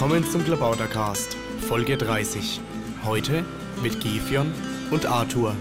Willkommen 0.00 0.24
zum 0.30 0.44
Klabautercast, 0.44 1.36
Folge 1.68 1.96
30. 1.96 2.60
Heute 3.02 3.44
mit 3.82 4.00
Gefion 4.00 4.46
und 4.92 5.06
Arthur. 5.06 5.56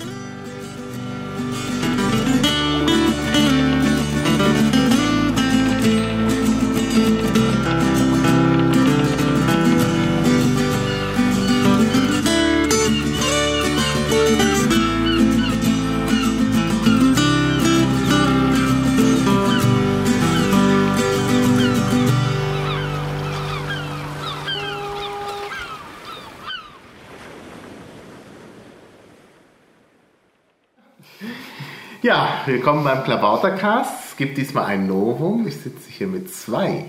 Willkommen 32.47 32.85
beim 32.85 33.03
Klabautercast. 33.03 34.11
Es 34.11 34.15
gibt 34.15 34.37
diesmal 34.37 34.67
ein 34.67 34.87
Novum. 34.87 35.45
Ich 35.47 35.57
sitze 35.57 35.89
hier 35.89 36.07
mit 36.07 36.33
zwei 36.33 36.85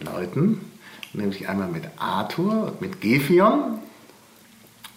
Leuten, 0.00 0.70
nämlich 1.14 1.48
einmal 1.48 1.68
mit 1.68 1.84
Arthur 1.96 2.64
und 2.64 2.82
mit 2.82 3.00
Gefion. 3.00 3.78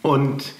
Und 0.01 0.51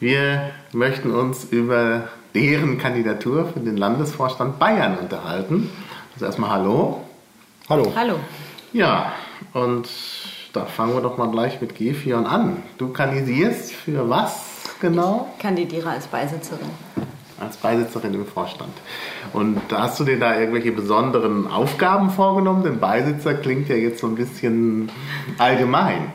wir 0.00 0.50
möchten 0.72 1.12
uns 1.12 1.44
über 1.44 2.08
deren 2.34 2.78
Kandidatur 2.78 3.46
für 3.46 3.60
den 3.60 3.76
Landesvorstand 3.76 4.58
Bayern 4.58 4.98
unterhalten. 4.98 5.70
Also 6.14 6.26
erstmal 6.26 6.50
Hallo. 6.50 7.04
Hallo. 7.68 7.92
Hallo. 7.94 8.16
Ja, 8.72 9.12
und 9.52 9.88
da 10.52 10.64
fangen 10.64 10.94
wir 10.94 11.00
doch 11.00 11.16
mal 11.16 11.30
gleich 11.30 11.60
mit 11.60 11.76
Gefion 11.76 12.26
an. 12.26 12.60
Du 12.76 12.88
kandidierst 12.88 13.72
für 13.72 14.10
was 14.10 14.64
genau? 14.80 15.32
Kandidiere 15.38 15.90
als 15.90 16.08
Beisitzerin. 16.08 16.70
Als 17.42 17.56
Beisitzerin 17.56 18.14
im 18.14 18.26
Vorstand. 18.26 18.72
Und 19.32 19.60
hast 19.72 19.98
du 20.00 20.04
dir 20.04 20.18
da 20.18 20.38
irgendwelche 20.38 20.72
besonderen 20.72 21.46
Aufgaben 21.46 22.10
vorgenommen? 22.10 22.62
Denn 22.62 22.78
Beisitzer 22.78 23.34
klingt 23.34 23.68
ja 23.68 23.76
jetzt 23.76 24.00
so 24.00 24.06
ein 24.06 24.14
bisschen 24.14 24.90
allgemein. 25.38 26.12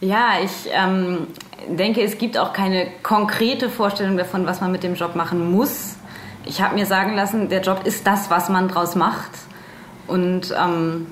Ja, 0.00 0.34
ich 0.42 0.70
ähm, 0.72 1.26
denke, 1.68 2.02
es 2.02 2.18
gibt 2.18 2.38
auch 2.38 2.52
keine 2.52 2.86
konkrete 3.02 3.68
Vorstellung 3.68 4.16
davon, 4.16 4.46
was 4.46 4.60
man 4.60 4.70
mit 4.70 4.82
dem 4.82 4.94
Job 4.94 5.16
machen 5.16 5.50
muss. 5.50 5.96
Ich 6.44 6.62
habe 6.62 6.76
mir 6.76 6.86
sagen 6.86 7.14
lassen, 7.16 7.48
der 7.48 7.60
Job 7.60 7.82
ist 7.84 8.06
das, 8.06 8.30
was 8.30 8.48
man 8.48 8.68
draus 8.68 8.94
macht. 8.94 9.30
Und 10.06 10.54
ähm, 10.58 11.06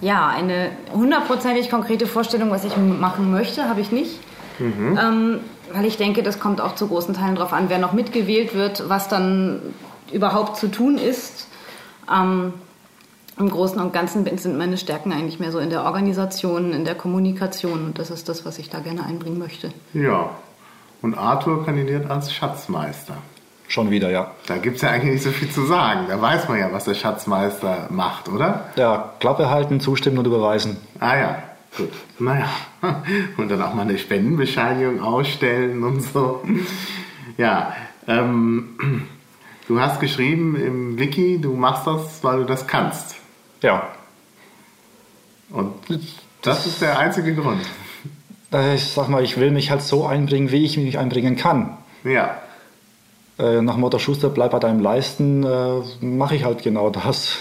ja, 0.00 0.28
eine 0.28 0.70
hundertprozentig 0.92 1.68
konkrete 1.70 2.06
Vorstellung, 2.06 2.50
was 2.50 2.64
ich 2.64 2.76
machen 2.76 3.30
möchte, 3.30 3.68
habe 3.68 3.80
ich 3.80 3.90
nicht. 3.90 4.20
Ähm, 4.60 5.40
weil 5.72 5.84
ich 5.84 5.96
denke, 5.96 6.22
das 6.22 6.40
kommt 6.40 6.60
auch 6.60 6.74
zu 6.74 6.88
großen 6.88 7.14
Teilen 7.14 7.36
darauf 7.36 7.52
an, 7.52 7.68
wer 7.68 7.78
noch 7.78 7.92
mitgewählt 7.92 8.54
wird, 8.54 8.88
was 8.88 9.08
dann 9.08 9.60
überhaupt 10.12 10.56
zu 10.56 10.68
tun 10.68 10.98
ist. 10.98 11.48
Ähm, 12.12 12.54
Im 13.38 13.50
Großen 13.50 13.80
und 13.80 13.92
Ganzen 13.92 14.24
sind 14.38 14.58
meine 14.58 14.78
Stärken 14.78 15.12
eigentlich 15.12 15.38
mehr 15.38 15.52
so 15.52 15.58
in 15.58 15.70
der 15.70 15.84
Organisation, 15.84 16.72
in 16.72 16.84
der 16.84 16.94
Kommunikation. 16.94 17.84
Und 17.84 17.98
das 17.98 18.10
ist 18.10 18.28
das, 18.28 18.44
was 18.44 18.58
ich 18.58 18.70
da 18.70 18.80
gerne 18.80 19.04
einbringen 19.04 19.38
möchte. 19.38 19.70
Ja. 19.94 20.30
Und 21.02 21.16
Arthur 21.16 21.64
kandidiert 21.64 22.10
als 22.10 22.32
Schatzmeister. 22.32 23.14
Schon 23.68 23.90
wieder, 23.90 24.10
ja. 24.10 24.32
Da 24.46 24.56
gibt 24.56 24.76
es 24.76 24.82
ja 24.82 24.90
eigentlich 24.90 25.14
nicht 25.14 25.24
so 25.24 25.30
viel 25.30 25.50
zu 25.50 25.66
sagen. 25.66 26.06
Da 26.08 26.20
weiß 26.20 26.48
man 26.48 26.58
ja, 26.58 26.72
was 26.72 26.84
der 26.84 26.94
Schatzmeister 26.94 27.86
macht, 27.90 28.28
oder? 28.28 28.70
Ja, 28.76 29.12
Klappe 29.20 29.50
halten, 29.50 29.78
zustimmen 29.78 30.18
und 30.18 30.26
überweisen. 30.26 30.78
Ah 30.98 31.16
ja, 31.16 31.42
gut. 31.76 31.90
Naja. 32.18 32.48
Und 33.36 33.48
dann 33.50 33.62
auch 33.62 33.74
mal 33.74 33.82
eine 33.82 33.98
Spendenbescheinigung 33.98 35.00
ausstellen 35.00 35.82
und 35.84 36.00
so. 36.00 36.42
Ja. 37.36 37.74
Ähm, 38.06 39.06
du 39.68 39.80
hast 39.80 40.00
geschrieben 40.00 40.56
im 40.56 40.98
Wiki, 40.98 41.38
du 41.40 41.54
machst 41.54 41.86
das, 41.86 42.22
weil 42.24 42.38
du 42.38 42.44
das 42.44 42.66
kannst. 42.66 43.16
Ja. 43.62 43.88
Und 45.50 45.72
das 46.42 46.66
ist 46.66 46.80
der 46.82 46.98
einzige 46.98 47.34
Grund. 47.34 47.60
Äh, 48.52 48.74
Ich 48.76 48.84
sag 48.88 49.08
mal, 49.08 49.22
ich 49.22 49.38
will 49.38 49.50
mich 49.50 49.70
halt 49.70 49.82
so 49.82 50.06
einbringen, 50.06 50.50
wie 50.50 50.64
ich 50.64 50.76
mich 50.76 50.98
einbringen 50.98 51.36
kann. 51.36 51.76
Ja. 52.04 52.38
Äh, 53.38 53.60
Nach 53.62 53.76
Motto 53.76 53.98
Schuster, 53.98 54.30
bleib 54.30 54.50
bei 54.52 54.58
deinem 54.58 54.80
Leisten, 54.80 55.44
äh, 55.44 55.80
mache 56.04 56.34
ich 56.36 56.44
halt 56.44 56.62
genau 56.62 56.90
das. 56.90 57.38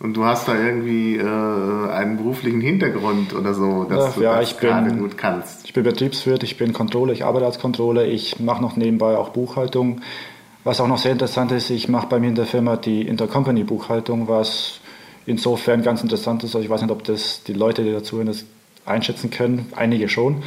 Und 0.00 0.16
du 0.16 0.24
hast 0.24 0.46
da 0.46 0.54
irgendwie 0.54 1.16
äh, 1.16 1.90
einen 1.90 2.18
beruflichen 2.18 2.60
Hintergrund 2.60 3.34
oder 3.34 3.52
so, 3.52 3.84
dass 3.84 4.06
Ja, 4.06 4.12
du 4.14 4.22
ja, 4.22 4.40
das 4.40 4.54
bin- 4.54 4.68
gerade 4.70 4.94
gut 4.96 5.18
kannst. 5.18 5.64
Ich 5.64 5.72
bin 5.72 5.82
Betriebswirt, 5.82 6.44
ich 6.44 6.56
bin 6.56 6.72
Controller, 6.72 7.12
ich 7.12 7.24
arbeite 7.24 7.46
als 7.46 7.58
Controller, 7.58 8.04
ich 8.04 8.38
mache 8.38 8.62
noch 8.62 8.76
nebenbei 8.76 9.16
auch 9.16 9.30
Buchhaltung. 9.30 10.00
Was 10.62 10.80
auch 10.80 10.86
noch 10.86 10.98
sehr 10.98 11.12
interessant 11.12 11.50
ist, 11.50 11.70
ich 11.70 11.88
mache 11.88 12.06
bei 12.08 12.20
mir 12.20 12.28
in 12.28 12.34
der 12.36 12.46
Firma 12.46 12.76
die 12.76 13.02
Intercompany-Buchhaltung, 13.08 14.28
was 14.28 14.80
insofern 15.26 15.82
ganz 15.82 16.02
interessant 16.02 16.44
ist. 16.44 16.54
Also 16.54 16.64
ich 16.64 16.70
weiß 16.70 16.82
nicht, 16.82 16.90
ob 16.92 17.02
das 17.04 17.42
die 17.44 17.52
Leute, 17.54 17.82
die 17.82 17.92
dazu 17.92 18.22
das 18.22 18.44
einschätzen 18.86 19.30
können, 19.30 19.66
einige 19.74 20.08
schon. 20.08 20.42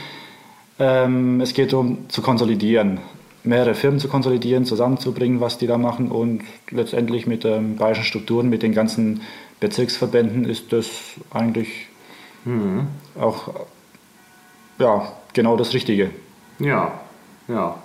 Ähm, 0.80 1.42
es 1.42 1.54
geht 1.54 1.74
darum, 1.74 2.10
zu 2.10 2.22
konsolidieren, 2.22 3.00
mehrere 3.44 3.74
Firmen 3.74 4.00
zu 4.00 4.08
konsolidieren, 4.08 4.66
zusammenzubringen, 4.66 5.42
was 5.42 5.58
die 5.58 5.68
da 5.68 5.78
machen 5.78 6.12
und 6.12 6.44
letztendlich 6.70 7.28
mit 7.28 7.44
den 7.44 7.78
bayerischen 7.78 8.04
Strukturen, 8.04 8.50
mit 8.50 8.64
den 8.64 8.74
ganzen 8.74 9.22
Bezirksverbänden 9.60 10.46
ist 10.46 10.74
das 10.74 10.88
eigentlich 11.32 11.88
auch 13.20 13.50
ja, 14.80 15.12
genau 15.34 15.58
das 15.58 15.74
Richtige. 15.74 16.10
Ja, 16.60 17.00
ja. 17.48 17.76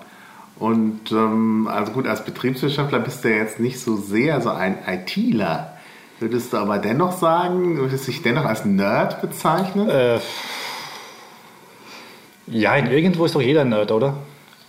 Und 0.58 1.12
ähm, 1.12 1.68
also 1.70 1.92
gut, 1.92 2.06
als 2.06 2.24
Betriebswirtschaftler 2.24 3.00
bist 3.00 3.22
du 3.22 3.30
ja 3.30 3.36
jetzt 3.36 3.60
nicht 3.60 3.78
so 3.78 3.96
sehr 3.96 4.40
so 4.40 4.50
ein 4.50 4.78
ITler. 4.86 5.76
Würdest 6.18 6.54
du 6.54 6.56
aber 6.56 6.78
dennoch 6.78 7.12
sagen, 7.12 7.76
würdest 7.76 8.06
du 8.06 8.12
dich 8.12 8.22
dennoch 8.22 8.46
als 8.46 8.64
Nerd 8.64 9.20
bezeichnen? 9.20 9.90
Äh, 9.90 10.18
ja, 12.46 12.76
irgendwo 12.76 13.26
ist 13.26 13.34
doch 13.34 13.42
jeder 13.42 13.66
Nerd, 13.66 13.92
oder? 13.92 14.16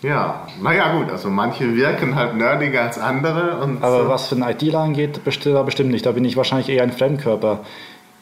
Ja, 0.04 0.48
naja 0.62 0.96
gut, 0.96 1.10
also 1.10 1.30
manche 1.30 1.76
wirken 1.76 2.16
halt 2.16 2.36
nerdiger 2.36 2.84
als 2.84 3.00
andere. 3.00 3.58
Und 3.64 3.84
Aber 3.84 4.04
äh, 4.06 4.08
was 4.10 4.28
für 4.28 4.36
einen 4.36 4.48
ITler 4.48 4.80
angeht, 4.80 5.22
besti- 5.26 5.54
da 5.54 5.64
bestimmt 5.64 5.90
nicht. 5.92 6.06
Da 6.06 6.12
bin 6.12 6.24
ich 6.24 6.38
wahrscheinlich 6.38 6.70
eher 6.70 6.84
ein 6.84 6.92
Fremdkörper. 6.92 7.60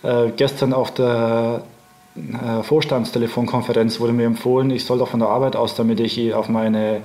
Äh, 0.03 0.29
gestern 0.37 0.71
auf 0.73 0.93
der 0.93 1.63
äh, 2.15 2.63
Vorstandstelefonkonferenz 2.63 3.99
wurde 3.99 4.13
mir 4.13 4.25
empfohlen, 4.25 4.69
ich 4.71 4.85
soll 4.85 4.99
doch 4.99 5.09
von 5.09 5.19
der 5.19 5.29
Arbeit 5.29 5.55
aus, 5.57 5.75
damit 5.75 5.99
ich 5.99 6.33
auf 6.33 6.47
meine 6.47 7.01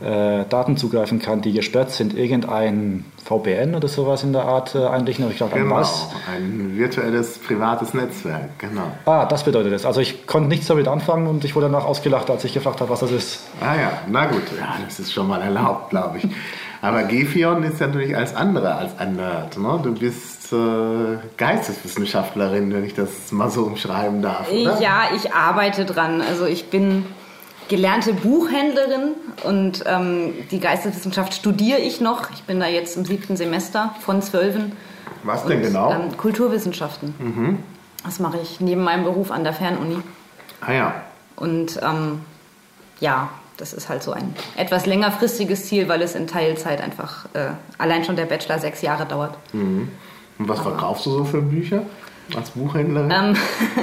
äh, 0.00 0.44
Daten 0.48 0.76
zugreifen 0.76 1.20
kann, 1.20 1.40
die 1.42 1.52
gesperrt 1.52 1.90
sind, 1.90 2.16
irgendein 2.16 3.04
VPN 3.24 3.74
oder 3.74 3.88
sowas 3.88 4.22
in 4.22 4.32
der 4.32 4.44
Art 4.44 4.74
äh, 4.74 4.86
einrichten. 4.86 5.24
Und 5.24 5.32
ich 5.32 5.42
an 5.42 5.50
Genau, 5.52 5.76
was? 5.76 6.08
ein 6.32 6.72
virtuelles 6.76 7.38
privates 7.38 7.94
Netzwerk, 7.94 8.58
genau. 8.58 8.92
Ah, 9.06 9.24
das 9.26 9.44
bedeutet 9.44 9.72
es. 9.72 9.84
Also 9.86 10.00
ich 10.00 10.26
konnte 10.26 10.48
nichts 10.48 10.66
damit 10.66 10.86
anfangen 10.88 11.26
und 11.26 11.44
ich 11.44 11.54
wurde 11.54 11.66
danach 11.70 11.84
ausgelacht, 11.86 12.30
als 12.30 12.44
ich 12.44 12.52
gefragt 12.54 12.80
habe, 12.80 12.90
was 12.90 13.00
das 13.00 13.10
ist. 13.12 13.40
Ah 13.60 13.74
ja, 13.74 13.92
na 14.08 14.26
gut, 14.26 14.42
ja, 14.58 14.76
das 14.84 15.00
ist 15.00 15.12
schon 15.12 15.26
mal 15.28 15.40
erlaubt, 15.42 15.90
glaube 15.90 16.18
ich. 16.18 16.28
Aber 16.82 17.02
Gefion 17.04 17.62
ist 17.64 17.80
ja 17.80 17.86
natürlich 17.86 18.14
als 18.16 18.36
andere 18.36 18.74
als 18.74 18.98
ein 18.98 19.16
Nerd. 19.16 19.56
Ne? 19.58 19.80
Du 19.82 19.94
bist 19.94 20.52
äh, 20.52 20.56
Geisteswissenschaftlerin, 21.36 22.72
wenn 22.72 22.84
ich 22.84 22.94
das 22.94 23.32
mal 23.32 23.50
so 23.50 23.62
umschreiben 23.62 24.22
darf, 24.22 24.50
oder? 24.50 24.80
Ja, 24.80 25.04
ich 25.16 25.32
arbeite 25.32 25.84
dran. 25.84 26.20
Also 26.20 26.44
ich 26.46 26.66
bin 26.70 27.04
gelernte 27.68 28.12
Buchhändlerin 28.14 29.14
und 29.44 29.84
ähm, 29.86 30.32
die 30.50 30.60
Geisteswissenschaft 30.60 31.34
studiere 31.34 31.78
ich 31.78 32.00
noch. 32.00 32.30
Ich 32.32 32.44
bin 32.44 32.60
da 32.60 32.66
jetzt 32.66 32.96
im 32.96 33.04
siebten 33.04 33.36
Semester 33.36 33.94
von 34.00 34.22
zwölfen. 34.22 34.72
Was 35.24 35.44
denn 35.44 35.58
Und, 35.58 35.62
genau? 35.62 35.92
Ähm, 35.92 36.16
Kulturwissenschaften. 36.16 37.58
Das 38.04 38.20
mache 38.20 38.38
ich 38.42 38.60
neben 38.60 38.84
meinem 38.84 39.04
Beruf 39.04 39.30
an 39.30 39.42
der 39.44 39.52
Fernuni. 39.52 39.98
ah 40.60 40.72
ja, 40.72 40.94
Und 41.34 41.80
ähm, 41.82 42.20
ja, 43.00 43.28
das 43.56 43.72
ist 43.72 43.88
halt 43.88 44.02
so 44.02 44.12
ein 44.12 44.34
etwas 44.56 44.86
längerfristiges 44.86 45.66
Ziel, 45.66 45.88
weil 45.88 46.02
es 46.02 46.14
in 46.14 46.26
Teilzeit 46.26 46.80
einfach 46.80 47.24
äh, 47.32 47.48
allein 47.78 48.04
schon 48.04 48.14
der 48.16 48.26
Bachelor 48.26 48.58
sechs 48.58 48.82
Jahre 48.82 49.06
dauert. 49.06 49.36
und 49.52 49.90
was 50.38 50.60
verkaufst 50.60 51.06
du 51.06 51.10
so 51.10 51.24
für 51.24 51.40
Bücher 51.42 51.82
als 52.34 52.50
Buchhändlerin? 52.50 53.10
Ähm, 53.10 53.36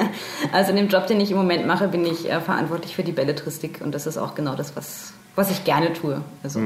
also 0.51 0.71
in 0.71 0.77
dem 0.77 0.87
Job, 0.89 1.07
den 1.07 1.21
ich 1.21 1.31
im 1.31 1.37
Moment 1.37 1.67
mache, 1.67 1.87
bin 1.87 2.05
ich 2.05 2.29
äh, 2.29 2.41
verantwortlich 2.41 2.95
für 2.95 3.03
die 3.03 3.11
Belletristik 3.11 3.81
und 3.83 3.93
das 3.93 4.07
ist 4.07 4.17
auch 4.17 4.35
genau 4.35 4.55
das, 4.55 4.75
was, 4.75 5.13
was 5.35 5.51
ich 5.51 5.63
gerne 5.63 5.93
tue. 5.93 6.21
Also 6.43 6.59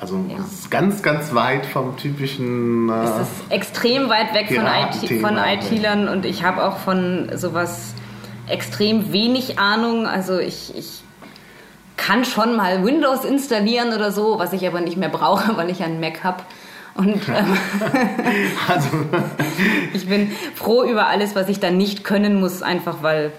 also 0.00 0.16
ja. 0.28 0.36
es 0.38 0.60
ist 0.60 0.70
ganz, 0.70 1.02
ganz 1.02 1.34
weit 1.34 1.66
vom 1.66 1.96
typischen... 1.96 2.88
Äh, 2.88 3.02
es 3.02 3.10
ist 3.10 3.50
extrem 3.50 4.08
weit 4.08 4.32
weg 4.32 4.46
von, 4.46 4.64
IT, 4.64 5.20
von? 5.20 5.36
IT-Lern 5.36 6.08
und 6.08 6.24
ich 6.24 6.44
habe 6.44 6.64
auch 6.64 6.78
von 6.78 7.30
sowas 7.34 7.94
extrem 8.46 9.12
wenig 9.12 9.58
Ahnung. 9.58 10.06
Also 10.06 10.38
ich, 10.38 10.76
ich 10.76 11.02
kann 11.96 12.24
schon 12.24 12.56
mal 12.56 12.84
Windows 12.84 13.24
installieren 13.24 13.92
oder 13.92 14.12
so, 14.12 14.38
was 14.38 14.52
ich 14.52 14.66
aber 14.66 14.80
nicht 14.80 14.96
mehr 14.96 15.08
brauche, 15.08 15.56
weil 15.56 15.68
ich 15.68 15.82
einen 15.82 16.00
Mac 16.00 16.22
habe. 16.22 16.42
Und 16.98 17.28
ähm, 17.28 17.56
also. 18.68 18.88
ich 19.94 20.06
bin 20.06 20.30
froh 20.54 20.84
über 20.84 21.06
alles, 21.06 21.34
was 21.34 21.48
ich 21.48 21.60
dann 21.60 21.76
nicht 21.76 22.04
können 22.04 22.40
muss, 22.40 22.62
einfach 22.62 23.02
weil 23.02 23.32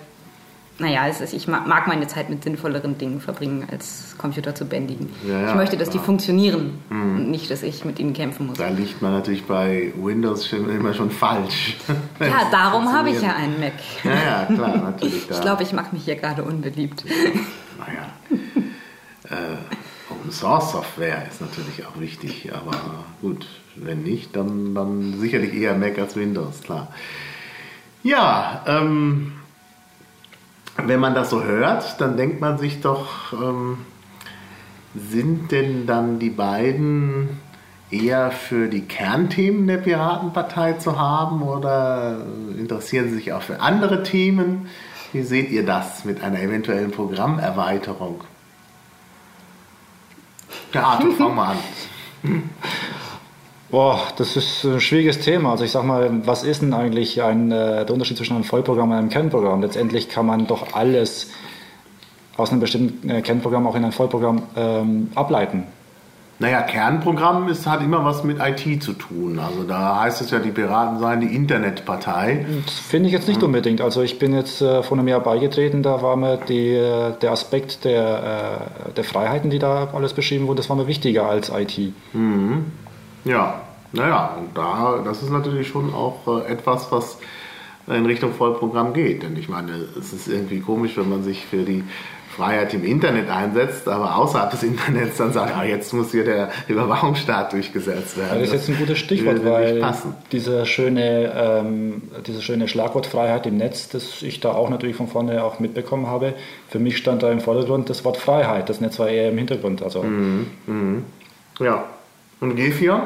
naja, 0.80 1.08
es 1.10 1.20
ist, 1.20 1.34
ich 1.34 1.48
mag 1.50 1.88
meine 1.88 2.08
Zeit 2.08 2.30
mit 2.30 2.42
sinnvolleren 2.42 2.98
Dingen 2.98 3.20
verbringen, 3.20 3.68
als 3.70 4.16
Computer 4.18 4.56
zu 4.56 4.64
bändigen. 4.64 5.10
Ja, 5.28 5.42
ja, 5.42 5.50
ich 5.50 5.56
möchte, 5.56 5.76
dass 5.76 5.90
klar. 5.90 6.02
die 6.02 6.06
funktionieren 6.06 6.80
mhm. 6.90 7.18
und 7.18 7.32
nicht, 7.32 7.52
dass 7.52 7.64
ich 7.64 7.84
mit 7.84 8.00
ihnen 8.00 8.14
kämpfen 8.14 8.48
muss. 8.48 8.58
Da 8.58 8.70
liegt 8.70 9.02
man 9.02 9.12
natürlich 9.12 9.46
bei 9.46 9.92
Windows 9.98 10.52
immer 10.54 10.94
schon 10.94 11.12
falsch. 11.12 11.76
Ja, 12.20 12.50
darum 12.52 12.92
habe 12.92 13.10
ich 13.10 13.22
ja 13.22 13.34
einen 13.36 13.60
Mac. 13.60 13.74
Ja, 14.04 14.12
ja, 14.12 14.56
klar, 14.56 14.78
natürlich. 14.78 15.28
Da. 15.28 15.36
Ich 15.36 15.42
glaube, 15.42 15.64
ich 15.64 15.74
mache 15.74 15.94
mich 15.94 16.04
hier 16.04 16.16
gerade 16.16 16.44
unbeliebt. 16.44 17.04
Naja. 17.78 18.10
äh, 19.30 19.58
Open 20.20 20.32
Source 20.32 20.72
Software 20.74 21.24
ist 21.30 21.40
natürlich 21.40 21.86
auch 21.86 21.98
wichtig, 22.00 22.52
aber 22.54 22.76
gut, 23.22 23.48
wenn 23.76 24.04
nicht, 24.04 24.36
dann, 24.36 24.76
dann 24.76 25.18
sicherlich 25.18 25.54
eher 25.54 25.76
Mac 25.76 25.98
als 25.98 26.18
Windows, 26.18 26.62
klar. 26.62 26.90
Ja, 28.04 28.64
ähm, 28.68 29.34
wenn 30.76 31.00
man 31.00 31.16
das 31.16 31.30
so 31.30 31.44
hört, 31.44 32.02
dann 32.02 32.18
denkt 32.18 32.42
man 32.42 32.58
sich 32.58 32.82
doch, 32.82 33.32
ähm, 33.32 33.78
sind 34.94 35.54
denn 35.54 35.88
dann 35.88 36.20
die 36.20 36.32
beiden 36.32 37.40
eher 37.90 38.32
für 38.32 38.68
die 38.68 38.82
Kernthemen 38.82 39.68
der 39.68 39.78
Piratenpartei 39.78 40.74
zu 40.74 41.00
haben 41.00 41.44
oder 41.44 42.26
interessieren 42.58 43.10
sie 43.10 43.16
sich 43.16 43.32
auch 43.32 43.42
für 43.42 43.62
andere 43.62 44.04
Themen? 44.04 44.68
Wie 45.14 45.24
seht 45.24 45.50
ihr 45.50 45.66
das 45.66 46.04
mit 46.04 46.22
einer 46.22 46.42
eventuellen 46.42 46.92
Programmerweiterung? 46.92 48.22
Ja, 50.74 50.84
Arthur, 50.84 51.12
fang 51.18 51.36
mal 51.36 51.52
an. 51.52 52.50
Boah, 53.72 54.02
das 54.18 54.36
ist 54.36 54.64
ein 54.64 54.82
schwieriges 54.82 55.20
Thema. 55.20 55.52
Also 55.52 55.64
ich 55.64 55.72
sag 55.72 55.84
mal, 55.84 56.26
was 56.26 56.44
ist 56.44 56.62
denn 56.62 56.74
eigentlich 56.74 57.22
ein, 57.22 57.52
äh, 57.52 57.86
der 57.86 57.92
Unterschied 57.92 58.18
zwischen 58.18 58.36
einem 58.36 58.44
Vollprogramm 58.44 58.90
und 58.90 58.98
einem 58.98 59.10
Kernprogramm? 59.10 59.62
Letztendlich 59.62 60.10
kann 60.10 60.26
man 60.26 60.48
doch 60.48 60.74
alles 60.74 61.30
aus 62.36 62.52
einem 62.52 62.62
bestimmten 62.62 63.10
äh, 63.10 63.22
Kernprogramm 63.22 63.68
auch 63.68 63.76
in 63.76 63.86
ein 63.86 63.92
Vollprogramm 63.92 64.44
ähm, 64.56 65.12
ableiten. 65.14 65.66
Naja, 66.42 66.62
Kernprogramm 66.62 67.50
ist, 67.50 67.68
hat 67.68 67.84
immer 67.84 68.06
was 68.06 68.24
mit 68.24 68.40
IT 68.40 68.82
zu 68.82 68.94
tun. 68.94 69.40
Also 69.40 69.64
da 69.64 70.00
heißt 70.00 70.22
es 70.22 70.32
ja, 70.32 70.40
die 70.40 70.52
Piraten 70.52 70.98
seien 70.98 71.20
die 71.20 71.36
Internetpartei. 71.36 72.46
Das 72.66 72.80
finde 72.80 73.08
ich 73.08 73.14
jetzt 73.14 73.28
nicht 73.28 73.42
mhm. 73.42 73.48
unbedingt. 73.48 73.82
Also 73.82 74.02
ich 74.02 74.20
bin 74.20 74.34
jetzt 74.34 74.62
äh, 74.62 74.82
vor 74.82 74.98
einem 74.98 75.10
Jahr 75.10 75.20
beigetreten, 75.20 75.84
da 75.84 76.02
war 76.02 76.16
mir 76.16 76.38
die, 76.38 76.70
äh, 76.70 77.12
der 77.22 77.32
Aspekt 77.34 77.84
der, 77.84 78.70
äh, 78.88 78.94
der 78.94 79.04
Freiheiten, 79.04 79.50
die 79.50 79.60
da 79.60 79.90
alles 79.94 80.14
beschrieben 80.14 80.48
wurden, 80.48 80.58
das 80.58 80.70
war 80.70 80.78
mir 80.78 80.88
wichtiger 80.88 81.28
als 81.28 81.50
IT. 81.50 81.94
Mhm. 82.14 82.68
Ja, 83.26 83.62
naja, 83.92 84.38
und 84.40 84.58
da, 84.58 85.02
das 85.04 85.22
ist 85.22 85.32
natürlich 85.32 85.68
schon 85.68 85.94
auch 85.94 86.26
äh, 86.28 86.52
etwas, 86.52 86.90
was 86.90 87.18
in 87.88 88.06
Richtung 88.06 88.34
Vollprogramm 88.34 88.94
geht. 88.94 89.24
Denn 89.24 89.36
ich 89.36 89.50
meine, 89.50 89.72
es 90.00 90.14
ist 90.14 90.28
irgendwie 90.28 90.62
komisch, 90.62 90.96
wenn 90.96 91.10
man 91.10 91.24
sich 91.24 91.46
für 91.46 91.64
die 91.64 91.84
Freiheit 92.40 92.74
im 92.74 92.86
Internet 92.86 93.30
einsetzt, 93.30 93.88
aber 93.90 94.16
außerhalb 94.16 94.50
des 94.52 94.64
Internets 94.64 95.18
dann 95.18 95.34
sagt, 95.34 95.56
ah, 95.56 95.66
jetzt 95.66 95.94
muss 95.94 96.12
hier 96.12 96.24
der 96.24 96.50
Überwachungsstaat 96.70 97.52
durchgesetzt 97.52 98.18
werden. 98.18 98.40
Das 98.40 98.48
ist 98.48 98.54
jetzt 98.54 98.70
ein 98.70 98.78
gutes 98.78 98.98
Stichwort, 98.98 99.44
weil 99.44 99.84
diese 100.32 100.66
schöne, 100.66 101.34
ähm, 101.36 102.04
diese 102.26 102.42
schöne 102.42 102.70
Schlagwort 102.70 103.08
Freiheit 103.08 103.46
im 103.46 103.58
Netz, 103.58 103.90
das 103.90 104.22
ich 104.22 104.40
da 104.40 104.54
auch 104.54 104.70
natürlich 104.70 104.96
von 104.96 105.10
vorne 105.10 105.44
auch 105.44 105.60
mitbekommen 105.60 106.08
habe, 106.08 106.34
für 106.70 106.80
mich 106.80 106.98
stand 106.98 107.24
da 107.24 107.30
im 107.30 107.42
Vordergrund 107.42 107.90
das 107.90 108.06
Wort 108.06 108.16
Freiheit. 108.16 108.70
Das 108.70 108.80
Netz 108.80 108.98
war 109.00 109.10
eher 109.10 109.30
im 109.30 109.38
Hintergrund. 109.38 109.84
Also. 109.84 110.04
Mhm, 110.04 110.48
mh. 110.66 111.02
Ja, 111.60 111.84
und 112.40 112.56
Gefion? 112.56 113.02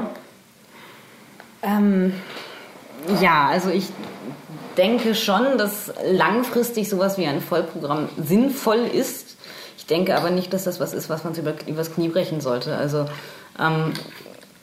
Ähm, 1.63 2.13
ja, 3.19 3.47
also 3.47 3.69
ich 3.69 3.87
denke 4.77 5.15
schon, 5.15 5.57
dass 5.57 5.93
langfristig 6.11 6.89
sowas 6.89 7.17
wie 7.17 7.25
ein 7.25 7.41
Vollprogramm 7.41 8.09
sinnvoll 8.17 8.85
ist. 8.91 9.22
Ich 9.83 9.87
denke 9.87 10.15
aber 10.15 10.29
nicht, 10.29 10.53
dass 10.53 10.63
das 10.63 10.79
was 10.79 10.93
ist, 10.93 11.09
was 11.09 11.25
man 11.25 11.35
über, 11.35 11.55
übers 11.67 11.93
Knie 11.93 12.07
brechen 12.07 12.39
sollte. 12.39 12.77
Also 12.77 13.05
ähm, 13.59 13.91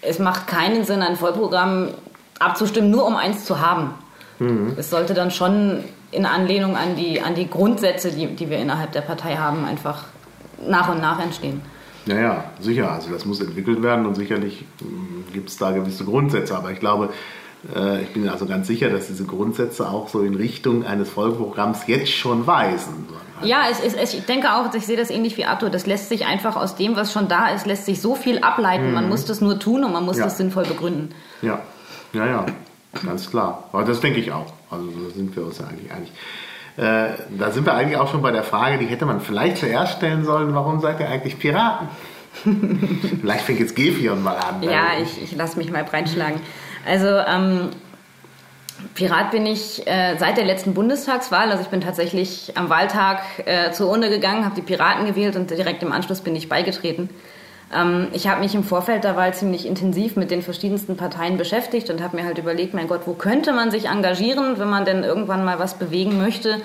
es 0.01 0.19
macht 0.19 0.47
keinen 0.47 0.87
Sinn, 0.87 1.03
ein 1.03 1.17
Vollprogramm 1.17 1.89
abzustimmen, 2.39 2.91
nur 2.91 3.05
um 3.07 3.17
eins 3.17 3.45
zu 3.45 3.61
haben. 3.61 3.93
Mhm. 4.39 4.77
Es 4.79 4.89
sollte 4.89 5.13
dann 5.13 5.31
schon 5.31 5.85
in 6.11 6.25
Anlehnung 6.25 6.75
an 6.75 6.97
die, 6.97 7.21
an 7.21 7.35
die 7.35 7.51
Grundsätze, 7.51 8.13
die, 8.13 8.29
die 8.29 8.49
wir 8.49 8.57
innerhalb 8.57 8.93
der 8.93 9.03
Partei 9.03 9.37
haben, 9.37 9.67
einfach 9.67 10.05
nach 10.67 10.89
und 10.89 11.03
nach 11.03 11.23
entstehen. 11.23 11.61
Ja, 12.07 12.19
ja, 12.19 12.45
sicher. 12.59 12.91
Also 12.91 13.11
das 13.11 13.27
muss 13.27 13.43
entwickelt 13.43 13.83
werden 13.83 14.07
und 14.07 14.15
sicherlich 14.15 14.65
hm, 14.81 15.27
gibt 15.35 15.51
es 15.51 15.59
da 15.59 15.71
gewisse 15.73 16.07
Grundsätze. 16.07 16.57
Aber 16.57 16.71
ich 16.71 16.81
glaube, 16.81 17.11
ich 18.03 18.09
bin 18.15 18.29
also 18.29 18.47
ganz 18.47 18.67
sicher, 18.67 18.89
dass 18.89 19.09
diese 19.09 19.25
Grundsätze 19.25 19.89
auch 19.89 20.09
so 20.09 20.23
in 20.23 20.35
Richtung 20.35 20.85
eines 20.85 21.11
Vollprogramms 21.11 21.87
jetzt 21.87 22.11
schon 22.11 22.47
weisen. 22.47 23.07
Ja, 23.43 23.65
es, 23.71 23.81
es, 23.81 24.15
ich 24.15 24.25
denke 24.25 24.53
auch, 24.53 24.73
ich 24.75 24.87
sehe 24.87 24.97
das 24.97 25.11
ähnlich 25.11 25.37
wie 25.37 25.45
Arthur. 25.45 25.71
Das 25.71 25.87
lässt 25.87 26.09
sich 26.09 26.27
einfach 26.27 26.57
aus 26.57 26.77
dem, 26.77 26.97
was 26.97 27.13
schon 27.13 27.29
da 27.29 27.49
ist, 27.49 27.67
lässt 27.67 27.87
sich 27.87 28.01
so 28.01 28.15
viel 28.15 28.39
ableiten. 28.41 28.89
Mhm. 28.89 28.95
Man 28.95 29.09
muss 29.09 29.25
das 29.25 29.41
nur 29.41 29.59
tun 29.59 29.85
und 29.85 29.93
man 29.93 30.05
muss 30.05 30.19
ja. 30.19 30.25
das 30.25 30.37
sinnvoll 30.37 30.65
begründen. 30.65 31.15
Ja, 31.43 31.61
ja, 32.13 32.27
ja, 32.27 32.47
ganz 33.05 33.31
klar. 33.31 33.65
Aber 33.73 33.85
das 33.85 34.01
denke 34.01 34.21
ich 34.21 34.33
auch. 34.33 34.53
Also 34.71 34.87
da 34.87 35.15
sind 35.15 35.35
wir 35.37 35.45
uns 35.45 35.59
ja 35.59 35.67
eigentlich 35.67 35.93
einig. 35.93 36.13
Äh, 36.77 37.15
da 37.39 37.51
sind 37.51 37.67
wir 37.67 37.75
eigentlich 37.75 37.99
auch 37.99 38.11
schon 38.11 38.23
bei 38.23 38.31
der 38.31 38.45
Frage, 38.45 38.79
die 38.79 38.87
hätte 38.87 39.07
man 39.07 39.21
vielleicht 39.21 39.59
zuerst 39.59 39.99
stellen 39.99 40.25
sollen, 40.25 40.55
warum 40.55 40.81
seid 40.81 41.01
ihr 41.01 41.09
eigentlich 41.09 41.39
Piraten? 41.39 41.89
vielleicht 43.21 43.45
fängt 43.45 43.61
jetzt 43.61 43.75
Gefion 43.75 44.23
mal 44.23 44.37
an. 44.37 44.63
Ja, 44.63 44.99
ich, 45.03 45.23
ich 45.23 45.35
lasse 45.35 45.59
mich 45.59 45.71
mal 45.73 45.85
breitschlagen. 45.85 46.41
Also 46.87 47.09
ähm, 47.09 47.71
Pirat 48.95 49.31
bin 49.31 49.47
ich 49.47 49.87
äh, 49.87 50.17
seit 50.19 50.37
der 50.37 50.45
letzten 50.45 50.75
Bundestagswahl. 50.75 51.51
Also 51.51 51.63
ich 51.63 51.69
bin 51.69 51.81
tatsächlich 51.81 52.53
am 52.57 52.69
Wahltag 52.71 53.23
äh, 53.45 53.73
zur 53.73 53.91
Urne 53.91 54.09
gegangen, 54.09 54.45
habe 54.45 54.55
die 54.55 54.63
Piraten 54.63 55.07
gewählt 55.07 55.37
und 55.37 55.51
direkt 55.51 55.83
im 55.83 55.93
Anschluss 55.93 56.21
bin 56.21 56.35
ich 56.35 56.49
beigetreten. 56.49 57.11
Ähm, 57.73 58.09
ich 58.13 58.29
habe 58.29 58.41
mich 58.41 58.55
im 58.55 58.65
Vorfeld 58.65 59.05
der 59.05 59.17
Wahl 59.17 59.35
ziemlich 59.35 59.67
intensiv 59.67 60.17
mit 60.17 60.31
den 60.31 60.43
verschiedensten 60.43 60.97
Parteien 60.97 61.37
beschäftigt 61.37 61.91
und 61.91 62.03
habe 62.03 62.17
mir 62.17 62.25
halt 62.25 62.39
überlegt, 62.39 62.75
mein 62.75 62.89
Gott, 62.89 63.03
wo 63.07 63.13
könnte 63.13 63.53
man 63.53 63.71
sich 63.71 63.87
engagieren, 63.87 64.59
wenn 64.59 64.71
man 64.71 64.85
denn 64.85 65.05
irgendwann 65.05 65.45
mal 65.45 65.59
was 65.59 65.79
bewegen 65.79 66.19
möchte 66.19 66.61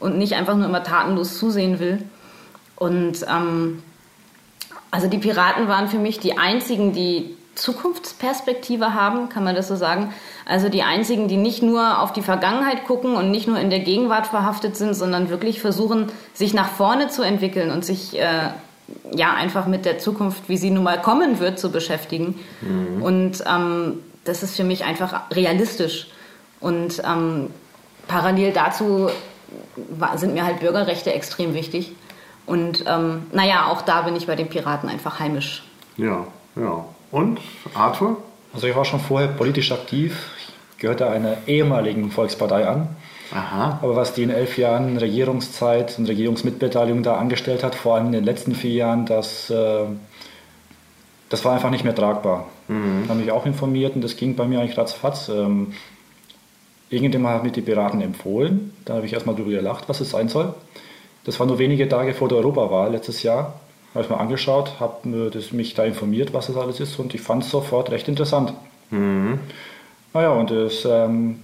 und 0.00 0.16
nicht 0.18 0.34
einfach 0.34 0.56
nur 0.56 0.66
immer 0.66 0.82
tatenlos 0.82 1.38
zusehen 1.38 1.78
will. 1.78 2.02
Und 2.76 3.24
ähm, 3.28 3.82
also 4.90 5.06
die 5.06 5.18
Piraten 5.18 5.68
waren 5.68 5.88
für 5.88 5.98
mich 5.98 6.18
die 6.18 6.38
einzigen, 6.38 6.92
die 6.92 7.36
Zukunftsperspektive 7.54 8.94
haben, 8.94 9.28
kann 9.28 9.44
man 9.44 9.54
das 9.54 9.68
so 9.68 9.76
sagen. 9.76 10.12
Also 10.46 10.68
die 10.68 10.82
einzigen, 10.82 11.28
die 11.28 11.36
nicht 11.36 11.62
nur 11.62 12.00
auf 12.00 12.12
die 12.12 12.22
Vergangenheit 12.22 12.84
gucken 12.84 13.14
und 13.14 13.30
nicht 13.30 13.48
nur 13.48 13.58
in 13.58 13.70
der 13.70 13.80
Gegenwart 13.80 14.26
verhaftet 14.26 14.76
sind, 14.76 14.94
sondern 14.94 15.30
wirklich 15.30 15.60
versuchen, 15.60 16.10
sich 16.32 16.54
nach 16.54 16.68
vorne 16.68 17.08
zu 17.08 17.22
entwickeln 17.22 17.70
und 17.70 17.84
sich 17.84 18.18
äh, 18.18 18.50
ja 19.14 19.34
einfach 19.34 19.66
mit 19.66 19.84
der 19.84 19.98
Zukunft, 19.98 20.48
wie 20.48 20.56
sie 20.56 20.70
nun 20.70 20.84
mal 20.84 21.00
kommen 21.00 21.38
wird, 21.38 21.58
zu 21.58 21.70
beschäftigen. 21.70 22.38
Mhm. 22.60 23.02
Und 23.02 23.44
ähm, 23.46 23.98
das 24.24 24.42
ist 24.42 24.56
für 24.56 24.64
mich 24.64 24.84
einfach 24.84 25.30
realistisch. 25.30 26.08
Und 26.60 27.02
ähm, 27.04 27.50
parallel 28.06 28.52
dazu 28.52 29.08
sind 30.16 30.34
mir 30.34 30.44
halt 30.44 30.60
Bürgerrechte 30.60 31.12
extrem 31.12 31.54
wichtig. 31.54 31.92
Und 32.46 32.84
ähm, 32.86 33.26
naja, 33.32 33.66
auch 33.66 33.82
da 33.82 34.02
bin 34.02 34.16
ich 34.16 34.26
bei 34.26 34.36
den 34.36 34.48
Piraten 34.48 34.88
einfach 34.88 35.20
heimisch. 35.20 35.64
Ja, 35.96 36.26
ja. 36.56 36.84
Und 37.10 37.40
Arthur? 37.74 38.22
Also 38.52 38.66
ich 38.66 38.76
war 38.76 38.84
schon 38.84 39.00
vorher 39.00 39.28
politisch 39.28 39.72
aktiv. 39.72 40.30
Ich 40.72 40.78
gehörte 40.78 41.08
einer 41.08 41.36
ehemaligen 41.46 42.10
Volkspartei 42.10 42.66
an. 42.66 42.88
Aha. 43.32 43.78
Aber 43.82 43.96
was 43.96 44.14
die 44.14 44.24
in 44.24 44.30
elf 44.30 44.58
Jahren 44.58 44.96
Regierungszeit 44.96 45.98
und 45.98 46.08
Regierungsmitbeteiligung 46.08 47.02
da 47.02 47.16
angestellt 47.16 47.62
hat, 47.62 47.74
vor 47.74 47.94
allem 47.94 48.06
in 48.06 48.12
den 48.12 48.24
letzten 48.24 48.54
vier 48.54 48.72
Jahren, 48.72 49.06
das, 49.06 49.50
äh, 49.50 49.84
das 51.28 51.44
war 51.44 51.54
einfach 51.54 51.70
nicht 51.70 51.84
mehr 51.84 51.94
tragbar. 51.94 52.48
Mhm. 52.66 53.02
Ich 53.04 53.08
habe 53.08 53.20
mich 53.20 53.30
auch 53.30 53.46
informiert 53.46 53.94
und 53.94 54.02
das 54.02 54.16
ging 54.16 54.34
bei 54.34 54.46
mir 54.46 54.60
eigentlich 54.60 54.78
ratzfatz. 54.78 55.28
Ähm, 55.28 55.74
irgendjemand 56.88 57.36
hat 57.36 57.44
mir 57.44 57.52
die 57.52 57.60
Piraten 57.60 58.00
empfohlen. 58.00 58.72
Da 58.84 58.94
habe 58.94 59.06
ich 59.06 59.12
erstmal 59.12 59.36
darüber 59.36 59.52
gelacht, 59.52 59.88
was 59.88 60.00
es 60.00 60.10
sein 60.10 60.28
soll. 60.28 60.54
Das 61.24 61.38
war 61.38 61.46
nur 61.46 61.58
wenige 61.58 61.88
Tage 61.88 62.14
vor 62.14 62.28
der 62.28 62.38
Europawahl 62.38 62.90
letztes 62.90 63.22
Jahr. 63.22 63.60
Habe 63.94 64.04
ich 64.04 64.10
mir 64.10 64.20
angeschaut, 64.20 64.74
habe 64.78 65.08
mich 65.52 65.74
da 65.74 65.84
informiert, 65.84 66.32
was 66.32 66.46
das 66.46 66.56
alles 66.56 66.78
ist 66.78 66.98
und 66.98 67.14
ich 67.14 67.20
fand 67.20 67.42
es 67.42 67.50
sofort 67.50 67.90
recht 67.90 68.08
interessant. 68.08 68.52
Mhm. 68.90 69.40
Naja, 70.12 70.30
und 70.30 70.50
das 70.50 70.84
ähm, 70.84 71.40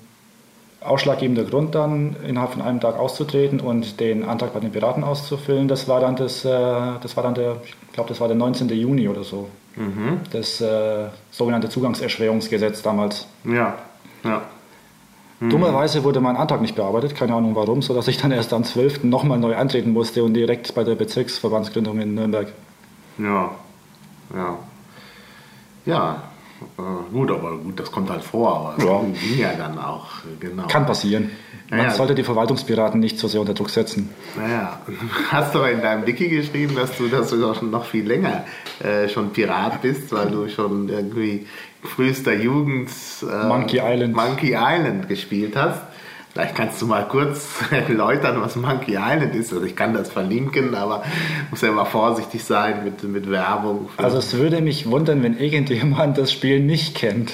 ausschlaggebende 0.80 1.44
Grund 1.44 1.74
dann, 1.74 2.16
innerhalb 2.26 2.52
von 2.52 2.62
einem 2.62 2.80
Tag 2.80 2.98
auszutreten 2.98 3.60
und 3.60 4.00
den 4.00 4.24
Antrag 4.24 4.54
bei 4.54 4.60
den 4.60 4.72
Piraten 4.72 5.04
auszufüllen, 5.04 5.68
das 5.68 5.88
war 5.88 6.00
dann 6.00 6.16
das, 6.16 6.44
äh, 6.44 6.48
das 6.48 7.16
war 7.16 7.24
dann 7.24 7.34
der, 7.34 7.56
ich 7.64 7.92
glaube, 7.92 8.08
das 8.08 8.20
war 8.20 8.28
der 8.28 8.36
19. 8.36 8.68
Juni 8.68 9.08
oder 9.08 9.24
so. 9.24 9.48
Mhm. 9.76 10.20
Das 10.32 10.60
äh, 10.60 11.06
sogenannte 11.30 11.68
Zugangserschwerungsgesetz 11.68 12.82
damals. 12.82 13.26
Ja, 13.44 13.76
ja. 14.24 14.42
Mhm. 15.40 15.50
Dummerweise 15.50 16.04
wurde 16.04 16.20
mein 16.20 16.36
Antrag 16.36 16.60
nicht 16.60 16.74
bearbeitet, 16.74 17.14
keine 17.14 17.34
Ahnung 17.34 17.54
warum, 17.54 17.82
sodass 17.82 18.08
ich 18.08 18.18
dann 18.18 18.32
erst 18.32 18.52
am 18.52 18.64
12. 18.64 19.04
nochmal 19.04 19.38
neu 19.38 19.56
antreten 19.56 19.92
musste 19.92 20.24
und 20.24 20.34
direkt 20.34 20.74
bei 20.74 20.84
der 20.84 20.94
Bezirksverbandsgründung 20.94 22.00
in 22.00 22.14
Nürnberg. 22.14 22.48
Ja, 23.18 23.50
ja. 24.34 24.58
Ja, 25.84 26.22
Äh, 26.78 27.12
gut, 27.12 27.30
aber 27.30 27.56
gut, 27.58 27.78
das 27.78 27.90
kommt 27.92 28.10
halt 28.10 28.22
vor, 28.22 28.56
aber 28.56 28.74
es 28.78 28.84
Ja. 28.84 29.00
ging 29.00 29.38
ja 29.38 29.52
dann 29.56 29.78
auch, 29.78 30.06
genau. 30.40 30.66
Kann 30.68 30.86
passieren. 30.86 31.30
Man 31.68 31.80
Ja, 31.80 31.84
ja. 31.86 31.90
sollte 31.90 32.14
die 32.14 32.22
Verwaltungspiraten 32.22 33.00
nicht 33.00 33.18
so 33.18 33.26
sehr 33.28 33.40
unter 33.40 33.52
Druck 33.54 33.70
setzen. 33.70 34.10
Naja, 34.36 34.80
hast 35.30 35.54
du 35.54 35.58
aber 35.58 35.70
in 35.72 35.82
deinem 35.82 36.06
Wiki 36.06 36.28
geschrieben, 36.28 36.76
dass 36.76 36.96
du, 36.96 37.08
dass 37.08 37.30
du 37.30 37.40
doch 37.40 37.56
schon 37.58 37.70
noch 37.70 37.84
viel 37.84 38.06
länger 38.06 38.44
äh, 38.82 39.08
schon 39.08 39.30
Pirat 39.32 39.82
bist, 39.82 40.12
weil 40.12 40.30
du 40.30 40.48
schon 40.48 40.88
irgendwie 40.88 41.46
frühester 41.82 42.34
Jugend 42.34 42.90
äh, 43.22 43.46
Monkey 43.46 43.80
Island. 43.82 44.14
Monkey 44.14 44.54
Island 44.56 45.08
gespielt 45.08 45.56
hast. 45.56 45.80
Vielleicht 46.36 46.54
kannst 46.54 46.82
du 46.82 46.86
mal 46.86 47.08
kurz 47.08 47.48
erläutern, 47.70 48.42
was 48.42 48.56
Monkey 48.56 48.98
Island 49.00 49.34
ist. 49.34 49.54
Also 49.54 49.64
ich 49.64 49.74
kann 49.74 49.94
das 49.94 50.10
verlinken, 50.10 50.74
aber 50.74 51.02
muss 51.50 51.62
ja 51.62 51.70
immer 51.70 51.86
vorsichtig 51.86 52.44
sein 52.44 52.84
mit, 52.84 53.02
mit 53.04 53.30
Werbung. 53.30 53.88
Also 53.96 54.18
es 54.18 54.36
würde 54.36 54.60
mich 54.60 54.84
wundern, 54.84 55.22
wenn 55.22 55.38
irgendjemand 55.38 56.18
das 56.18 56.30
Spiel 56.30 56.60
nicht 56.60 56.94
kennt. 56.94 57.32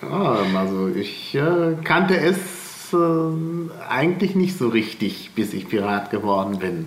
Ja, 0.00 0.38
also 0.56 0.88
ich 0.88 1.34
äh, 1.34 1.74
kannte 1.84 2.16
es 2.16 2.94
äh, 2.94 3.86
eigentlich 3.90 4.34
nicht 4.34 4.56
so 4.56 4.68
richtig, 4.68 5.32
bis 5.34 5.52
ich 5.52 5.68
Pirat 5.68 6.08
geworden 6.08 6.58
bin. 6.58 6.86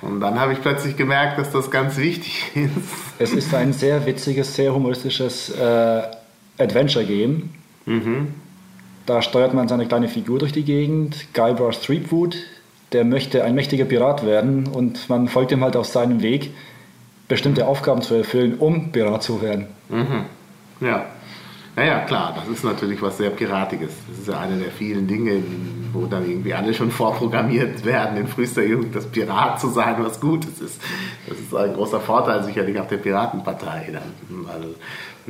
Und 0.00 0.20
dann 0.20 0.40
habe 0.40 0.54
ich 0.54 0.62
plötzlich 0.62 0.96
gemerkt, 0.96 1.38
dass 1.38 1.50
das 1.50 1.70
ganz 1.70 1.98
wichtig 1.98 2.44
ist. 2.54 2.72
Es 3.18 3.32
ist 3.34 3.54
ein 3.54 3.74
sehr 3.74 4.06
witziges, 4.06 4.54
sehr 4.54 4.74
humoristisches 4.74 5.50
äh, 5.50 6.02
Adventure-Game. 6.56 7.50
Da 9.08 9.22
steuert 9.22 9.54
man 9.54 9.68
seine 9.68 9.86
kleine 9.86 10.06
Figur 10.06 10.38
durch 10.38 10.52
die 10.52 10.64
Gegend. 10.64 11.32
Guybrush 11.32 11.80
Threepwood, 11.80 12.36
der 12.92 13.06
möchte 13.06 13.42
ein 13.42 13.54
mächtiger 13.54 13.86
Pirat 13.86 14.26
werden 14.26 14.66
und 14.66 15.08
man 15.08 15.28
folgt 15.28 15.50
ihm 15.50 15.64
halt 15.64 15.76
auf 15.76 15.86
seinem 15.86 16.20
Weg, 16.20 16.50
bestimmte 17.26 17.66
Aufgaben 17.66 18.02
zu 18.02 18.16
erfüllen, 18.16 18.56
um 18.58 18.92
Pirat 18.92 19.22
zu 19.22 19.40
werden. 19.40 19.68
Ja. 20.82 21.06
Naja, 21.74 22.00
klar, 22.00 22.34
das 22.36 22.54
ist 22.54 22.64
natürlich 22.64 23.00
was 23.00 23.16
sehr 23.16 23.30
Piratiges. 23.30 23.92
Das 24.10 24.18
ist 24.18 24.28
ja 24.28 24.40
eine 24.40 24.58
der 24.58 24.72
vielen 24.72 25.06
Dinge, 25.06 25.42
wo 25.94 26.04
dann 26.04 26.28
irgendwie 26.28 26.52
alle 26.52 26.74
schon 26.74 26.90
vorprogrammiert 26.90 27.86
werden, 27.86 28.18
in 28.18 28.28
frühester 28.28 28.62
Jugend 28.62 28.94
das 28.94 29.06
Pirat 29.06 29.58
zu 29.58 29.68
sein, 29.68 29.96
was 30.00 30.20
Gutes 30.20 30.60
ist. 30.60 30.82
Das 31.26 31.38
ist 31.38 31.54
ein 31.54 31.72
großer 31.72 32.00
Vorteil 32.00 32.44
sicherlich 32.44 32.78
auch 32.78 32.88
der 32.88 32.98
Piratenpartei, 32.98 33.88
dann, 33.90 34.12
weil 34.44 34.74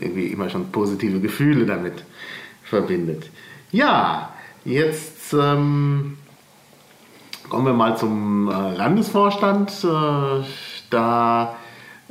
irgendwie 0.01 0.27
immer 0.27 0.51
schon 0.51 0.73
positive 0.73 1.21
Gefühle 1.21 1.65
damit 1.65 2.03
verbindet. 2.65 3.31
Ja, 3.71 4.31
jetzt 4.65 5.35
ähm, 5.35 6.17
kommen 7.49 7.67
wir 7.67 7.75
mal 7.75 7.97
zum 7.97 8.49
äh, 8.49 8.75
Landesvorstand. 8.77 9.85
Äh, 9.85 10.45
da, 10.91 11.55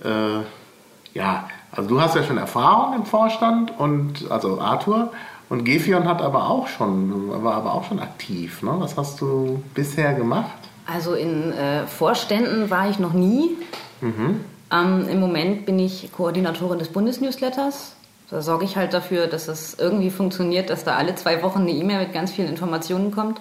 äh, 0.03 1.17
ja, 1.17 1.49
also 1.71 1.89
du 1.89 2.01
hast 2.01 2.15
ja 2.15 2.23
schon 2.23 2.37
Erfahrung 2.37 2.95
im 2.95 3.05
Vorstand 3.05 3.73
und 3.79 4.29
also 4.29 4.61
Arthur 4.61 5.11
und 5.49 5.63
Gefion 5.63 6.07
hat 6.07 6.21
aber 6.21 6.49
auch 6.49 6.67
schon, 6.67 7.43
war 7.43 7.55
aber 7.55 7.73
auch 7.73 7.85
schon 7.85 7.99
aktiv. 7.99 8.61
Ne? 8.61 8.75
Was 8.77 8.97
hast 8.97 9.21
du 9.21 9.63
bisher 9.73 10.13
gemacht? 10.13 10.51
Also 10.85 11.15
in 11.15 11.51
äh, 11.53 11.87
Vorständen 11.87 12.69
war 12.69 12.89
ich 12.89 12.99
noch 12.99 13.13
nie. 13.13 13.57
Ähm, 14.71 15.09
Im 15.09 15.19
Moment 15.19 15.65
bin 15.65 15.79
ich 15.79 16.11
Koordinatorin 16.11 16.79
des 16.79 16.89
Bundesnewsletters. 16.89 17.96
Da 18.29 18.41
sorge 18.41 18.65
ich 18.65 18.75
halt 18.75 18.93
dafür, 18.93 19.27
dass 19.27 19.47
es 19.47 19.75
irgendwie 19.79 20.09
funktioniert, 20.09 20.69
dass 20.69 20.83
da 20.83 20.97
alle 20.97 21.15
zwei 21.15 21.41
Wochen 21.43 21.61
eine 21.61 21.71
E-Mail 21.71 21.99
mit 21.99 22.13
ganz 22.13 22.31
vielen 22.31 22.49
Informationen 22.49 23.11
kommt. 23.11 23.39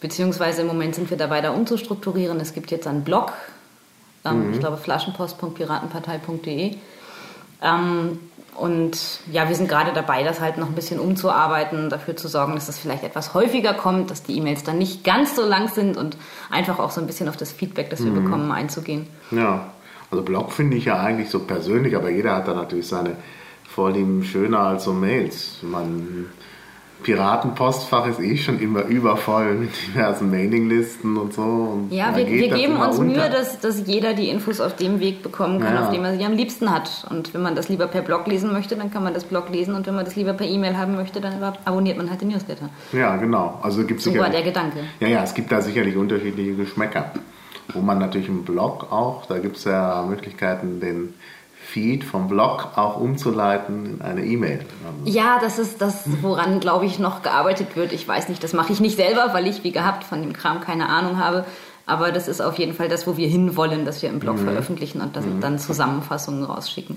Beziehungsweise 0.00 0.62
im 0.62 0.66
Moment 0.66 0.94
sind 0.94 1.10
wir 1.10 1.16
dabei, 1.16 1.40
da 1.40 1.52
umzustrukturieren. 1.52 2.38
Es 2.40 2.52
gibt 2.52 2.70
jetzt 2.70 2.86
einen 2.86 3.04
Blog, 3.04 3.32
ähm, 4.24 4.52
ich 4.52 4.60
glaube 4.60 4.76
flaschenpost.piratenpartei.de. 4.76 6.76
Ähm, 7.62 8.18
und 8.54 9.20
ja, 9.30 9.48
wir 9.48 9.56
sind 9.56 9.68
gerade 9.68 9.92
dabei, 9.94 10.24
das 10.24 10.40
halt 10.40 10.58
noch 10.58 10.66
ein 10.66 10.74
bisschen 10.74 11.00
umzuarbeiten, 11.00 11.88
dafür 11.88 12.16
zu 12.16 12.28
sorgen, 12.28 12.54
dass 12.54 12.66
das 12.66 12.78
vielleicht 12.78 13.02
etwas 13.02 13.32
häufiger 13.32 13.72
kommt, 13.72 14.10
dass 14.10 14.24
die 14.24 14.36
E-Mails 14.36 14.62
dann 14.62 14.76
nicht 14.76 15.04
ganz 15.04 15.34
so 15.34 15.42
lang 15.42 15.68
sind 15.68 15.96
und 15.96 16.18
einfach 16.50 16.78
auch 16.78 16.90
so 16.90 17.00
ein 17.00 17.06
bisschen 17.06 17.30
auf 17.30 17.38
das 17.38 17.50
Feedback, 17.50 17.88
das 17.88 18.04
wir 18.04 18.12
bekommen, 18.12 18.52
einzugehen. 18.52 19.06
Ja, 19.30 19.72
also 20.10 20.22
Blog 20.22 20.52
finde 20.52 20.76
ich 20.76 20.84
ja 20.84 21.00
eigentlich 21.00 21.30
so 21.30 21.38
persönlich, 21.38 21.96
aber 21.96 22.10
jeder 22.10 22.36
hat 22.36 22.46
da 22.46 22.52
natürlich 22.52 22.86
seine 22.86 23.16
Vorlieben 23.74 24.22
schöner 24.24 24.60
als 24.60 24.84
so 24.84 24.92
Mails. 24.92 25.58
Man, 25.62 26.26
Piratenpostfach 27.02 28.06
ist 28.06 28.20
eh 28.20 28.36
schon 28.36 28.60
immer 28.60 28.84
übervoll 28.84 29.54
mit 29.54 29.70
diversen 29.88 30.30
Mailinglisten 30.30 31.16
und 31.16 31.32
so. 31.34 31.42
Und 31.42 31.88
Ja, 31.92 32.16
wir, 32.16 32.26
wir 32.26 32.48
geben 32.48 32.76
uns 32.76 32.96
unter. 32.98 33.12
Mühe, 33.20 33.30
dass, 33.30 33.58
dass 33.60 33.86
jeder 33.86 34.14
die 34.14 34.28
Infos 34.28 34.60
auf 34.60 34.76
dem 34.76 35.00
Weg 35.00 35.22
bekommen 35.22 35.60
kann, 35.60 35.74
Ja. 35.74 35.84
auf 35.86 35.90
dem 35.90 36.04
er 36.04 36.16
sie 36.16 36.24
am 36.24 36.32
liebsten 36.34 36.72
hat. 36.72 37.06
Und 37.10 37.34
wenn 37.34 37.42
man 37.42 37.56
das 37.56 37.68
lieber 37.68 37.86
per 37.88 38.02
Blog 38.02 38.26
lesen 38.28 38.52
möchte, 38.52 38.76
dann 38.76 38.90
kann 38.92 39.02
man 39.02 39.14
das 39.14 39.24
Blog 39.24 39.48
lesen. 39.50 39.74
Und 39.74 39.86
wenn 39.86 39.94
man 39.94 40.04
das 40.04 40.14
lieber 40.16 40.32
per 40.32 40.46
E-Mail 40.46 40.76
haben 40.76 40.94
möchte, 40.94 41.20
dann 41.20 41.42
abonniert 41.64 41.96
man 41.96 42.08
halt 42.08 42.20
den 42.20 42.28
Newsletter. 42.28 42.68
Ja, 42.92 43.16
genau. 43.16 43.58
Also 43.62 43.84
gibt 43.84 44.04
war 44.16 44.30
der 44.30 44.42
Gedanke. 44.42 44.78
ja, 45.00 45.08
ja, 45.08 45.22
es 45.24 45.34
gibt 45.34 45.50
da 45.50 45.60
sicherlich 45.60 45.96
unterschiedliche 45.96 46.54
Geschmäcker. 46.54 47.10
Wo 47.74 47.80
man 47.80 47.98
natürlich 47.98 48.28
im 48.28 48.44
Blog 48.44 48.92
auch, 48.92 49.24
da 49.26 49.38
gibt 49.38 49.56
es 49.56 49.64
ja 49.64 50.04
Möglichkeiten, 50.08 50.80
den 50.80 51.14
Feed 51.72 52.04
vom 52.04 52.28
Blog 52.28 52.68
auch 52.76 53.00
umzuleiten 53.00 53.94
in 53.94 54.02
eine 54.02 54.24
E-Mail. 54.24 54.60
Ja, 55.04 55.38
das 55.40 55.58
ist 55.58 55.80
das, 55.80 56.04
woran, 56.20 56.60
glaube 56.60 56.84
ich, 56.84 56.98
noch 56.98 57.22
gearbeitet 57.22 57.76
wird. 57.76 57.92
Ich 57.92 58.06
weiß 58.06 58.28
nicht, 58.28 58.44
das 58.44 58.52
mache 58.52 58.72
ich 58.72 58.80
nicht 58.80 58.96
selber, 58.96 59.30
weil 59.32 59.46
ich, 59.46 59.64
wie 59.64 59.72
gehabt, 59.72 60.04
von 60.04 60.20
dem 60.20 60.34
Kram 60.34 60.60
keine 60.60 60.90
Ahnung 60.90 61.18
habe. 61.18 61.46
Aber 61.86 62.12
das 62.12 62.28
ist 62.28 62.40
auf 62.40 62.58
jeden 62.58 62.74
Fall 62.74 62.88
das, 62.88 63.06
wo 63.06 63.16
wir 63.16 63.26
hinwollen, 63.26 63.84
dass 63.84 64.02
wir 64.02 64.10
im 64.10 64.20
Blog 64.20 64.38
veröffentlichen 64.38 65.00
und 65.00 65.16
das 65.16 65.24
dann 65.40 65.58
Zusammenfassungen 65.58 66.44
rausschicken. 66.44 66.94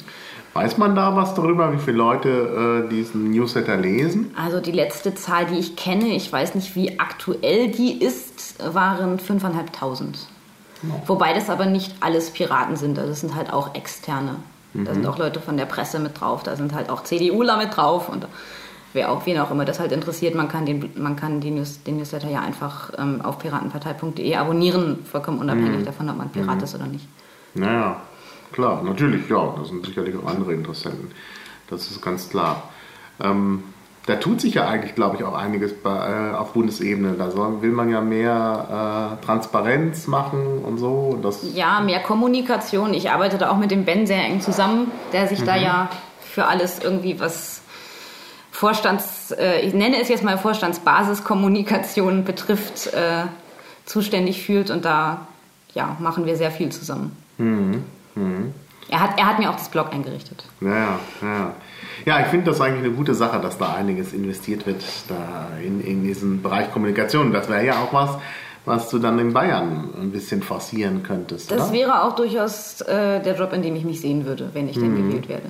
Weiß 0.53 0.77
man 0.77 0.95
da 0.95 1.15
was 1.15 1.33
darüber, 1.33 1.73
wie 1.73 1.79
viele 1.79 1.97
Leute 1.97 2.85
äh, 2.85 2.89
diesen 2.89 3.31
Newsletter 3.31 3.77
lesen? 3.77 4.31
Also 4.37 4.59
die 4.59 4.71
letzte 4.71 5.15
Zahl, 5.15 5.47
die 5.47 5.57
ich 5.57 5.75
kenne, 5.75 6.09
ich 6.09 6.31
weiß 6.31 6.53
nicht, 6.53 6.75
wie 6.75 6.99
aktuell 6.99 7.69
die 7.69 7.99
ist, 8.03 8.57
waren 8.73 9.17
5.500. 9.19 9.49
Wobei 11.07 11.33
das 11.33 11.49
aber 11.49 11.65
nicht 11.65 11.95
alles 12.01 12.29
Piraten 12.29 12.75
sind, 12.75 12.99
also 12.99 13.09
das 13.09 13.21
sind 13.21 13.35
halt 13.35 13.51
auch 13.51 13.73
externe. 13.73 14.35
Da 14.83 14.93
sind 14.93 15.05
auch 15.05 15.17
Leute 15.17 15.39
von 15.39 15.57
der 15.57 15.65
Presse 15.65 15.99
mit 15.99 16.19
drauf, 16.19 16.43
da 16.43 16.55
sind 16.55 16.73
halt 16.73 16.89
auch 16.89 17.03
CDUler 17.03 17.57
mit 17.57 17.75
drauf 17.75 18.09
und 18.09 18.27
wer 18.93 19.11
auch, 19.11 19.25
wen 19.25 19.37
auch 19.39 19.51
immer 19.51 19.65
das 19.65 19.79
halt 19.79 19.91
interessiert, 19.91 20.35
man 20.35 20.47
kann 20.47 20.65
den, 20.65 20.91
man 20.95 21.15
kann 21.15 21.41
den, 21.41 21.55
News, 21.55 21.83
den 21.83 21.97
Newsletter 21.97 22.29
ja 22.29 22.41
einfach 22.41 22.91
ähm, 22.97 23.21
auf 23.21 23.39
piratenpartei.de 23.39 24.35
abonnieren, 24.35 25.05
vollkommen 25.05 25.39
unabhängig 25.39 25.85
davon, 25.85 26.09
ob 26.09 26.17
man 26.17 26.29
Pirat 26.29 26.61
ist 26.61 26.75
oder 26.75 26.87
nicht. 26.87 27.07
Naja, 27.53 28.01
klar, 28.51 28.81
natürlich, 28.83 29.29
ja. 29.29 29.53
Da 29.57 29.63
sind 29.65 29.85
sicherlich 29.85 30.15
auch 30.17 30.25
andere 30.25 30.53
Interessenten. 30.53 31.11
Das 31.69 31.89
ist 31.89 32.01
ganz 32.01 32.29
klar. 32.29 32.69
Ähm, 33.19 33.63
da 34.05 34.17
tut 34.17 34.39
sich 34.39 34.53
ja 34.53 34.67
eigentlich, 34.67 34.93
glaube 34.93 35.17
ich, 35.17 35.23
auch 35.23 35.33
einiges 35.33 35.73
bei, 35.73 36.31
äh, 36.31 36.35
auf 36.35 36.53
Bundesebene. 36.53 37.13
Da 37.13 37.31
soll, 37.31 37.61
will 37.61 37.71
man 37.71 37.89
ja 37.89 38.01
mehr 38.01 39.17
äh, 39.21 39.25
Transparenz 39.25 40.07
machen 40.07 40.59
und 40.63 40.77
so. 40.77 41.17
Ja, 41.55 41.79
mehr 41.79 42.01
Kommunikation. 42.01 42.93
Ich 42.93 43.09
arbeite 43.09 43.37
da 43.37 43.49
auch 43.49 43.57
mit 43.57 43.71
dem 43.71 43.83
Ben 43.85 44.05
sehr 44.05 44.23
eng 44.23 44.41
zusammen, 44.41 44.91
der 45.11 45.27
sich 45.27 45.43
da 45.43 45.55
ja 45.55 45.89
für 46.21 46.45
alles 46.45 46.79
irgendwie 46.79 47.19
was 47.19 47.61
Vorstands, 48.51 49.31
äh, 49.31 49.61
ich 49.61 49.73
nenne 49.73 49.99
es 49.99 50.07
jetzt 50.07 50.23
mal 50.23 50.37
Vorstandsbasiskommunikation 50.37 52.23
betrifft, 52.23 52.93
äh, 52.93 53.23
zuständig 53.85 54.43
fühlt 54.45 54.69
und 54.69 54.85
da 54.85 55.27
ja, 55.73 55.97
machen 55.99 56.25
wir 56.25 56.37
sehr 56.37 56.51
viel 56.51 56.71
zusammen. 56.71 57.15
Er, 58.89 59.01
hat, 59.01 59.19
er 59.19 59.25
hat 59.27 59.39
mir 59.39 59.49
auch 59.49 59.55
das 59.55 59.69
Blog 59.69 59.91
eingerichtet. 59.91 60.45
ja, 60.61 60.99
ja. 61.21 61.53
Ja, 62.05 62.19
ich 62.19 62.27
finde 62.27 62.51
das 62.51 62.61
eigentlich 62.61 62.85
eine 62.85 62.93
gute 62.93 63.15
Sache, 63.15 63.39
dass 63.39 63.57
da 63.57 63.73
einiges 63.73 64.13
investiert 64.13 64.65
wird 64.65 64.83
da 65.07 65.49
in, 65.63 65.81
in 65.81 66.03
diesen 66.03 66.41
Bereich 66.41 66.71
Kommunikation. 66.71 67.31
Das 67.31 67.49
wäre 67.49 67.65
ja 67.65 67.81
auch 67.81 67.93
was, 67.93 68.17
was 68.65 68.89
du 68.89 68.99
dann 68.99 69.19
in 69.19 69.33
Bayern 69.33 69.89
ein 69.99 70.11
bisschen 70.11 70.43
forcieren 70.43 71.03
könntest. 71.03 71.51
Das 71.51 71.69
oder? 71.69 71.73
wäre 71.73 72.03
auch 72.03 72.15
durchaus 72.15 72.81
äh, 72.81 73.21
der 73.21 73.35
Job, 73.35 73.53
in 73.53 73.61
dem 73.61 73.75
ich 73.75 73.85
mich 73.85 74.01
sehen 74.01 74.25
würde, 74.25 74.49
wenn 74.53 74.67
ich 74.67 74.77
denn 74.77 74.95
gewählt 74.95 75.29
werde. 75.29 75.47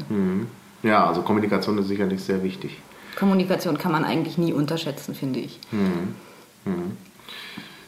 Ja, 0.83 1.07
also 1.07 1.21
Kommunikation 1.21 1.77
ist 1.77 1.87
sicherlich 1.87 2.21
sehr 2.23 2.43
wichtig. 2.43 2.77
Kommunikation 3.17 3.77
kann 3.77 3.91
man 3.91 4.03
eigentlich 4.03 4.37
nie 4.37 4.53
unterschätzen, 4.53 5.15
finde 5.15 5.39
ich. 5.39 5.59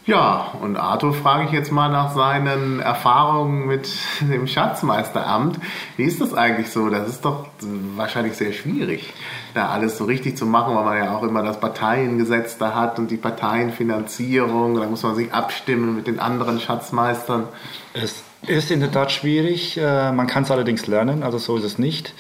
Ja, 0.08 0.54
und 0.62 0.78
Arthur 0.78 1.14
frage 1.14 1.48
ich 1.48 1.52
jetzt 1.52 1.70
mal 1.70 1.90
nach 1.90 2.16
seinen 2.16 2.80
Erfahrungen 2.80 3.68
mit 3.68 3.90
dem 4.22 4.48
Schatzmeisteramt. 4.48 5.60
Wie 5.98 6.04
ist 6.04 6.22
das 6.22 6.34
eigentlich 6.34 6.70
so? 6.70 6.90
Das 6.90 7.10
ist 7.10 7.26
doch 7.26 7.48
wahrscheinlich 7.98 8.38
sehr 8.38 8.54
schwierig, 8.54 9.14
da 9.54 9.68
alles 9.68 9.98
so 9.98 10.06
richtig 10.06 10.38
zu 10.38 10.46
machen, 10.46 10.74
weil 10.76 10.86
man 10.86 10.98
ja 10.98 11.14
auch 11.14 11.24
immer 11.24 11.44
das 11.44 11.60
Parteiengesetz 11.60 12.58
da 12.58 12.74
hat 12.74 13.00
und 13.00 13.12
die 13.12 13.18
Parteienfinanzierung. 13.18 14.76
Da 14.76 14.86
muss 14.86 15.04
man 15.04 15.14
sich 15.14 15.34
abstimmen 15.34 15.98
mit 15.98 16.08
den 16.08 16.22
anderen 16.22 16.62
Schatzmeistern. 16.62 17.44
Es 17.94 18.24
ist 18.48 18.72
in 18.72 18.80
der 18.80 18.94
Tat 18.94 19.12
schwierig, 19.12 19.78
äh, 19.78 20.14
man 20.14 20.28
kann 20.28 20.44
es 20.44 20.52
allerdings 20.52 20.88
lernen, 20.88 21.22
also 21.22 21.38
so 21.38 21.58
ist 21.58 21.66
es 21.66 21.80
nicht. 21.80 22.14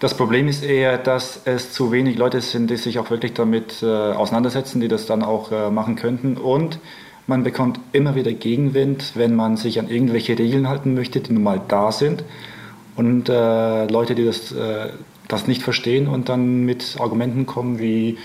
Das 0.00 0.14
Problem 0.14 0.48
ist 0.48 0.64
eher, 0.64 0.98
dass 0.98 1.42
es 1.44 1.72
zu 1.72 1.92
wenig 1.92 2.18
Leute 2.18 2.40
sind, 2.40 2.70
die 2.70 2.76
sich 2.76 2.98
auch 2.98 3.10
wirklich 3.10 3.34
damit 3.34 3.82
äh, 3.82 3.86
auseinandersetzen, 3.86 4.80
die 4.80 4.88
das 4.88 5.06
dann 5.06 5.22
auch 5.22 5.52
äh, 5.52 5.70
machen 5.70 5.94
könnten. 5.94 6.36
Und 6.36 6.80
man 7.30 7.44
bekommt 7.44 7.80
immer 7.92 8.14
wieder 8.14 8.32
Gegenwind, 8.32 9.12
wenn 9.14 9.34
man 9.34 9.56
sich 9.56 9.78
an 9.78 9.88
irgendwelche 9.88 10.38
Regeln 10.38 10.68
halten 10.68 10.94
möchte, 10.94 11.20
die 11.20 11.32
nun 11.32 11.42
mal 11.42 11.60
da 11.66 11.92
sind. 11.92 12.24
Und 12.96 13.30
äh, 13.30 13.86
Leute, 13.86 14.14
die 14.14 14.26
das 14.26 14.52
äh, 14.52 14.90
das 15.30 15.46
nicht 15.46 15.62
verstehen 15.62 16.08
und 16.08 16.28
dann 16.28 16.64
mit 16.64 16.96
Argumenten 16.98 17.46
kommen 17.46 17.78
wie, 17.78 18.18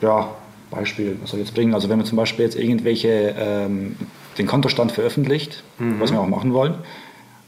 ja, 0.00 0.30
Beispiel, 0.70 1.16
was 1.20 1.30
soll 1.30 1.40
ich 1.40 1.46
jetzt 1.46 1.54
bringen? 1.54 1.74
Also 1.74 1.88
wenn 1.88 1.98
man 1.98 2.06
zum 2.06 2.16
Beispiel 2.16 2.44
jetzt 2.44 2.56
irgendwelche, 2.56 3.34
ähm, 3.38 3.96
den 4.36 4.46
Kontostand 4.46 4.92
veröffentlicht, 4.92 5.64
mhm. 5.78 5.98
was 5.98 6.12
wir 6.12 6.20
auch 6.20 6.28
machen 6.28 6.52
wollen, 6.52 6.74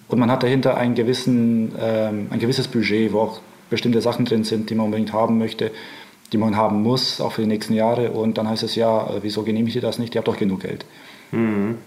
und 0.08 0.18
man 0.18 0.30
hat 0.30 0.42
dahinter 0.42 0.76
einen 0.76 0.96
gewissen, 0.96 1.72
ähm, 1.78 2.26
ein 2.30 2.40
gewisses 2.40 2.66
Budget, 2.66 3.12
wo 3.12 3.20
auch 3.20 3.40
bestimmte 3.68 4.00
Sachen 4.00 4.24
drin 4.24 4.42
sind, 4.42 4.68
die 4.68 4.74
man 4.74 4.86
unbedingt 4.86 5.12
haben 5.12 5.38
möchte, 5.38 5.70
die 6.32 6.38
man 6.38 6.56
haben 6.56 6.82
muss, 6.82 7.20
auch 7.20 7.32
für 7.32 7.42
die 7.42 7.48
nächsten 7.48 7.74
Jahre. 7.74 8.12
Und 8.12 8.38
dann 8.38 8.48
heißt 8.48 8.62
es 8.62 8.74
ja, 8.74 9.06
äh, 9.06 9.22
wieso 9.22 9.42
genehmigt 9.42 9.76
ihr 9.76 9.82
das 9.82 9.98
nicht? 9.98 10.14
Ihr 10.14 10.20
habt 10.20 10.28
doch 10.28 10.36
genug 10.36 10.60
Geld. 10.60 10.84
Mhm. 11.32 11.78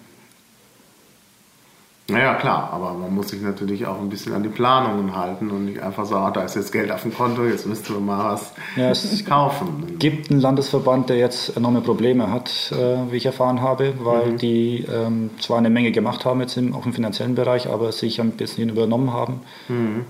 Naja, 2.10 2.34
klar, 2.34 2.70
aber 2.74 2.94
man 2.94 3.16
muss 3.16 3.30
sich 3.30 3.42
natürlich 3.42 3.86
auch 3.86 3.98
ein 3.98 4.10
bisschen 4.10 4.34
an 4.34 4.44
die 4.44 4.50
Planungen 4.50 5.16
halten 5.16 5.50
und 5.52 5.66
nicht 5.66 5.82
einfach 5.82 6.06
sagen, 6.06 6.26
ah, 6.26 6.32
da 6.32 6.44
ist 6.44 6.56
jetzt 6.56 6.74
Geld 6.74 6.92
auf 6.92 7.04
dem 7.04 7.14
Konto, 7.14 7.46
jetzt 7.46 7.66
müssten 7.66 7.94
wir 7.94 8.02
mal 8.02 8.34
was 8.34 8.52
ja, 8.76 8.90
es 8.90 9.24
kaufen. 9.26 9.86
Es 9.94 10.00
gibt 10.00 10.30
einen 10.30 10.42
Landesverband, 10.42 11.10
der 11.10 11.18
jetzt 11.18 11.56
enorme 11.56 11.80
Probleme 11.80 12.30
hat, 12.30 12.74
äh, 12.74 13.10
wie 13.10 13.16
ich 13.16 13.26
erfahren 13.26 13.62
habe, 13.62 13.94
weil 14.02 14.34
mhm. 14.34 14.38
die 14.38 14.86
ähm, 14.94 15.30
zwar 15.40 15.60
eine 15.60 15.70
Menge 15.70 15.94
gemacht 15.94 16.26
haben 16.26 16.42
jetzt 16.42 16.58
im, 16.58 16.76
auch 16.76 16.86
im 16.86 16.94
finanziellen 16.94 17.36
Bereich, 17.36 17.70
aber 17.70 17.94
sich 17.94 18.20
ein 18.20 18.32
bisschen 18.32 18.68
übernommen 18.68 19.14
haben. 19.14 19.40
Mhm. 19.70 20.04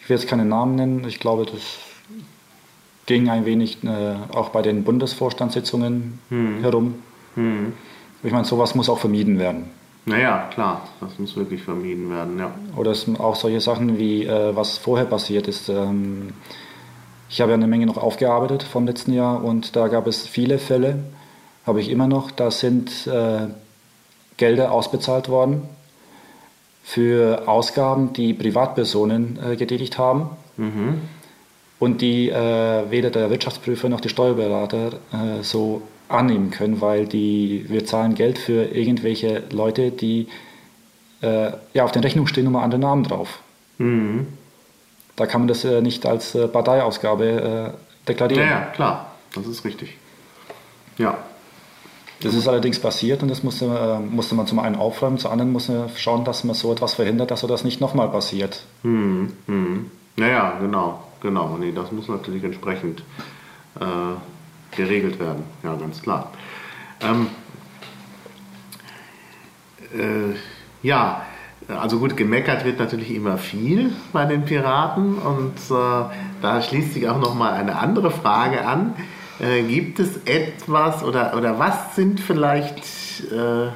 Ich 0.00 0.08
will 0.08 0.16
jetzt 0.16 0.26
keine 0.26 0.46
Namen 0.46 0.76
nennen, 0.76 1.04
ich 1.06 1.20
glaube, 1.20 1.44
das 1.44 1.60
ging 3.10 3.28
ein 3.28 3.44
wenig 3.44 3.82
äh, 3.82 4.14
auch 4.32 4.50
bei 4.50 4.62
den 4.62 4.84
Bundesvorstandssitzungen 4.84 6.20
mhm. 6.30 6.60
herum. 6.60 6.94
Mhm. 7.34 7.72
Ich 8.22 8.30
meine, 8.30 8.44
sowas 8.44 8.76
muss 8.76 8.88
auch 8.88 9.00
vermieden 9.00 9.36
werden. 9.40 9.64
Naja, 10.06 10.48
klar, 10.54 10.88
das 11.00 11.18
muss 11.18 11.36
wirklich 11.36 11.60
vermieden 11.60 12.08
werden, 12.08 12.38
ja. 12.38 12.54
Oder 12.76 12.94
auch 13.18 13.34
solche 13.34 13.60
Sachen 13.60 13.98
wie, 13.98 14.26
äh, 14.26 14.54
was 14.54 14.78
vorher 14.78 15.06
passiert 15.06 15.48
ist. 15.48 15.68
Ähm, 15.68 16.34
ich 17.28 17.40
habe 17.40 17.50
ja 17.50 17.56
eine 17.56 17.66
Menge 17.66 17.86
noch 17.86 17.96
aufgearbeitet 17.96 18.62
vom 18.62 18.86
letzten 18.86 19.12
Jahr 19.12 19.42
und 19.42 19.74
da 19.74 19.88
gab 19.88 20.06
es 20.06 20.28
viele 20.28 20.58
Fälle, 20.58 21.00
habe 21.66 21.80
ich 21.80 21.90
immer 21.90 22.06
noch, 22.06 22.30
da 22.30 22.52
sind 22.52 23.08
äh, 23.08 23.48
Gelder 24.36 24.70
ausbezahlt 24.70 25.28
worden 25.28 25.62
für 26.84 27.48
Ausgaben, 27.48 28.12
die 28.12 28.34
Privatpersonen 28.34 29.36
äh, 29.44 29.56
getätigt 29.56 29.98
haben 29.98 30.30
mhm. 30.56 31.00
Und 31.80 32.02
die 32.02 32.28
äh, 32.28 32.90
weder 32.90 33.10
der 33.10 33.30
Wirtschaftsprüfer 33.30 33.88
noch 33.88 34.00
die 34.00 34.10
Steuerberater 34.10 34.92
äh, 35.12 35.42
so 35.42 35.82
annehmen 36.08 36.50
können, 36.50 36.80
weil 36.80 37.06
die, 37.06 37.64
wir 37.68 37.86
zahlen 37.86 38.14
Geld 38.14 38.38
für 38.38 38.64
irgendwelche 38.66 39.44
Leute, 39.50 39.90
die 39.90 40.28
äh, 41.22 41.52
ja, 41.72 41.84
auf 41.84 41.92
den 41.92 42.02
Rechnungen 42.02 42.28
stehen 42.28 42.44
nur 42.44 42.52
mal 42.52 42.62
andere 42.62 42.80
Namen 42.80 43.02
drauf. 43.04 43.40
Mhm. 43.78 44.28
Da 45.16 45.26
kann 45.26 45.40
man 45.40 45.48
das 45.48 45.64
äh, 45.64 45.80
nicht 45.80 46.04
als 46.06 46.34
äh, 46.34 46.48
Parteiausgabe 46.48 47.74
äh, 47.74 48.06
deklarieren. 48.08 48.44
Ja, 48.44 48.50
ja, 48.50 48.60
klar, 48.66 49.12
das 49.34 49.46
ist 49.46 49.64
richtig. 49.64 49.96
Ja. 50.98 51.16
Das 52.22 52.34
ist 52.34 52.46
allerdings 52.46 52.78
passiert 52.78 53.22
und 53.22 53.30
das 53.30 53.42
musste, 53.42 53.98
musste 54.10 54.34
man 54.34 54.46
zum 54.46 54.58
einen 54.58 54.76
aufräumen, 54.76 55.16
zum 55.16 55.30
anderen 55.30 55.52
musste 55.52 55.72
man 55.72 55.88
schauen, 55.96 56.26
dass 56.26 56.44
man 56.44 56.54
so 56.54 56.70
etwas 56.70 56.92
verhindert, 56.92 57.30
dass 57.30 57.40
so 57.40 57.46
das 57.46 57.64
nicht 57.64 57.80
nochmal 57.80 58.10
passiert. 58.10 58.62
Mhm. 58.82 59.32
Mhm. 59.46 59.90
Naja, 60.16 60.58
genau, 60.60 61.02
genau. 61.20 61.56
Nee, 61.58 61.72
das 61.72 61.92
muss 61.92 62.08
natürlich 62.08 62.44
entsprechend 62.44 63.02
äh, 63.78 64.76
geregelt 64.76 65.18
werden. 65.18 65.44
Ja, 65.62 65.74
ganz 65.74 66.02
klar. 66.02 66.30
Ähm, 67.00 67.28
äh, 69.92 70.36
ja, 70.86 71.22
also 71.68 71.98
gut, 71.98 72.16
gemeckert 72.16 72.64
wird 72.64 72.78
natürlich 72.78 73.14
immer 73.14 73.38
viel 73.38 73.92
bei 74.12 74.24
den 74.24 74.44
Piraten 74.44 75.18
und 75.18 75.56
äh, 75.70 76.04
da 76.42 76.62
schließt 76.62 76.94
sich 76.94 77.08
auch 77.08 77.18
noch 77.18 77.34
mal 77.34 77.52
eine 77.52 77.78
andere 77.78 78.10
Frage 78.10 78.66
an. 78.66 78.94
Äh, 79.38 79.62
gibt 79.62 80.00
es 80.00 80.18
etwas 80.24 81.02
oder, 81.02 81.36
oder 81.36 81.58
was 81.58 81.94
sind 81.96 82.20
vielleicht 82.20 82.78
äh, 83.32 83.68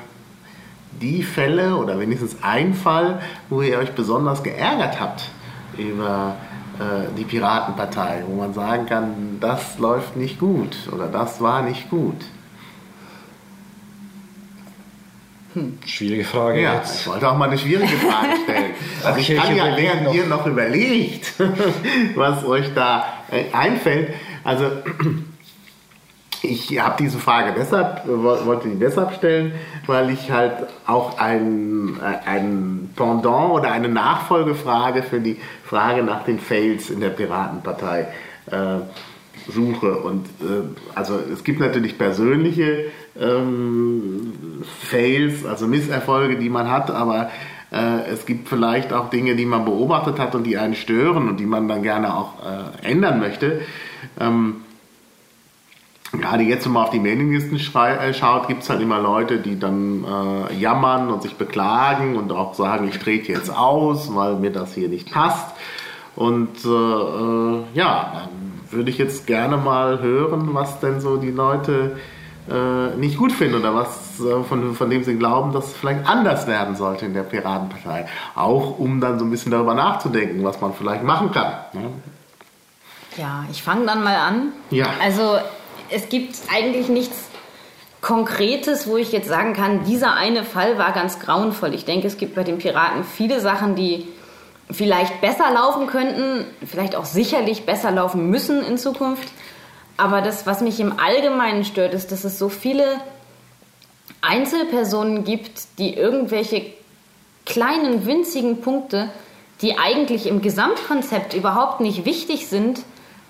die 1.00 1.22
Fälle 1.22 1.76
oder 1.76 1.98
wenigstens 1.98 2.36
ein 2.42 2.74
Fall, 2.74 3.20
wo 3.48 3.62
ihr 3.62 3.78
euch 3.78 3.92
besonders 3.92 4.42
geärgert 4.42 5.00
habt 5.00 5.30
über 5.78 6.36
die 7.16 7.24
Piratenpartei, 7.24 8.24
wo 8.26 8.36
man 8.36 8.52
sagen 8.52 8.86
kann, 8.86 9.38
das 9.40 9.78
läuft 9.78 10.16
nicht 10.16 10.38
gut 10.38 10.76
oder 10.92 11.06
das 11.06 11.40
war 11.40 11.62
nicht 11.62 11.88
gut? 11.90 12.16
Hm, 15.54 15.78
schwierige 15.86 16.24
Frage 16.24 16.60
ja, 16.60 16.74
jetzt. 16.74 17.02
Ich 17.02 17.06
wollte 17.06 17.30
auch 17.30 17.38
mal 17.38 17.48
eine 17.48 17.58
schwierige 17.58 17.96
Frage 17.96 18.36
stellen. 18.42 18.70
Also 19.04 19.20
ich 19.20 19.36
kann 19.36 19.54
ja, 19.54 19.76
während 19.76 20.14
ihr 20.14 20.24
noch 20.26 20.46
überlegt, 20.46 21.34
was 22.14 22.42
euch 22.44 22.72
da 22.74 23.04
äh, 23.30 23.44
einfällt, 23.52 24.14
also 24.42 24.64
ich 26.44 26.80
habe 26.80 26.96
diese 26.98 27.18
Frage 27.18 27.54
deshalb, 27.56 28.02
wollte 28.06 28.68
die 28.68 28.78
deshalb 28.78 29.14
stellen, 29.14 29.52
weil 29.86 30.10
ich 30.10 30.30
halt 30.30 30.52
auch 30.86 31.18
ein, 31.18 31.98
äh, 32.00 32.28
ein 32.28 32.90
Pendant 32.96 33.52
oder 33.52 33.70
eine 33.72 33.88
Nachfolgefrage 33.88 35.02
für 35.02 35.20
die 35.20 35.38
Frage 35.64 36.02
nach 36.02 36.24
den 36.24 36.38
Fails 36.38 36.90
in 36.90 37.00
der 37.00 37.10
Piratenpartei 37.10 38.08
äh, 38.50 38.80
suche. 39.50 39.96
Und 39.98 40.26
äh, 40.40 40.62
also 40.94 41.18
es 41.32 41.44
gibt 41.44 41.60
natürlich 41.60 41.98
persönliche 41.98 42.86
ähm, 43.20 44.32
Fails, 44.80 45.44
also 45.44 45.66
Misserfolge, 45.66 46.36
die 46.36 46.48
man 46.48 46.70
hat, 46.70 46.90
aber 46.90 47.30
äh, 47.72 48.10
es 48.12 48.26
gibt 48.26 48.48
vielleicht 48.48 48.92
auch 48.92 49.10
Dinge, 49.10 49.36
die 49.36 49.46
man 49.46 49.64
beobachtet 49.64 50.18
hat 50.18 50.34
und 50.34 50.44
die 50.44 50.56
einen 50.56 50.74
stören 50.74 51.28
und 51.28 51.38
die 51.40 51.46
man 51.46 51.68
dann 51.68 51.82
gerne 51.82 52.16
auch 52.16 52.34
äh, 52.44 52.88
ändern 52.88 53.18
möchte. 53.18 53.62
Ähm, 54.20 54.63
gerade 56.20 56.42
jetzt, 56.42 56.64
wenn 56.66 56.72
man 56.72 56.84
auf 56.84 56.90
die 56.90 57.00
Mailinglisten 57.00 57.56
äh, 57.56 58.14
schaut, 58.14 58.48
gibt 58.48 58.62
es 58.62 58.70
halt 58.70 58.80
immer 58.80 59.00
Leute, 59.00 59.38
die 59.38 59.58
dann 59.58 60.04
äh, 60.04 60.54
jammern 60.54 61.10
und 61.10 61.22
sich 61.22 61.36
beklagen 61.36 62.16
und 62.16 62.32
auch 62.32 62.54
sagen, 62.54 62.88
ich 62.88 62.98
trete 62.98 63.32
jetzt 63.32 63.54
aus, 63.54 64.14
weil 64.14 64.36
mir 64.36 64.50
das 64.50 64.74
hier 64.74 64.88
nicht 64.88 65.12
passt. 65.12 65.54
Und 66.16 66.64
äh, 66.64 66.68
äh, 66.68 67.62
ja, 67.74 68.12
dann 68.14 68.28
würde 68.70 68.90
ich 68.90 68.98
jetzt 68.98 69.26
gerne 69.26 69.56
mal 69.56 70.00
hören, 70.00 70.50
was 70.52 70.80
denn 70.80 71.00
so 71.00 71.16
die 71.16 71.30
Leute 71.30 71.96
äh, 72.50 72.96
nicht 72.96 73.16
gut 73.16 73.32
finden 73.32 73.56
oder 73.56 73.74
was 73.74 74.20
von, 74.48 74.74
von 74.74 74.90
dem 74.90 75.02
sie 75.02 75.16
glauben, 75.16 75.52
dass 75.52 75.68
es 75.68 75.72
vielleicht 75.72 76.06
anders 76.06 76.46
werden 76.46 76.76
sollte 76.76 77.06
in 77.06 77.14
der 77.14 77.22
Piratenpartei. 77.22 78.06
Auch 78.34 78.78
um 78.78 79.00
dann 79.00 79.18
so 79.18 79.24
ein 79.24 79.30
bisschen 79.30 79.50
darüber 79.50 79.74
nachzudenken, 79.74 80.44
was 80.44 80.60
man 80.60 80.72
vielleicht 80.74 81.02
machen 81.02 81.32
kann. 81.32 81.52
Ne? 81.72 81.90
Ja, 83.16 83.44
ich 83.50 83.62
fange 83.62 83.86
dann 83.86 84.02
mal 84.02 84.16
an. 84.16 84.52
Ja. 84.70 84.86
Also 85.02 85.38
es 85.94 86.08
gibt 86.08 86.34
eigentlich 86.52 86.88
nichts 86.88 87.16
Konkretes, 88.00 88.86
wo 88.86 88.96
ich 88.96 89.12
jetzt 89.12 89.28
sagen 89.28 89.54
kann, 89.54 89.84
dieser 89.84 90.14
eine 90.14 90.44
Fall 90.44 90.76
war 90.76 90.92
ganz 90.92 91.20
grauenvoll. 91.20 91.72
Ich 91.72 91.84
denke, 91.84 92.06
es 92.06 92.18
gibt 92.18 92.34
bei 92.34 92.42
den 92.42 92.58
Piraten 92.58 93.04
viele 93.04 93.40
Sachen, 93.40 93.76
die 93.76 94.06
vielleicht 94.70 95.20
besser 95.20 95.50
laufen 95.52 95.86
könnten, 95.86 96.44
vielleicht 96.66 96.96
auch 96.96 97.04
sicherlich 97.04 97.64
besser 97.64 97.92
laufen 97.92 98.28
müssen 98.28 98.62
in 98.62 98.76
Zukunft. 98.76 99.28
Aber 99.96 100.20
das, 100.20 100.46
was 100.46 100.60
mich 100.60 100.80
im 100.80 100.98
Allgemeinen 100.98 101.64
stört, 101.64 101.94
ist, 101.94 102.10
dass 102.10 102.24
es 102.24 102.38
so 102.38 102.48
viele 102.48 103.00
Einzelpersonen 104.20 105.24
gibt, 105.24 105.78
die 105.78 105.94
irgendwelche 105.94 106.66
kleinen, 107.46 108.04
winzigen 108.04 108.60
Punkte, 108.60 109.10
die 109.62 109.78
eigentlich 109.78 110.26
im 110.26 110.42
Gesamtkonzept 110.42 111.34
überhaupt 111.34 111.80
nicht 111.80 112.04
wichtig 112.04 112.48
sind, 112.48 112.80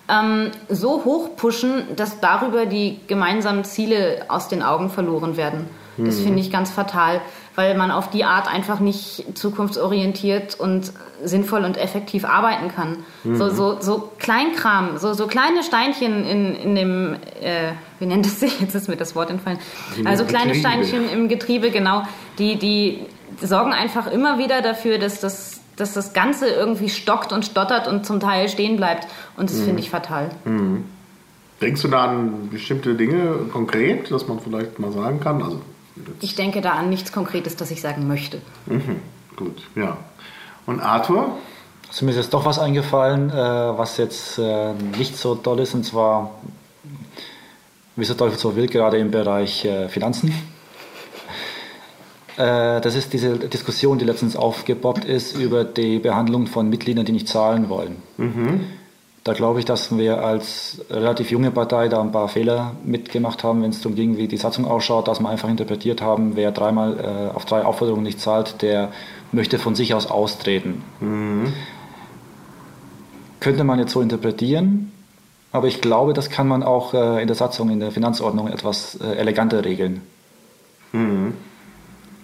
ähm, 0.09 0.51
so 0.69 1.05
hoch 1.05 1.37
pushen, 1.37 1.97
dass 1.97 2.21
darüber 2.21 2.67
die 2.67 3.01
gemeinsamen 3.07 3.65
Ziele 3.65 4.27
aus 4.29 4.49
den 4.49 4.63
Augen 4.63 4.91
verloren 4.91 5.37
werden. 5.37 5.67
Das 5.97 6.17
mhm. 6.19 6.25
finde 6.25 6.41
ich 6.41 6.51
ganz 6.51 6.71
fatal, 6.71 7.21
weil 7.55 7.77
man 7.77 7.91
auf 7.91 8.11
die 8.11 8.25
Art 8.25 8.53
einfach 8.53 8.81
nicht 8.81 9.39
zukunftsorientiert 9.39 10.59
und 10.59 10.93
sinnvoll 11.23 11.65
und 11.65 11.77
effektiv 11.77 12.25
arbeiten 12.25 12.69
kann. 12.75 13.05
Mhm. 13.23 13.37
So, 13.37 13.51
so, 13.51 13.81
so 13.81 14.11
Kleinkram, 14.19 14.99
so, 14.99 15.15
so 15.15 15.27
kleine 15.27 15.63
Steinchen 15.63 16.27
in, 16.27 16.55
in 16.57 16.75
dem, 16.75 17.15
äh, 17.41 17.73
wie 18.01 18.07
nennt 18.07 18.27
es 18.27 18.41
sich? 18.41 18.61
Jetzt 18.61 18.75
ist 18.75 18.89
mir 18.89 18.97
das 18.97 19.15
Wort 19.15 19.31
entfallen. 19.31 19.59
Also 20.05 20.25
kleine 20.25 20.55
Steinchen 20.55 21.09
im 21.09 21.29
Getriebe, 21.29 21.71
genau, 21.71 22.03
die, 22.39 22.57
die 22.57 23.07
sorgen 23.41 23.73
einfach 23.73 24.11
immer 24.11 24.39
wieder 24.39 24.61
dafür, 24.61 24.99
dass 24.99 25.21
das 25.21 25.54
dass 25.77 25.93
das 25.93 26.13
Ganze 26.13 26.49
irgendwie 26.49 26.89
stockt 26.89 27.33
und 27.33 27.45
stottert 27.45 27.89
und 27.89 28.07
zum 28.07 28.21
Teil 28.21 28.49
stehen 28.49 28.77
bleibt. 28.77 29.07
Und 29.37 29.51
das 29.51 29.59
mhm. 29.59 29.65
finde 29.65 29.83
ich 29.83 29.91
fatal. 29.91 30.31
Mhm. 30.45 30.85
Denkst 31.61 31.83
du 31.83 31.89
da 31.89 32.05
an 32.05 32.49
bestimmte 32.51 32.95
Dinge 32.95 33.37
konkret, 33.53 34.11
dass 34.11 34.29
man 34.29 34.41
vielleicht 34.41 34.79
mal 34.79 34.93
sagen 34.93 35.21
kann? 35.21 35.43
Also 35.43 35.61
ich 36.21 36.35
denke 36.35 36.61
da 36.61 36.73
an 36.73 36.91
nichts 36.91 37.13
Konkretes, 37.13 37.57
das 37.57 37.71
ich 37.71 37.81
sagen 37.81 38.09
möchte. 38.09 38.41
Mhm. 38.67 39.01
Gut, 39.37 39.63
ja. 39.75 39.97
Und 40.67 40.81
Arthur? 40.81 41.37
Also 41.89 42.05
mir 42.05 42.11
ist 42.11 42.17
jetzt 42.17 42.35
doch 42.35 42.45
was 42.45 42.59
eingefallen, 42.59 43.31
äh, 43.31 43.35
was 43.35 43.99
jetzt 43.99 44.39
äh, 44.39 44.73
nicht 44.99 45.17
so 45.17 45.37
toll 45.37 45.61
ist, 45.61 45.75
und 45.75 45.85
zwar, 45.85 46.31
wie 47.95 48.03
es 48.03 48.09
der 48.09 48.17
Teufel 48.17 48.39
so 48.39 48.57
will, 48.57 48.67
gerade 48.67 48.99
im 48.99 49.11
Bereich 49.11 49.65
äh, 49.65 49.89
Finanzen. 49.89 50.35
Äh, 52.37 52.81
das 52.81 52.95
ist 52.95 53.13
diese 53.13 53.39
Diskussion, 53.39 53.99
die 53.99 54.05
letztens 54.05 54.37
aufgeboppt 54.37 55.05
ist 55.05 55.37
über 55.37 55.65
die 55.65 55.99
Behandlung 55.99 56.47
von 56.47 56.69
Mitgliedern, 56.69 57.05
die 57.05 57.13
nicht 57.13 57.29
zahlen 57.29 57.69
wollen. 57.69 57.97
Mhm. 58.17 58.61
Da 59.23 59.33
glaube 59.33 59.59
ich, 59.59 59.65
dass 59.65 59.97
wir 59.97 60.23
als 60.23 60.85
relativ 60.91 61.31
junge 61.31 61.51
Partei 61.51 61.89
da 61.89 62.03
ein 62.03 62.13
paar 62.13 62.29
Fehler 62.29 62.73
mitgemacht 62.85 63.43
haben, 63.43 63.63
wenn 63.63 63.71
es 63.71 63.81
darum 63.81 63.97
ging, 63.97 64.19
wie 64.19 64.29
die 64.29 64.37
Satzung 64.37 64.67
ausschaut, 64.67 65.09
dass 65.09 65.21
wir 65.21 65.31
einfach 65.31 65.49
interpretiert 65.49 66.03
haben, 66.03 66.37
wer 66.37 66.53
dreimal 66.53 66.99
äh, 67.33 67.35
auf 67.35 67.47
drei 67.47 67.65
Aufforderungen 67.65 68.03
nicht 68.03 68.21
zahlt, 68.21 68.61
der 68.61 68.91
möchte 69.33 69.59
von 69.59 69.75
sich 69.75 69.95
aus 69.95 70.11
austreten. 70.11 70.83
Mhm. 71.01 71.55
Könnte 73.41 73.65
man 73.65 73.79
jetzt 73.79 73.93
so 73.93 74.03
interpretieren, 74.03 74.93
aber 75.53 75.69
ich 75.69 75.81
glaube, 75.81 76.13
das 76.13 76.29
kann 76.29 76.49
man 76.49 76.63
auch 76.63 76.93
äh, 76.93 77.23
in 77.23 77.27
der 77.27 77.37
Satzung, 77.37 77.71
in 77.71 77.81
der 77.81 77.93
Finanzordnung 77.93 78.49
etwas 78.49 78.97
äh, 78.97 79.15
eleganter 79.17 79.65
regeln. 79.65 80.03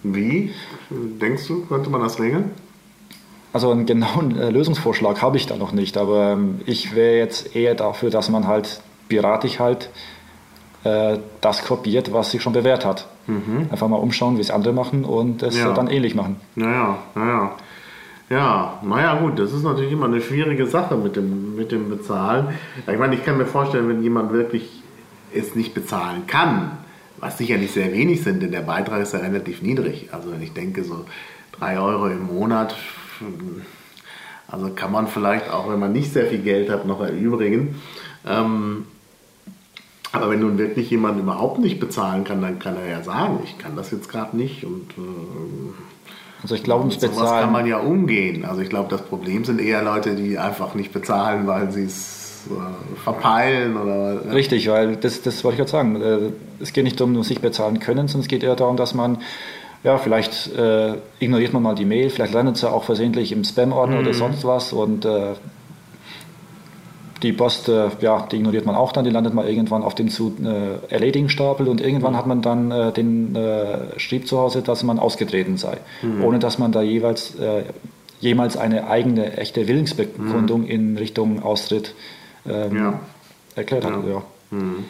Wie, 0.03 0.53
denkst 0.89 1.47
du, 1.47 1.65
könnte 1.65 1.89
man 1.89 2.01
das 2.01 2.19
regeln? 2.19 2.51
Also 3.53 3.71
einen 3.71 3.85
genauen 3.85 4.37
äh, 4.37 4.49
Lösungsvorschlag 4.49 5.21
habe 5.21 5.37
ich 5.37 5.45
da 5.45 5.57
noch 5.57 5.73
nicht, 5.73 5.97
aber 5.97 6.33
ähm, 6.33 6.61
ich 6.65 6.95
wäre 6.95 7.17
jetzt 7.17 7.55
eher 7.55 7.75
dafür, 7.75 8.09
dass 8.09 8.29
man 8.29 8.47
halt 8.47 8.81
piratisch 9.09 9.59
halt 9.59 9.89
äh, 10.83 11.17
das 11.41 11.65
kopiert, 11.65 12.13
was 12.13 12.31
sich 12.31 12.41
schon 12.41 12.53
bewährt 12.53 12.85
hat. 12.85 13.07
Mhm. 13.27 13.67
Einfach 13.69 13.87
mal 13.87 13.97
umschauen, 13.97 14.37
wie 14.37 14.41
es 14.41 14.51
andere 14.51 14.73
machen 14.73 15.03
und 15.03 15.43
es 15.43 15.57
ja. 15.57 15.73
dann 15.73 15.87
ähnlich 15.87 16.15
machen. 16.15 16.37
Naja, 16.55 16.97
naja. 17.13 17.51
Ja, 18.29 18.79
naja 18.81 19.19
gut, 19.19 19.37
das 19.37 19.51
ist 19.51 19.63
natürlich 19.63 19.91
immer 19.91 20.05
eine 20.05 20.21
schwierige 20.21 20.65
Sache 20.65 20.95
mit 20.95 21.17
dem, 21.17 21.57
mit 21.57 21.73
dem 21.73 21.89
Bezahlen. 21.89 22.47
Ich 22.89 22.97
meine, 22.97 23.15
ich 23.15 23.25
kann 23.25 23.37
mir 23.37 23.45
vorstellen, 23.45 23.89
wenn 23.89 24.01
jemand 24.01 24.31
wirklich 24.31 24.81
es 25.33 25.53
nicht 25.55 25.73
bezahlen 25.73 26.27
kann, 26.27 26.77
was 27.17 27.37
sicherlich 27.37 27.71
sehr 27.71 27.93
wenig 27.93 28.23
sind, 28.23 28.41
denn 28.41 28.51
der 28.51 28.61
Beitrag 28.61 29.01
ist 29.01 29.13
ja 29.13 29.19
relativ 29.19 29.61
niedrig. 29.61 30.09
Also 30.11 30.31
wenn 30.31 30.41
ich 30.41 30.53
denke, 30.53 30.83
so 30.83 31.05
drei 31.51 31.79
Euro 31.79 32.07
im 32.07 32.25
Monat 32.25 32.75
also 34.51 34.69
kann 34.69 34.91
man 34.91 35.07
vielleicht 35.07 35.49
auch, 35.49 35.69
wenn 35.69 35.79
man 35.79 35.93
nicht 35.93 36.11
sehr 36.11 36.27
viel 36.27 36.39
Geld 36.39 36.69
hat, 36.69 36.85
noch 36.85 36.99
erübrigen. 36.99 37.81
Ähm, 38.27 38.85
aber 40.11 40.29
wenn 40.29 40.41
nun 40.41 40.57
wirklich 40.57 40.89
jemand 40.89 41.19
überhaupt 41.19 41.59
nicht 41.59 41.79
bezahlen 41.79 42.25
kann, 42.25 42.41
dann 42.41 42.59
kann 42.59 42.75
er 42.75 42.89
ja 42.89 43.01
sagen, 43.01 43.39
ich 43.45 43.57
kann 43.57 43.77
das 43.77 43.91
jetzt 43.91 44.09
gerade 44.09 44.35
nicht 44.35 44.65
und 44.65 44.91
äh, 44.97 45.71
also 46.43 46.55
ich 46.55 46.63
glaube, 46.63 46.81
ums 46.81 46.97
Bezahlen 46.97 47.43
kann 47.43 47.51
man 47.51 47.67
ja 47.67 47.77
umgehen. 47.77 48.45
Also 48.45 48.61
ich 48.61 48.69
glaube, 48.69 48.89
das 48.89 49.03
Problem 49.03 49.45
sind 49.45 49.61
eher 49.61 49.83
Leute, 49.83 50.15
die 50.15 50.39
einfach 50.39 50.73
nicht 50.73 50.91
bezahlen, 50.91 51.45
weil 51.45 51.71
sie 51.71 51.83
es 51.83 52.20
verpeilen 53.03 53.77
oder. 53.77 54.21
Ja. 54.25 54.31
Richtig, 54.31 54.69
weil 54.69 54.95
das, 54.95 55.21
das 55.21 55.43
wollte 55.43 55.55
ich 55.55 55.59
gerade 55.59 55.71
sagen. 55.71 56.01
Äh, 56.01 56.31
es 56.61 56.73
geht 56.73 56.83
nicht 56.83 56.99
darum, 56.99 57.13
nur 57.13 57.23
sich 57.23 57.39
bezahlen 57.39 57.79
können, 57.79 58.07
sondern 58.07 58.21
es 58.21 58.27
geht 58.27 58.43
eher 58.43 58.55
darum, 58.55 58.77
dass 58.77 58.93
man 58.93 59.17
ja, 59.83 59.97
vielleicht 59.97 60.55
äh, 60.55 60.95
ignoriert 61.19 61.53
man 61.53 61.63
mal 61.63 61.75
die 61.75 61.85
Mail, 61.85 62.09
vielleicht 62.09 62.33
landet 62.33 62.57
sie 62.57 62.71
auch 62.71 62.83
versehentlich 62.83 63.31
im 63.31 63.43
Spam-Ordner 63.43 63.97
mhm. 63.97 64.01
oder 64.03 64.13
sonst 64.13 64.45
was 64.45 64.73
und 64.73 65.05
äh, 65.05 65.33
die 67.23 67.33
Post, 67.33 67.69
äh, 67.69 67.89
ja, 67.99 68.27
die 68.31 68.37
ignoriert 68.37 68.65
man 68.65 68.75
auch 68.75 68.91
dann, 68.91 69.05
die 69.05 69.11
landet 69.11 69.33
mal 69.33 69.47
irgendwann 69.47 69.83
auf 69.83 69.95
dem 69.95 70.09
zu 70.09 70.35
äh, 70.43 70.93
erledigen 70.93 71.29
Stapel 71.29 71.67
und 71.67 71.81
irgendwann 71.81 72.13
mhm. 72.13 72.17
hat 72.17 72.27
man 72.27 72.41
dann 72.41 72.71
äh, 72.71 72.91
den 72.91 73.35
äh, 73.35 73.99
Schrieb 73.99 74.27
zu 74.27 74.39
Hause, 74.39 74.61
dass 74.61 74.83
man 74.83 74.99
ausgetreten 74.99 75.57
sei, 75.57 75.77
mhm. 76.01 76.23
ohne 76.23 76.39
dass 76.39 76.59
man 76.59 76.71
da 76.71 76.81
jeweils 76.81 77.35
äh, 77.35 77.63
jemals 78.19 78.55
eine 78.55 78.87
eigene 78.87 79.37
echte 79.37 79.67
Willensbekundung 79.67 80.61
mhm. 80.61 80.67
in 80.67 80.97
Richtung 80.97 81.41
Austritt 81.41 81.95
ähm, 82.47 82.75
ja. 82.75 82.99
erklärt 83.55 83.85
hat. 83.85 83.91
Ja. 84.03 84.09
ja. 84.09 84.23
Mhm. 84.51 84.85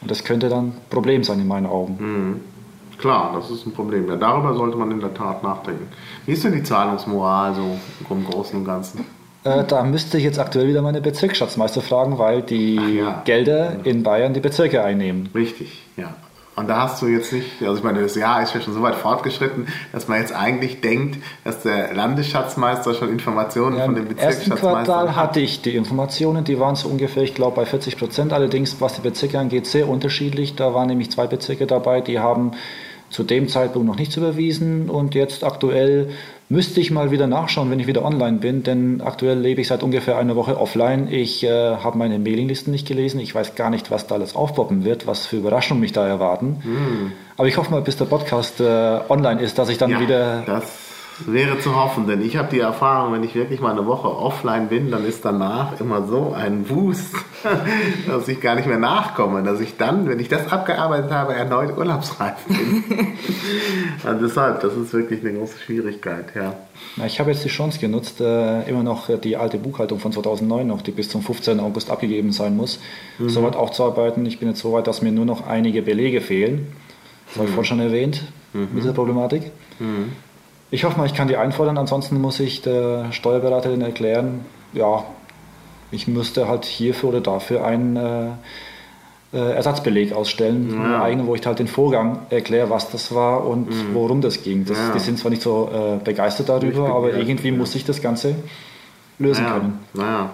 Und 0.00 0.10
das 0.10 0.24
könnte 0.24 0.48
dann 0.48 0.68
ein 0.68 0.76
Problem 0.90 1.24
sein 1.24 1.40
in 1.40 1.48
meinen 1.48 1.66
Augen. 1.66 1.96
Mhm. 1.98 2.40
Klar, 2.98 3.32
das 3.34 3.50
ist 3.50 3.66
ein 3.66 3.72
Problem. 3.72 4.08
Ja, 4.08 4.16
darüber 4.16 4.54
sollte 4.54 4.76
man 4.76 4.90
in 4.90 5.00
der 5.00 5.12
Tat 5.12 5.42
nachdenken. 5.42 5.88
Wie 6.24 6.32
ist 6.32 6.44
denn 6.44 6.52
die 6.52 6.62
Zahlungsmoral 6.62 7.54
so 7.54 7.78
im 8.08 8.24
Großen 8.24 8.58
und 8.58 8.64
Ganzen? 8.64 9.04
Äh, 9.44 9.64
da 9.64 9.82
müsste 9.84 10.18
ich 10.18 10.24
jetzt 10.24 10.38
aktuell 10.38 10.66
wieder 10.66 10.82
meine 10.82 11.00
Bezirksschatzmeister 11.00 11.82
fragen, 11.82 12.18
weil 12.18 12.42
die 12.42 12.96
ja. 12.96 13.22
Gelder 13.24 13.84
in 13.84 14.02
Bayern 14.02 14.34
die 14.34 14.40
Bezirke 14.40 14.82
einnehmen. 14.82 15.28
Richtig, 15.34 15.84
ja. 15.96 16.14
Und 16.56 16.68
da 16.68 16.84
hast 16.84 17.02
du 17.02 17.06
jetzt 17.06 17.34
nicht, 17.34 17.60
also 17.60 17.76
ich 17.76 17.82
meine, 17.84 18.00
das 18.00 18.14
Jahr 18.14 18.42
ist 18.42 18.54
ja 18.54 18.62
schon 18.62 18.72
so 18.72 18.80
weit 18.80 18.94
fortgeschritten, 18.94 19.68
dass 19.92 20.08
man 20.08 20.20
jetzt 20.20 20.34
eigentlich 20.34 20.80
denkt, 20.80 21.22
dass 21.44 21.62
der 21.62 21.92
Landesschatzmeister 21.92 22.94
schon 22.94 23.10
Informationen 23.10 23.76
ja, 23.76 23.84
von 23.84 23.94
dem 23.94 24.08
Bezirksschatzmeister 24.08 24.70
Im 24.70 24.76
ersten 24.76 24.86
Quartal 24.86 25.16
hatte 25.16 25.40
ich 25.40 25.60
die 25.60 25.76
Informationen, 25.76 26.44
die 26.44 26.58
waren 26.58 26.74
so 26.74 26.88
ungefähr, 26.88 27.24
ich 27.24 27.34
glaube, 27.34 27.56
bei 27.56 27.66
40 27.66 27.98
Prozent. 27.98 28.32
Allerdings, 28.32 28.80
was 28.80 28.94
die 28.94 29.02
Bezirke 29.02 29.38
angeht, 29.38 29.66
sehr 29.66 29.86
unterschiedlich. 29.86 30.56
Da 30.56 30.72
waren 30.72 30.88
nämlich 30.88 31.10
zwei 31.10 31.26
Bezirke 31.26 31.66
dabei, 31.66 32.00
die 32.00 32.20
haben 32.20 32.52
zu 33.10 33.22
dem 33.22 33.48
Zeitpunkt 33.48 33.86
noch 33.86 33.96
nichts 33.96 34.16
überwiesen 34.16 34.88
und 34.88 35.14
jetzt 35.14 35.44
aktuell 35.44 36.10
müsste 36.48 36.80
ich 36.80 36.90
mal 36.90 37.10
wieder 37.10 37.26
nachschauen, 37.26 37.70
wenn 37.70 37.80
ich 37.80 37.86
wieder 37.86 38.04
online 38.04 38.38
bin, 38.38 38.62
denn 38.62 39.00
aktuell 39.00 39.38
lebe 39.38 39.60
ich 39.60 39.68
seit 39.68 39.82
ungefähr 39.82 40.16
einer 40.16 40.36
Woche 40.36 40.58
offline. 40.58 41.08
Ich 41.10 41.42
äh, 41.42 41.76
habe 41.76 41.98
meine 41.98 42.18
Mailinglisten 42.18 42.72
nicht 42.72 42.86
gelesen. 42.86 43.20
Ich 43.20 43.34
weiß 43.34 43.54
gar 43.54 43.70
nicht, 43.70 43.90
was 43.90 44.06
da 44.06 44.14
alles 44.14 44.36
aufpoppen 44.36 44.84
wird, 44.84 45.06
was 45.06 45.26
für 45.26 45.36
Überraschungen 45.36 45.80
mich 45.80 45.92
da 45.92 46.06
erwarten. 46.06 46.62
Mm. 46.62 47.12
Aber 47.36 47.48
ich 47.48 47.56
hoffe 47.56 47.70
mal, 47.70 47.82
bis 47.82 47.96
der 47.96 48.04
Podcast 48.04 48.60
äh, 48.60 49.00
online 49.08 49.40
ist, 49.40 49.58
dass 49.58 49.68
ich 49.68 49.78
dann 49.78 49.90
ja, 49.90 50.00
wieder 50.00 50.62
wäre 51.24 51.58
zu 51.60 51.74
hoffen, 51.74 52.06
denn 52.06 52.22
ich 52.22 52.36
habe 52.36 52.48
die 52.50 52.60
Erfahrung, 52.60 53.12
wenn 53.12 53.22
ich 53.22 53.34
wirklich 53.34 53.60
mal 53.60 53.72
eine 53.72 53.86
Woche 53.86 54.08
offline 54.08 54.68
bin, 54.68 54.90
dann 54.90 55.04
ist 55.04 55.24
danach 55.24 55.80
immer 55.80 56.06
so 56.06 56.34
ein 56.36 56.64
Boost, 56.64 57.14
dass 58.06 58.28
ich 58.28 58.40
gar 58.40 58.54
nicht 58.54 58.66
mehr 58.66 58.78
nachkomme, 58.78 59.42
dass 59.42 59.60
ich 59.60 59.76
dann, 59.76 60.08
wenn 60.08 60.20
ich 60.20 60.28
das 60.28 60.52
abgearbeitet 60.52 61.10
habe, 61.10 61.34
erneut 61.34 61.76
urlaubsreif 61.76 62.44
bin. 62.46 62.84
also 64.04 64.26
deshalb, 64.26 64.60
das 64.60 64.74
ist 64.74 64.92
wirklich 64.92 65.20
eine 65.24 65.38
große 65.38 65.58
Schwierigkeit, 65.58 66.26
ja. 66.34 66.54
Ich 67.06 67.18
habe 67.20 67.30
jetzt 67.30 67.44
die 67.44 67.48
Chance 67.48 67.78
genutzt, 67.78 68.20
äh, 68.20 68.68
immer 68.68 68.82
noch 68.82 69.08
die 69.18 69.36
alte 69.36 69.58
Buchhaltung 69.58 69.98
von 69.98 70.12
2009 70.12 70.66
noch, 70.66 70.82
die 70.82 70.90
bis 70.90 71.08
zum 71.08 71.22
15. 71.22 71.60
August 71.60 71.90
abgegeben 71.90 72.32
sein 72.32 72.56
muss, 72.56 72.78
mhm. 73.18 73.30
soweit 73.30 73.56
aufzuarbeiten. 73.56 74.26
Ich 74.26 74.38
bin 74.38 74.48
jetzt 74.48 74.60
so 74.60 74.72
weit, 74.72 74.86
dass 74.86 75.02
mir 75.02 75.12
nur 75.12 75.24
noch 75.24 75.46
einige 75.46 75.82
Belege 75.82 76.20
fehlen. 76.20 76.66
Das 77.26 77.36
habe 77.36 77.46
ich 77.46 77.50
mhm. 77.50 77.54
vorhin 77.54 77.68
schon 77.68 77.80
erwähnt, 77.80 78.22
mhm. 78.52 78.68
diese 78.76 78.92
Problematik. 78.92 79.50
Mhm. 79.78 80.12
Ich 80.70 80.84
hoffe 80.84 80.98
mal, 80.98 81.06
ich 81.06 81.14
kann 81.14 81.28
die 81.28 81.36
einfordern, 81.36 81.78
ansonsten 81.78 82.20
muss 82.20 82.40
ich 82.40 82.62
der 82.62 83.12
Steuerberaterin 83.12 83.82
erklären, 83.82 84.44
ja, 84.72 85.04
ich 85.92 86.08
müsste 86.08 86.48
halt 86.48 86.64
hierfür 86.64 87.10
oder 87.10 87.20
dafür 87.20 87.64
einen 87.64 87.96
äh, 87.96 88.28
äh 89.32 89.52
Ersatzbeleg 89.52 90.12
ausstellen, 90.12 90.74
ja. 90.74 91.02
eigene, 91.02 91.26
wo 91.26 91.36
ich 91.36 91.46
halt 91.46 91.60
den 91.60 91.68
Vorgang 91.68 92.26
erkläre, 92.30 92.68
was 92.68 92.90
das 92.90 93.14
war 93.14 93.46
und 93.46 93.70
mhm. 93.70 93.94
worum 93.94 94.20
das 94.20 94.42
ging. 94.42 94.64
Das, 94.64 94.76
ja. 94.76 94.92
Die 94.92 94.98
sind 94.98 95.18
zwar 95.18 95.30
nicht 95.30 95.42
so 95.42 95.70
äh, 95.72 96.04
begeistert 96.04 96.48
darüber, 96.48 96.88
aber 96.94 97.14
irgendwie 97.14 97.52
muss 97.52 97.74
ich 97.76 97.84
das 97.84 98.02
Ganze 98.02 98.34
lösen 99.18 99.44
naja. 99.44 99.54
können. 99.54 99.78
Naja. 99.94 100.30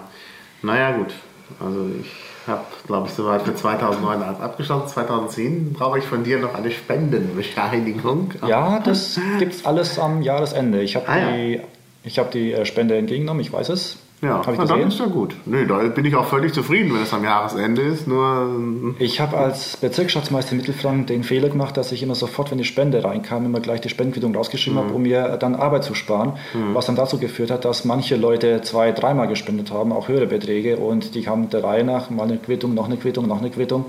naja, 0.63 0.97
gut. 0.97 1.13
Also 1.59 1.89
ich 2.01 2.11
habe, 2.47 2.63
glaube 2.85 3.07
ich, 3.07 3.13
soweit 3.13 3.43
für 3.43 3.55
2009 3.55 4.21
abgeschlossen. 4.21 4.87
2010 4.87 5.73
brauche 5.73 5.99
ich 5.99 6.05
von 6.05 6.23
dir 6.23 6.39
noch 6.39 6.55
eine 6.55 6.71
Spendenbescheinigung. 6.71 8.33
Ja, 8.47 8.79
das 8.79 9.19
gibt 9.39 9.53
es 9.53 9.65
alles 9.65 9.97
am 9.99 10.21
Jahresende. 10.21 10.81
Ich 10.81 10.95
habe 10.95 11.07
ah, 11.07 11.31
die, 11.31 11.61
ja. 12.03 12.23
hab 12.23 12.31
die 12.31 12.53
äh, 12.53 12.65
Spende 12.65 12.97
entgegengenommen, 12.97 13.41
ich 13.41 13.51
weiß 13.51 13.69
es. 13.69 13.97
Ja, 14.23 14.41
ich 14.41 14.57
na, 14.57 14.65
dann 14.65 14.87
ist 14.87 14.99
ja 14.99 15.05
gut. 15.05 15.35
Nee, 15.45 15.65
da 15.65 15.79
bin 15.79 16.05
ich 16.05 16.15
auch 16.15 16.25
völlig 16.25 16.53
zufrieden, 16.53 16.93
wenn 16.93 17.03
es 17.03 17.13
am 17.13 17.25
Jahresende 17.25 17.81
ist. 17.81 18.07
Nur 18.07 18.95
ich 18.97 19.19
habe 19.19 19.37
als 19.37 19.75
Bezirksschatzmeister 19.77 20.55
Mittelfranken 20.55 21.05
den 21.05 21.23
Fehler 21.23 21.49
gemacht, 21.49 21.75
dass 21.75 21.91
ich 21.91 22.01
immer 22.01 22.15
sofort, 22.15 22.49
wenn 22.49 22.57
die 22.57 22.63
Spende 22.63 23.03
reinkam, 23.03 23.45
immer 23.45 23.59
gleich 23.59 23.81
die 23.81 23.89
Spendenquittung 23.89 24.33
rausgeschrieben 24.33 24.79
mhm. 24.79 24.85
habe, 24.85 24.93
um 24.95 25.01
mir 25.01 25.37
dann 25.37 25.55
Arbeit 25.55 25.83
zu 25.83 25.93
sparen. 25.93 26.37
Mhm. 26.53 26.73
Was 26.73 26.85
dann 26.85 26.95
dazu 26.95 27.17
geführt 27.19 27.51
hat, 27.51 27.65
dass 27.65 27.83
manche 27.83 28.15
Leute 28.15 28.61
zwei, 28.61 28.93
dreimal 28.93 29.27
gespendet 29.27 29.71
haben, 29.71 29.91
auch 29.91 30.07
höhere 30.07 30.27
Beträge. 30.27 30.77
Und 30.77 31.15
die 31.15 31.27
haben 31.27 31.49
der 31.49 31.63
Reihe 31.63 31.83
nach 31.83 32.09
mal 32.09 32.23
eine 32.23 32.37
Quittung, 32.37 32.73
noch 32.73 32.85
eine 32.85 32.95
Quittung, 32.95 33.27
noch 33.27 33.41
eine 33.41 33.49
Quittung. 33.49 33.87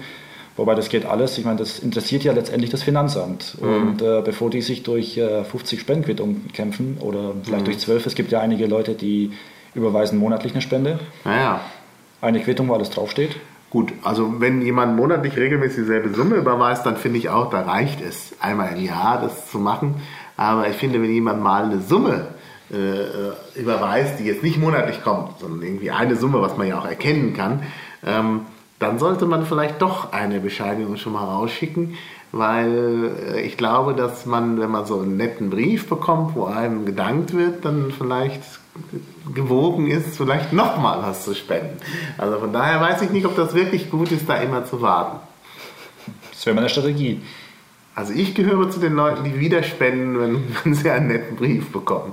Wobei 0.57 0.75
das 0.75 0.89
geht 0.89 1.05
alles, 1.05 1.37
ich 1.37 1.45
meine, 1.45 1.59
das 1.59 1.81
interessiert 1.81 2.23
ja 2.23 2.33
letztendlich 2.33 2.71
das 2.71 2.83
Finanzamt. 2.83 3.57
Mhm. 3.61 3.89
Und 3.89 4.03
äh, 4.03 4.23
bevor 4.25 4.51
die 4.51 4.63
sich 4.63 4.83
durch 4.83 5.17
äh, 5.17 5.45
50 5.45 5.81
Spendenquittungen 5.81 6.53
kämpfen 6.53 6.99
oder 7.01 7.35
vielleicht 7.43 7.63
mhm. 7.63 7.67
durch 7.67 7.79
12, 7.79 8.07
es 8.07 8.15
gibt 8.15 8.31
ja 8.31 8.41
einige 8.41 8.67
Leute, 8.67 8.95
die 8.95 9.33
überweisen 9.75 10.19
monatlich 10.19 10.53
eine 10.53 10.63
Spende. 10.63 10.99
Naja. 11.25 11.61
Eine 12.21 12.41
Quittung, 12.41 12.69
wo 12.69 12.75
alles 12.75 12.91
draufsteht. 12.91 13.37
Gut, 13.71 13.93
also 14.05 14.41
wenn 14.41 14.63
jemand 14.63 14.97
monatlich 14.97 15.37
regelmäßig 15.37 15.79
dieselbe 15.79 16.15
Summe 16.15 16.37
überweist, 16.37 16.87
dann 16.87 16.97
finde 16.97 17.19
ich 17.19 17.29
auch, 17.29 17.51
da 17.51 17.63
reicht 17.63 18.01
es, 18.01 18.35
einmal 18.41 18.77
im 18.77 18.85
Jahr 18.85 19.21
das 19.21 19.51
zu 19.51 19.59
machen. 19.59 19.97
Aber 20.37 20.69
ich 20.69 20.77
finde, 20.77 21.03
wenn 21.03 21.11
jemand 21.11 21.43
mal 21.43 21.65
eine 21.65 21.81
Summe 21.81 22.29
äh, 22.71 23.59
überweist, 23.59 24.21
die 24.21 24.25
jetzt 24.25 24.43
nicht 24.43 24.59
monatlich 24.59 25.03
kommt, 25.03 25.41
sondern 25.41 25.63
irgendwie 25.63 25.91
eine 25.91 26.17
Summe, 26.17 26.41
was 26.41 26.57
man 26.57 26.69
ja 26.69 26.79
auch 26.79 26.87
erkennen 26.87 27.35
kann, 27.35 27.63
ähm, 28.07 28.43
dann 28.79 28.99
sollte 28.99 29.27
man 29.27 29.45
vielleicht 29.45 29.83
doch 29.83 30.13
eine 30.13 30.41
Bescheinigung 30.41 30.97
schon 30.97 31.15
mal 31.15 31.25
rausschicken, 31.25 31.95
weil 32.33 33.11
äh, 33.35 33.41
ich 33.41 33.57
glaube, 33.57 33.95
dass 33.95 34.25
man, 34.27 34.61
wenn 34.61 34.71
man 34.71 34.87
so 34.87 35.01
einen 35.01 35.17
netten 35.17 35.51
Brief 35.51 35.89
bekommt, 35.89 36.35
wo 36.35 36.45
einem 36.45 36.85
gedankt 36.87 37.37
wird, 37.37 37.65
dann 37.65 37.93
vielleicht 37.97 38.43
gewogen 39.35 39.89
ist, 39.89 40.17
vielleicht 40.17 40.53
nochmal 40.53 41.03
was 41.03 41.25
zu 41.25 41.35
spenden. 41.35 41.79
Also 42.19 42.39
von 42.39 42.53
daher 42.53 42.81
weiß 42.81 43.03
ich 43.03 43.11
nicht, 43.11 43.27
ob 43.27 43.37
das 43.37 43.55
wirklich 43.55 43.91
gut 43.91 44.11
ist, 44.13 44.29
da 44.29 44.37
immer 44.37 44.65
zu 44.65 44.83
warten. 44.83 45.19
Das 46.31 46.45
wäre 46.47 46.57
meine 46.57 46.69
Strategie. 46.69 47.23
Also 47.97 48.13
ich 48.13 48.35
gehöre 48.35 48.69
zu 48.71 48.81
den 48.81 48.95
Leuten, 48.95 49.23
die 49.23 49.39
wieder 49.39 49.63
spenden, 49.63 50.19
wenn, 50.19 50.57
wenn 50.65 50.75
sie 50.75 50.91
einen 50.91 51.07
netten 51.07 51.37
Brief 51.37 51.71
bekommen. 51.71 52.13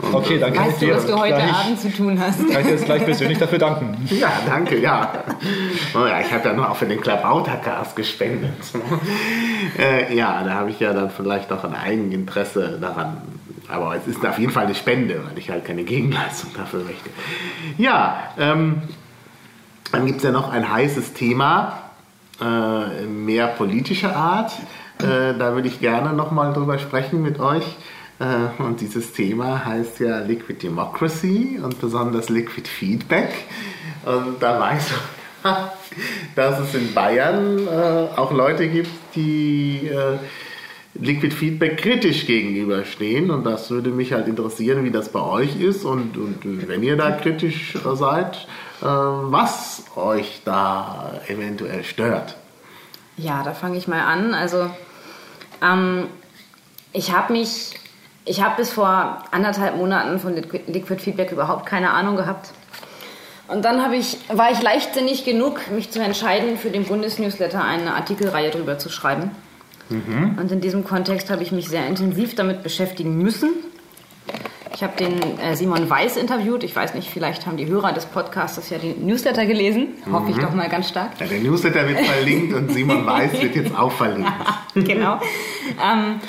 Und 0.00 0.14
okay, 0.14 0.38
dann 0.38 0.54
kann 0.54 0.68
weißt 0.68 0.82
ich 0.82 0.88
dir 0.88 0.96
was 0.96 1.06
du 1.06 1.18
heute 1.18 1.34
gleich, 1.34 1.52
Abend 1.52 1.80
zu 1.80 1.92
tun 1.92 2.18
hast. 2.18 2.38
Kann 2.38 2.60
ich 2.62 2.66
dir 2.66 2.72
jetzt 2.72 2.84
gleich 2.86 3.04
persönlich 3.04 3.38
dafür 3.38 3.58
danken. 3.58 4.08
Ja, 4.08 4.32
danke, 4.46 4.80
ja. 4.80 5.12
Oh 5.94 6.06
ja 6.06 6.20
ich 6.20 6.32
habe 6.32 6.48
ja 6.48 6.54
noch 6.54 6.70
auch 6.70 6.76
für 6.76 6.86
den 6.86 7.00
Klabautercast 7.00 7.94
gespendet. 7.94 8.54
äh, 9.78 10.16
ja, 10.16 10.42
da 10.44 10.54
habe 10.54 10.70
ich 10.70 10.80
ja 10.80 10.94
dann 10.94 11.10
vielleicht 11.10 11.52
auch 11.52 11.64
ein 11.64 11.74
Eigeninteresse 11.74 12.78
daran. 12.80 13.18
Aber 13.72 13.96
es 13.96 14.06
ist 14.06 14.24
auf 14.24 14.38
jeden 14.38 14.52
Fall 14.52 14.66
eine 14.66 14.74
Spende, 14.74 15.22
weil 15.24 15.38
ich 15.38 15.50
halt 15.50 15.64
keine 15.64 15.84
Gegenleistung 15.84 16.50
dafür 16.54 16.84
möchte. 16.84 17.10
Ja, 17.78 18.34
ähm, 18.38 18.82
dann 19.90 20.06
gibt 20.06 20.18
es 20.18 20.24
ja 20.24 20.30
noch 20.30 20.50
ein 20.50 20.70
heißes 20.70 21.14
Thema, 21.14 21.90
äh, 22.40 23.06
mehr 23.06 23.48
politischer 23.48 24.14
Art. 24.14 24.52
Äh, 24.98 25.36
da 25.38 25.54
würde 25.54 25.68
ich 25.68 25.80
gerne 25.80 26.12
nochmal 26.12 26.52
drüber 26.52 26.78
sprechen 26.78 27.22
mit 27.22 27.40
euch. 27.40 27.64
Äh, 28.18 28.62
und 28.62 28.80
dieses 28.80 29.12
Thema 29.12 29.64
heißt 29.64 30.00
ja 30.00 30.18
Liquid 30.18 30.62
Democracy 30.62 31.58
und 31.62 31.80
besonders 31.80 32.28
Liquid 32.28 32.68
Feedback. 32.68 33.30
Und 34.04 34.42
da 34.42 34.60
weiß 34.60 34.90
ich, 34.90 35.50
dass 36.36 36.60
es 36.60 36.74
in 36.74 36.94
Bayern 36.94 37.66
äh, 37.66 38.18
auch 38.18 38.32
Leute 38.32 38.68
gibt, 38.68 38.90
die 39.14 39.88
äh, 39.88 40.18
Liquid 40.94 41.34
Feedback 41.34 41.78
kritisch 41.78 42.26
gegenüberstehen. 42.26 43.30
Und 43.30 43.44
das 43.44 43.70
würde 43.70 43.90
mich 43.90 44.12
halt 44.12 44.28
interessieren, 44.28 44.84
wie 44.84 44.90
das 44.90 45.10
bei 45.10 45.20
euch 45.20 45.60
ist. 45.60 45.84
Und, 45.84 46.16
und 46.16 46.68
wenn 46.68 46.82
ihr 46.82 46.96
da 46.96 47.12
kritisch 47.12 47.74
seid, 47.94 48.46
äh, 48.82 48.84
was 48.84 49.84
euch 49.96 50.42
da 50.44 51.20
eventuell 51.28 51.84
stört. 51.84 52.36
Ja, 53.16 53.42
da 53.42 53.54
fange 53.54 53.78
ich 53.78 53.88
mal 53.88 54.00
an. 54.00 54.34
Also 54.34 54.70
ähm, 55.62 56.06
ich 56.92 57.12
habe 57.12 57.32
mich, 57.32 57.74
ich 58.24 58.42
habe 58.42 58.56
bis 58.56 58.70
vor 58.70 59.24
anderthalb 59.30 59.76
Monaten 59.76 60.18
von 60.18 60.34
Liquid 60.34 61.00
Feedback 61.00 61.32
überhaupt 61.32 61.66
keine 61.66 61.90
Ahnung 61.90 62.16
gehabt. 62.16 62.50
Und 63.48 63.64
dann 63.64 63.92
ich, 63.92 64.18
war 64.28 64.50
ich 64.50 64.62
leichtsinnig 64.62 65.24
genug, 65.24 65.70
mich 65.70 65.90
zu 65.90 66.00
entscheiden, 66.00 66.56
für 66.56 66.70
den 66.70 66.84
Bundesnewsletter 66.84 67.62
eine 67.62 67.94
Artikelreihe 67.94 68.50
darüber 68.50 68.78
zu 68.78 68.88
schreiben. 68.88 69.30
Mhm. 69.92 70.38
Und 70.38 70.50
in 70.50 70.60
diesem 70.60 70.84
Kontext 70.84 71.30
habe 71.30 71.42
ich 71.42 71.52
mich 71.52 71.68
sehr 71.68 71.86
intensiv 71.86 72.34
damit 72.34 72.62
beschäftigen 72.62 73.18
müssen. 73.18 73.50
Ich 74.74 74.82
habe 74.82 74.96
den 74.96 75.38
äh, 75.38 75.54
Simon 75.54 75.88
Weiß 75.88 76.16
interviewt. 76.16 76.64
Ich 76.64 76.74
weiß 76.74 76.94
nicht, 76.94 77.08
vielleicht 77.08 77.46
haben 77.46 77.56
die 77.56 77.66
Hörer 77.66 77.92
des 77.92 78.06
Podcasts 78.06 78.70
ja 78.70 78.78
die 78.78 78.94
Newsletter 78.94 79.46
gelesen. 79.46 79.88
Hoffe 80.10 80.30
ich 80.30 80.36
mhm. 80.36 80.42
doch 80.42 80.54
mal 80.54 80.68
ganz 80.68 80.88
stark. 80.88 81.12
Ja, 81.20 81.26
der 81.26 81.40
Newsletter 81.40 81.86
wird 81.86 82.00
verlinkt 82.00 82.54
und 82.54 82.72
Simon 82.72 83.06
Weiß 83.06 83.40
wird 83.40 83.54
jetzt 83.54 83.76
auch 83.76 83.92
verlinkt. 83.92 84.32
Genau. 84.74 85.20
ähm, 85.84 86.20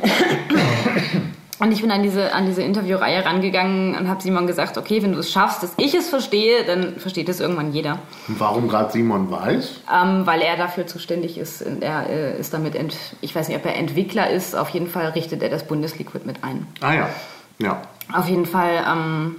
und 1.60 1.72
ich 1.72 1.80
bin 1.82 1.90
an 1.90 2.02
diese, 2.02 2.32
an 2.32 2.46
diese 2.46 2.62
Interviewreihe 2.62 3.24
rangegangen 3.24 3.96
und 3.96 4.08
habe 4.08 4.22
Simon 4.22 4.46
gesagt, 4.46 4.78
okay, 4.78 5.02
wenn 5.02 5.12
du 5.12 5.18
es 5.18 5.32
schaffst, 5.32 5.62
dass 5.62 5.74
ich 5.76 5.94
es 5.94 6.08
verstehe, 6.08 6.64
dann 6.64 6.96
versteht 6.98 7.28
es 7.28 7.40
irgendwann 7.40 7.72
jeder. 7.72 7.98
Und 8.28 8.38
warum 8.38 8.68
gerade 8.68 8.92
Simon 8.92 9.30
Weiß? 9.30 9.80
Ähm, 9.92 10.26
weil 10.26 10.40
er 10.40 10.56
dafür 10.56 10.86
zuständig 10.86 11.36
ist. 11.36 11.62
Er 11.80 12.08
äh, 12.08 12.38
ist 12.38 12.54
damit, 12.54 12.76
ich 13.20 13.34
weiß 13.34 13.48
nicht, 13.48 13.56
ob 13.56 13.64
er 13.66 13.74
Entwickler 13.74 14.30
ist, 14.30 14.54
auf 14.54 14.68
jeden 14.70 14.88
Fall 14.88 15.06
richtet 15.10 15.42
er 15.42 15.48
das 15.48 15.66
Bundesliquid 15.66 16.26
mit 16.26 16.44
ein. 16.44 16.66
Ah 16.80 16.94
ja. 16.94 17.08
Ja. 17.58 17.82
Auf 18.12 18.28
jeden 18.28 18.46
Fall, 18.46 18.84
ähm, 18.88 19.36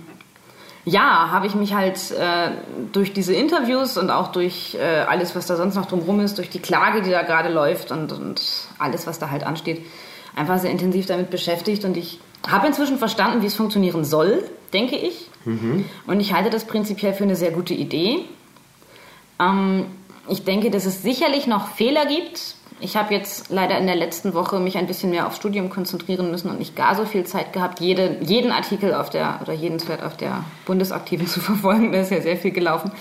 ja, 0.84 1.30
habe 1.32 1.48
ich 1.48 1.56
mich 1.56 1.74
halt 1.74 2.12
äh, 2.12 2.52
durch 2.92 3.14
diese 3.14 3.34
Interviews 3.34 3.98
und 3.98 4.12
auch 4.12 4.28
durch 4.32 4.76
äh, 4.76 5.02
alles, 5.08 5.36
was 5.36 5.46
da 5.46 5.56
sonst 5.56 5.76
noch 5.76 5.86
drumherum 5.86 6.20
ist, 6.20 6.38
durch 6.38 6.50
die 6.50 6.60
Klage, 6.60 7.02
die 7.02 7.12
da 7.12 7.24
gerade 7.24 7.50
läuft 7.50 7.92
und, 7.92 8.12
und 8.12 8.42
alles, 8.78 9.08
was 9.08 9.20
da 9.20 9.30
halt 9.30 9.46
ansteht, 9.46 9.86
einfach 10.36 10.60
sehr 10.60 10.72
intensiv 10.72 11.06
damit 11.06 11.30
beschäftigt. 11.30 11.86
Und 11.86 11.98
ich 11.98 12.20
habe 12.48 12.68
inzwischen 12.68 12.98
verstanden, 12.98 13.42
wie 13.42 13.48
es 13.48 13.56
funktionieren 13.56 14.04
soll, 14.06 14.44
denke 14.74 14.96
ich. 14.96 15.30
Mhm. 15.46 15.86
Und 16.08 16.20
ich 16.20 16.34
halte 16.34 16.50
das 16.50 16.66
prinzipiell 16.66 17.14
für 17.14 17.24
eine 17.24 17.36
sehr 17.36 17.52
gute 17.52 17.74
Idee. 17.74 18.26
Ähm, 19.40 19.86
ich 20.28 20.44
denke, 20.44 20.70
dass 20.70 20.86
es 20.86 21.02
sicherlich 21.02 21.48
noch 21.48 21.70
Fehler 21.70 22.06
gibt, 22.06 22.56
ich 22.82 22.96
habe 22.96 23.14
jetzt 23.14 23.50
leider 23.50 23.78
in 23.78 23.88
der 23.88 23.96
letzten 23.96 24.34
Woche 24.34 24.60
mich 24.60 24.78
ein 24.78 24.88
bisschen 24.88 25.10
mehr 25.10 25.28
aufs 25.28 25.38
Studium 25.38 25.70
konzentrieren 25.70 26.32
müssen 26.32 26.50
und 26.50 26.60
nicht 26.60 26.76
gar 26.76 26.96
so 26.96 27.06
viel 27.06 27.26
Zeit 27.26 27.52
gehabt, 27.52 27.82
jede, 27.82 28.18
jeden 28.22 28.52
Artikel 28.52 28.94
auf 28.94 29.10
der 29.10 29.40
oder 29.42 29.54
jeden 29.54 29.80
Thread 29.80 30.02
auf 30.02 30.16
der 30.16 30.46
Bundesaktiven 30.66 31.28
zu 31.28 31.42
verfolgen. 31.42 31.92
Da 31.92 32.02
ist 32.02 32.12
ja 32.12 32.22
sehr 32.22 32.38
viel 32.38 32.52
gelaufen. 32.52 32.92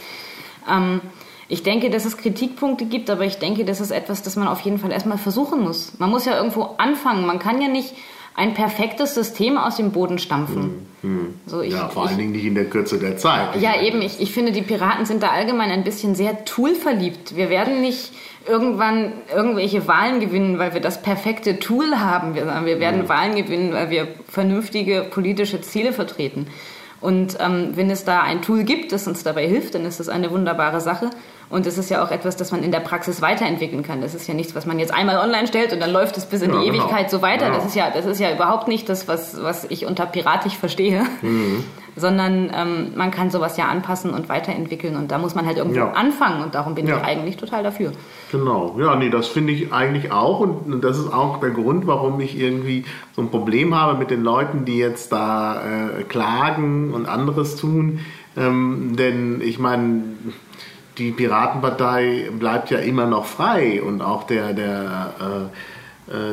Ähm, 0.69 1.01
ich 1.49 1.63
denke, 1.63 1.89
dass 1.89 2.05
es 2.05 2.19
Kritikpunkte 2.19 2.85
gibt, 2.85 3.09
aber 3.09 3.25
ich 3.25 3.39
denke, 3.39 3.65
das 3.65 3.81
ist 3.81 3.91
etwas, 3.91 4.23
das 4.23 4.37
man 4.37 4.49
auf 4.49 4.61
jeden 4.61 4.79
Fall 4.79 4.93
erstmal 4.93 5.19
versuchen 5.19 5.63
muss. 5.63 5.93
Man 5.99 6.11
muss 6.11 6.27
ja 6.27 6.37
irgendwo 6.37 6.75
anfangen. 6.77 7.27
Man 7.27 7.39
kann 7.39 7.61
ja 7.63 7.69
nicht 7.69 7.95
ein 8.35 8.55
perfektes 8.55 9.15
System 9.15 9.59
aus 9.59 9.77
dem 9.77 9.91
Boden 9.91 10.19
stampfen. 10.19 10.87
Hm, 11.03 11.11
hm. 11.11 11.35
So, 11.47 11.61
ich, 11.61 11.73
ja, 11.73 11.89
vor 11.89 12.05
ich, 12.05 12.11
allen 12.11 12.19
Dingen 12.19 12.33
nicht 12.33 12.45
in 12.45 12.55
der 12.55 12.67
Kürze 12.67 12.99
der 12.99 13.17
Zeit. 13.17 13.61
Ja, 13.61 13.81
eben. 13.81 14.01
Ich, 14.01 14.21
ich 14.21 14.33
finde, 14.33 14.53
die 14.53 14.63
Piraten 14.63 15.07
sind 15.07 15.23
da 15.23 15.31
allgemein 15.31 15.71
ein 15.71 15.85
bisschen 15.85 16.15
sehr 16.15 16.45
toolverliebt. 16.45 17.35
Wir 17.35 17.51
werden 17.51 17.81
nicht 17.81 18.13
irgendwann 18.47 19.13
irgendwelche 19.35 19.89
Wahlen 19.89 20.21
gewinnen, 20.21 20.59
weil 20.59 20.73
wir 20.73 20.81
das 20.81 21.03
perfekte 21.03 21.59
Tool 21.59 21.99
haben. 21.99 22.35
Wir, 22.35 22.47
wir 22.65 22.79
werden 22.79 23.03
mhm. 23.03 23.09
Wahlen 23.09 23.35
gewinnen, 23.35 23.73
weil 23.73 23.91
wir 23.91 24.07
vernünftige 24.29 25.07
politische 25.11 25.61
Ziele 25.61 25.93
vertreten. 25.93 26.47
Und 27.01 27.37
ähm, 27.41 27.73
wenn 27.75 27.91
es 27.91 28.05
da 28.05 28.23
ein 28.23 28.43
Tool 28.43 28.65
gibt, 28.65 28.93
das 28.93 29.07
uns 29.07 29.23
dabei 29.23 29.47
hilft, 29.47 29.75
dann 29.75 29.85
ist 29.85 30.01
das 30.01 30.09
eine 30.09 30.31
wunderbare 30.31 30.81
Sache. 30.81 31.11
Und 31.51 31.67
es 31.67 31.79
ist 31.79 31.91
ja 31.91 32.05
auch 32.05 32.11
etwas, 32.11 32.37
das 32.37 32.51
man 32.51 32.63
in 32.63 32.73
der 32.73 32.81
Praxis 32.81 33.23
weiterentwickeln 33.23 33.83
kann. 33.83 34.01
Das 34.01 34.15
ist 34.15 34.27
ja 34.27 34.35
nichts, 34.35 34.55
was 34.55 34.67
man 34.67 34.79
jetzt 34.79 34.93
einmal 34.93 35.17
online 35.19 35.47
stellt 35.47 35.73
und 35.73 35.81
dann 35.81 35.91
läuft 35.91 36.17
es 36.17 36.27
bis 36.27 36.43
in 36.43 36.53
ja, 36.53 36.61
die 36.61 36.67
genau. 36.67 36.85
Ewigkeit 36.85 37.11
so 37.11 37.23
weiter. 37.23 37.47
Genau. 37.47 37.57
Das, 37.57 37.67
ist 37.67 37.75
ja, 37.75 37.91
das 37.91 38.05
ist 38.05 38.21
ja 38.21 38.33
überhaupt 38.33 38.69
nicht 38.69 38.89
das, 38.89 39.09
was, 39.09 39.43
was 39.43 39.65
ich 39.71 39.87
unter 39.87 40.07
piratisch 40.07 40.57
verstehe. 40.57 41.05
Mhm. 41.23 41.65
Sondern 41.99 42.51
ähm, 42.55 42.93
man 42.97 43.11
kann 43.11 43.31
sowas 43.31 43.57
ja 43.57 43.67
anpassen 43.67 44.13
und 44.13 44.29
weiterentwickeln. 44.29 44.97
Und 44.97 45.11
da 45.11 45.19
muss 45.19 45.35
man 45.35 45.47
halt 45.47 45.59
irgendwo 45.59 45.79
ja. 45.79 45.93
anfangen. 45.93 46.43
Und 46.43 46.55
darum 46.55 46.75
bin 46.75 46.87
ja. 46.87 46.97
ich 46.97 47.05
eigentlich 47.05 47.37
total 47.37 47.63
dafür. 47.63 47.93
Genau. 48.33 48.77
Ja, 48.79 48.97
nee, 48.97 49.11
das 49.11 49.29
finde 49.29 49.53
ich 49.53 49.73
eigentlich 49.73 50.13
auch. 50.13 50.41
Und 50.41 50.81
das 50.83 50.99
ist 50.99 51.13
auch 51.13 51.41
der 51.41 51.51
Grund, 51.51 51.87
warum 51.87 52.21
ich 52.21 52.39
irgendwie 52.39 52.85
so 53.15 53.23
ein 53.23 53.31
Problem 53.31 53.75
habe 53.75 53.99
mit 53.99 54.11
den 54.11 54.23
Leuten, 54.23 54.65
die 54.65 54.79
jetzt 54.79 55.13
da 55.13 55.63
äh, 55.63 56.03
klagen 56.05 56.93
und 56.93 57.07
anderes 57.07 57.57
tun. 57.57 58.01
Ähm, 58.37 58.95
denn 58.97 59.41
ich 59.41 59.59
meine 59.59 60.03
die 60.99 61.13
Piratenpartei 61.13 62.29
bleibt 62.39 62.71
ja 62.71 62.79
immer 62.79 63.07
noch 63.07 63.25
frei 63.25 63.81
und 63.83 64.03
auch 64.03 64.25
der, 64.25 64.53
der 64.53 65.15
äh, 65.21 65.57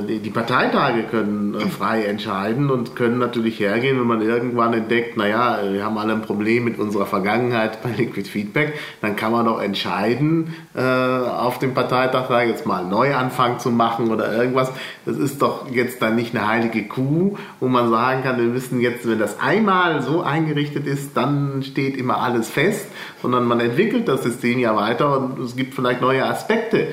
die, 0.07 0.19
die 0.19 0.29
Parteitage 0.29 1.03
können 1.03 1.53
äh, 1.53 1.59
frei 1.65 2.05
entscheiden 2.05 2.69
und 2.69 2.95
können 2.95 3.17
natürlich 3.17 3.59
hergehen, 3.59 3.99
wenn 3.99 4.07
man 4.07 4.21
irgendwann 4.21 4.73
entdeckt, 4.73 5.17
naja, 5.17 5.59
wir 5.69 5.83
haben 5.83 5.97
alle 5.97 6.13
ein 6.13 6.21
Problem 6.21 6.63
mit 6.63 6.79
unserer 6.79 7.05
Vergangenheit 7.05 7.83
bei 7.83 7.89
Liquid 7.89 8.29
Feedback, 8.29 8.79
dann 9.01 9.17
kann 9.17 9.33
man 9.33 9.45
doch 9.45 9.61
entscheiden, 9.61 10.53
äh, 10.75 10.81
auf 10.81 11.59
dem 11.59 11.73
Parteitag 11.73 12.27
da 12.29 12.41
jetzt 12.41 12.65
mal 12.65 12.81
einen 12.81 12.89
Neuanfang 12.89 13.59
zu 13.59 13.69
machen 13.69 14.11
oder 14.11 14.31
irgendwas. 14.33 14.71
Das 15.05 15.17
ist 15.17 15.41
doch 15.41 15.69
jetzt 15.69 16.01
dann 16.01 16.15
nicht 16.15 16.33
eine 16.33 16.47
heilige 16.47 16.88
Kuh, 16.88 17.38
wo 17.59 17.67
man 17.67 17.89
sagen 17.89 18.23
kann, 18.23 18.38
wir 18.38 18.45
müssen 18.45 18.79
jetzt, 18.79 19.05
wenn 19.09 19.19
das 19.19 19.41
einmal 19.41 20.01
so 20.01 20.21
eingerichtet 20.21 20.88
ist, 20.88 21.17
dann 21.17 21.63
steht 21.63 21.97
immer 21.97 22.21
alles 22.21 22.49
fest, 22.49 22.88
sondern 23.21 23.43
man 23.45 23.59
entwickelt 23.59 24.07
das 24.07 24.23
System 24.23 24.59
ja 24.59 24.75
weiter 24.75 25.19
und 25.19 25.39
es 25.39 25.57
gibt 25.57 25.73
vielleicht 25.73 25.99
neue 25.99 26.25
Aspekte 26.25 26.88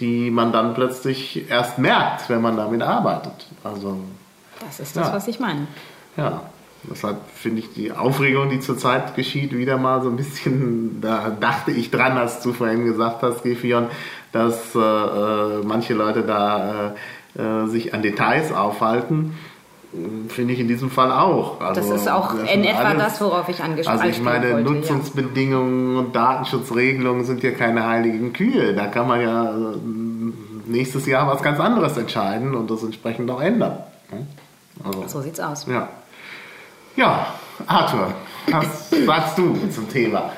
die 0.00 0.30
man 0.30 0.52
dann 0.52 0.74
plötzlich 0.74 1.48
erst 1.50 1.78
merkt, 1.78 2.28
wenn 2.28 2.40
man 2.40 2.56
damit 2.56 2.82
arbeitet. 2.82 3.46
Also, 3.64 3.98
das 4.60 4.80
ist 4.80 4.96
das, 4.96 5.08
ja. 5.08 5.12
was 5.14 5.28
ich 5.28 5.40
meine. 5.40 5.66
Ja, 6.16 6.42
deshalb 6.90 7.18
finde 7.34 7.60
ich 7.60 7.72
die 7.72 7.92
Aufregung, 7.92 8.48
die 8.48 8.60
zurzeit 8.60 9.14
geschieht, 9.14 9.52
wieder 9.52 9.76
mal 9.78 10.02
so 10.02 10.08
ein 10.08 10.16
bisschen, 10.16 11.00
da 11.00 11.30
dachte 11.30 11.70
ich 11.70 11.90
dran, 11.90 12.16
als 12.16 12.40
du 12.40 12.52
vorhin 12.52 12.84
gesagt 12.84 13.22
hast, 13.22 13.42
Gefion, 13.42 13.86
dass 14.32 14.74
äh, 14.74 14.78
äh, 14.78 15.62
manche 15.64 15.94
Leute 15.94 16.22
da 16.22 16.94
äh, 17.36 17.42
äh 17.42 17.66
sich 17.68 17.94
an 17.94 18.02
Details 18.02 18.52
aufhalten. 18.52 19.34
Finde 20.28 20.54
ich 20.54 20.60
in 20.60 20.68
diesem 20.68 20.90
Fall 20.90 21.10
auch. 21.10 21.60
Also, 21.60 21.80
das 21.80 21.90
ist 21.90 22.08
auch 22.08 22.34
das 22.34 22.52
in 22.52 22.64
etwa 22.64 22.80
alles, 22.80 23.02
das, 23.02 23.20
worauf 23.20 23.48
ich 23.48 23.62
angesprochen 23.62 23.98
habe. 23.98 24.08
Also 24.08 24.18
ich 24.18 24.24
meine, 24.24 24.52
wollte, 24.52 24.70
Nutzungsbedingungen 24.70 25.94
ja. 25.94 26.00
und 26.00 26.16
Datenschutzregelungen 26.16 27.24
sind 27.24 27.42
ja 27.42 27.52
keine 27.52 27.86
heiligen 27.86 28.32
Kühe. 28.32 28.74
Da 28.74 28.86
kann 28.86 29.08
man 29.08 29.20
ja 29.20 29.50
äh, 29.50 29.76
nächstes 30.66 31.06
Jahr 31.06 31.26
was 31.28 31.42
ganz 31.42 31.60
anderes 31.60 31.96
entscheiden 31.96 32.54
und 32.54 32.70
das 32.70 32.82
entsprechend 32.82 33.30
auch 33.30 33.40
ändern. 33.40 33.78
Also, 34.84 35.04
so 35.06 35.20
sieht's 35.20 35.40
aus. 35.40 35.66
Ja, 35.66 35.88
ja 36.96 37.26
Arthur, 37.66 38.12
was 38.50 38.90
sagst 39.06 39.38
du 39.38 39.54
zum 39.70 39.88
Thema? 39.88 40.32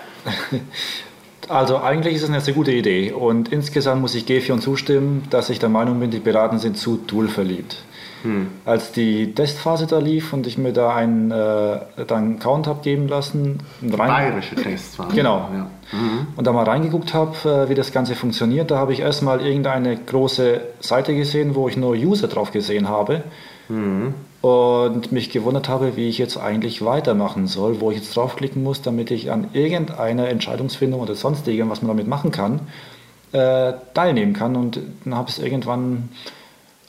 Also 1.48 1.78
eigentlich 1.78 2.14
ist 2.14 2.24
es 2.24 2.28
eine 2.28 2.40
sehr 2.42 2.54
gute 2.54 2.72
Idee 2.72 3.12
und 3.12 3.50
insgesamt 3.50 4.02
muss 4.02 4.14
ich 4.14 4.26
Gefion 4.26 4.60
zustimmen, 4.60 5.26
dass 5.30 5.48
ich 5.48 5.58
der 5.58 5.70
Meinung 5.70 5.98
bin, 5.98 6.10
die 6.10 6.20
Piraten 6.20 6.58
sind 6.58 6.76
zu 6.76 6.98
Tool 6.98 7.28
verliebt. 7.28 7.82
Hm. 8.22 8.48
Als 8.64 8.92
die 8.92 9.34
Testphase 9.34 9.86
da 9.86 9.98
lief 9.98 10.32
und 10.32 10.46
ich 10.46 10.58
mir 10.58 10.72
da 10.72 10.94
einen, 10.94 11.30
äh, 11.30 11.80
dann 12.06 12.36
Account 12.36 12.66
habe 12.66 12.82
geben 12.82 13.08
lassen. 13.08 13.60
Rein 13.82 14.08
Bayerische 14.08 14.56
Testphase. 14.56 15.14
Genau. 15.14 15.48
Ja. 15.52 15.70
Mhm. 15.92 16.26
Und 16.36 16.46
da 16.46 16.52
mal 16.52 16.64
reingeguckt 16.64 17.14
habe, 17.14 17.36
äh, 17.48 17.68
wie 17.68 17.74
das 17.74 17.92
Ganze 17.92 18.14
funktioniert, 18.14 18.70
da 18.70 18.78
habe 18.78 18.92
ich 18.92 19.00
erstmal 19.00 19.40
irgendeine 19.40 19.96
große 19.96 20.60
Seite 20.80 21.14
gesehen, 21.14 21.54
wo 21.54 21.68
ich 21.68 21.76
nur 21.76 21.92
User 21.92 22.28
drauf 22.28 22.52
gesehen 22.52 22.88
habe. 22.88 23.22
Mhm. 23.68 24.14
Und 24.40 25.10
mich 25.10 25.30
gewundert 25.30 25.68
habe, 25.68 25.96
wie 25.96 26.08
ich 26.08 26.18
jetzt 26.18 26.36
eigentlich 26.36 26.84
weitermachen 26.84 27.48
soll, 27.48 27.80
wo 27.80 27.90
ich 27.90 27.98
jetzt 27.98 28.16
draufklicken 28.16 28.62
muss, 28.62 28.82
damit 28.82 29.10
ich 29.10 29.32
an 29.32 29.48
irgendeiner 29.52 30.28
Entscheidungsfindung 30.28 31.00
oder 31.00 31.14
sonstigem, 31.14 31.68
was 31.70 31.82
man 31.82 31.88
damit 31.88 32.06
machen 32.06 32.30
kann, 32.30 32.60
äh, 33.32 33.72
teilnehmen 33.94 34.34
kann. 34.34 34.54
Und 34.54 34.80
dann 35.04 35.14
habe 35.16 35.28
ich 35.28 35.38
es 35.38 35.42
irgendwann 35.42 36.10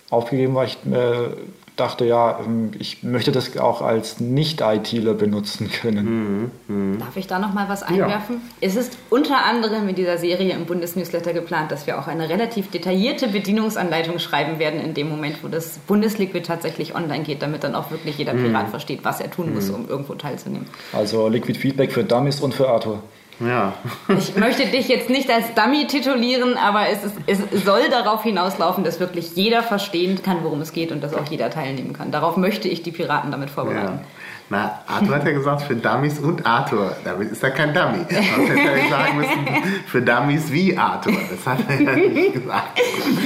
aufgegeben, 0.09 0.55
weil 0.55 0.67
ich 0.67 0.77
äh, 0.91 1.35
dachte, 1.79 2.05
ja, 2.05 2.39
ähm, 2.43 2.71
ich 2.77 3.03
möchte 3.03 3.31
das 3.31 3.57
auch 3.57 3.81
als 3.81 4.19
Nicht-ITler 4.19 5.13
benutzen 5.13 5.69
können. 5.71 6.51
Mhm, 6.67 6.93
mh. 6.93 6.97
Darf 6.99 7.17
ich 7.17 7.27
da 7.27 7.39
noch 7.39 7.53
mal 7.53 7.69
was 7.69 7.83
einwerfen? 7.83 8.41
Ja. 8.61 8.67
Es 8.67 8.75
ist 8.75 8.97
unter 9.09 9.45
anderem 9.45 9.87
in 9.87 9.95
dieser 9.95 10.17
Serie 10.17 10.53
im 10.53 10.65
Bundesnewsletter 10.65 11.33
geplant, 11.33 11.71
dass 11.71 11.87
wir 11.87 11.99
auch 11.99 12.07
eine 12.07 12.29
relativ 12.29 12.69
detaillierte 12.69 13.27
Bedienungsanleitung 13.27 14.19
schreiben 14.19 14.59
werden 14.59 14.79
in 14.79 14.93
dem 14.93 15.09
Moment, 15.09 15.43
wo 15.43 15.47
das 15.47 15.79
Bundesliquid 15.79 16.45
tatsächlich 16.45 16.95
online 16.95 17.23
geht, 17.23 17.41
damit 17.41 17.63
dann 17.63 17.75
auch 17.75 17.91
wirklich 17.91 18.17
jeder 18.17 18.33
Pirat 18.33 18.67
mhm. 18.67 18.71
versteht, 18.71 18.99
was 19.03 19.21
er 19.21 19.31
tun 19.31 19.53
muss, 19.53 19.69
mhm. 19.69 19.75
um 19.75 19.89
irgendwo 19.89 20.15
teilzunehmen. 20.15 20.67
Also 20.93 21.27
Liquid 21.27 21.57
Feedback 21.57 21.91
für 21.91 22.03
Dummies 22.03 22.41
und 22.41 22.53
für 22.53 22.69
Arthur. 22.69 23.01
Ja. 23.39 23.73
Ich 24.17 24.35
möchte 24.35 24.65
dich 24.65 24.87
jetzt 24.87 25.09
nicht 25.09 25.29
als 25.29 25.53
Dummy 25.53 25.87
titulieren, 25.87 26.57
aber 26.57 26.89
es, 26.89 27.03
ist, 27.03 27.15
es 27.51 27.63
soll 27.63 27.89
darauf 27.89 28.23
hinauslaufen, 28.23 28.83
dass 28.83 28.99
wirklich 28.99 29.35
jeder 29.35 29.63
verstehen 29.63 30.21
kann, 30.21 30.43
worum 30.43 30.61
es 30.61 30.73
geht 30.73 30.91
und 30.91 31.01
dass 31.01 31.13
auch 31.13 31.25
jeder 31.29 31.49
teilnehmen 31.49 31.93
kann. 31.93 32.11
Darauf 32.11 32.37
möchte 32.37 32.67
ich 32.67 32.83
die 32.83 32.91
Piraten 32.91 33.31
damit 33.31 33.49
vorbereiten. 33.49 33.99
Ja. 33.99 34.05
Na, 34.51 34.79
Arthur 34.87 35.15
hat 35.15 35.25
ja 35.25 35.31
gesagt, 35.31 35.61
für 35.61 35.75
Dummies 35.75 36.17
und 36.17 36.43
Arthur. 36.43 36.95
Damit 37.03 37.31
ist 37.31 37.43
er 37.43 37.51
kein 37.51 37.71
Dummy. 37.71 37.99
Was 38.09 38.49
hätte 38.49 38.59
er 38.59 38.89
sagen 38.89 39.17
müssen, 39.17 39.47
für 39.85 40.01
Dummies 40.01 40.51
wie 40.51 40.75
Arthur. 40.75 41.13
Das 41.29 41.45
hat 41.45 41.59
er 41.69 41.79
ja 41.79 41.95
nicht 41.95 42.33
gesagt. 42.33 42.79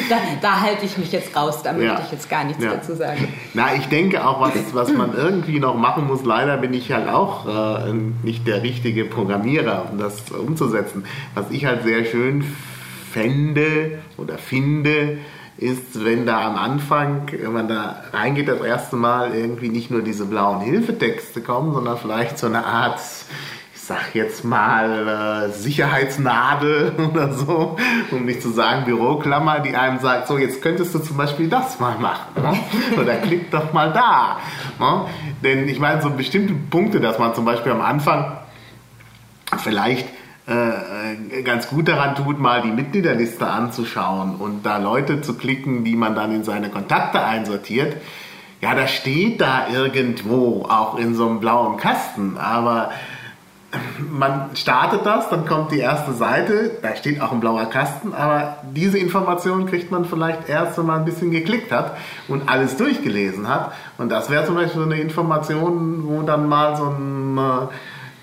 Da, 0.10 0.18
da 0.42 0.60
halte 0.60 0.84
ich 0.84 0.98
mich 0.98 1.14
jetzt 1.14 1.34
raus, 1.34 1.64
da 1.64 1.72
ja. 1.72 1.78
möchte 1.78 2.02
ich 2.08 2.12
jetzt 2.12 2.30
gar 2.30 2.44
nichts 2.44 2.62
ja. 2.62 2.72
dazu 2.72 2.94
sagen. 2.96 3.34
Na, 3.54 3.74
ich 3.74 3.88
denke 3.88 4.28
auch, 4.28 4.42
was, 4.42 4.52
was 4.74 4.92
man 4.92 5.16
irgendwie 5.16 5.62
noch 5.62 5.76
machen 5.76 6.08
muss, 6.08 6.26
leider 6.26 6.58
bin 6.58 6.74
ich 6.74 6.92
halt 6.92 7.08
auch 7.08 7.48
äh, 7.88 7.94
nicht 8.24 8.46
der 8.46 8.62
richtige 8.62 9.06
Programmierer, 9.06 9.86
um 9.92 9.98
das 10.04 10.30
umzusetzen. 10.32 11.06
Was 11.34 11.50
ich 11.50 11.66
halt 11.66 11.84
sehr 11.84 12.06
schön 12.06 12.44
fände 13.12 14.00
oder 14.18 14.38
finde, 14.38 15.18
ist, 15.58 16.04
wenn 16.04 16.26
da 16.26 16.48
am 16.48 16.56
Anfang, 16.56 17.28
wenn 17.32 17.54
man 17.54 17.68
da 17.68 18.04
reingeht, 18.12 18.48
das 18.48 18.62
erste 18.62 18.96
Mal 18.96 19.34
irgendwie 19.36 19.70
nicht 19.70 19.92
nur 19.92 20.02
diese 20.02 20.26
blauen 20.26 20.62
Hilfetexte 20.62 21.42
kommen, 21.42 21.74
sondern 21.74 21.98
vielleicht 21.98 22.40
so 22.40 22.48
eine 22.48 22.66
Art, 22.66 23.00
ich 23.74 23.82
sag 23.82 24.16
jetzt 24.16 24.44
mal, 24.44 25.48
äh, 25.48 25.52
Sicherheitsnadel 25.52 26.94
oder 27.12 27.34
so, 27.34 27.78
um 28.12 28.26
nicht 28.26 28.42
zu 28.42 28.50
sagen 28.50 28.86
Büroklammer, 28.86 29.60
die 29.60 29.76
einem 29.76 30.00
sagt, 30.00 30.28
so 30.28 30.38
jetzt 30.38 30.62
könntest 30.62 30.96
du 30.96 31.00
zum 31.00 31.18
Beispiel 31.18 31.50
das 31.50 31.80
mal 31.80 32.00
machen. 32.00 32.42
Ne? 32.42 32.58
Oder 33.02 33.16
klick 33.18 33.52
doch 33.52 33.74
mal 33.74 33.94
da. 33.94 34.40
Ne? 34.80 35.06
Denn 35.44 35.68
ich 35.68 35.80
meine, 35.80 36.02
so 36.02 36.10
bestimmte 36.10 36.54
Punkte, 36.54 37.00
dass 37.00 37.20
man 37.20 37.36
zum 37.36 37.46
Beispiel 37.46 37.72
am 37.74 37.82
Anfang 37.82 38.38
vielleicht 39.60 40.08
äh, 40.46 41.42
ganz 41.44 41.70
gut 41.70 41.88
daran 41.88 42.16
tut, 42.16 42.40
mal 42.40 42.62
die 42.62 42.72
Mitgliederliste 42.72 43.48
anzuschauen 43.48 44.36
und 44.36 44.66
da 44.66 44.78
Leute 44.78 45.22
zu 45.22 45.36
klicken, 45.36 45.84
die 45.84 45.96
man 45.96 46.16
dann 46.16 46.34
in 46.34 46.44
seine 46.44 46.70
Kontakte 46.70 47.24
einsortiert. 47.24 47.96
Ja, 48.62 48.76
das 48.76 48.92
steht 48.92 49.42
da 49.42 49.68
irgendwo, 49.74 50.66
auch 50.70 50.98
in 50.98 51.16
so 51.16 51.28
einem 51.28 51.40
blauen 51.40 51.78
Kasten, 51.78 52.38
aber 52.38 52.92
man 54.12 54.56
startet 54.56 55.06
das, 55.06 55.30
dann 55.30 55.46
kommt 55.46 55.72
die 55.72 55.80
erste 55.80 56.14
Seite, 56.14 56.72
da 56.82 56.96
steht 56.96 57.22
auch 57.22 57.32
ein 57.32 57.40
blauer 57.40 57.66
Kasten, 57.66 58.14
aber 58.14 58.58
diese 58.72 58.98
Information 58.98 59.66
kriegt 59.66 59.92
man 59.92 60.06
vielleicht 60.06 60.48
erst, 60.48 60.78
wenn 60.78 60.86
man 60.86 61.00
ein 61.00 61.06
bisschen 61.06 61.32
geklickt 61.32 61.72
hat 61.72 61.98
und 62.28 62.48
alles 62.50 62.78
durchgelesen 62.78 63.48
hat. 63.50 63.74
Und 63.98 64.10
das 64.10 64.30
wäre 64.30 64.46
zum 64.46 64.56
Beispiel 64.56 64.82
so 64.82 64.88
eine 64.88 65.00
Information, 65.00 66.04
wo 66.06 66.22
dann 66.22 66.48
mal 66.48 66.76
so 66.76 66.86
ein 66.86 67.38
äh, 67.38 67.68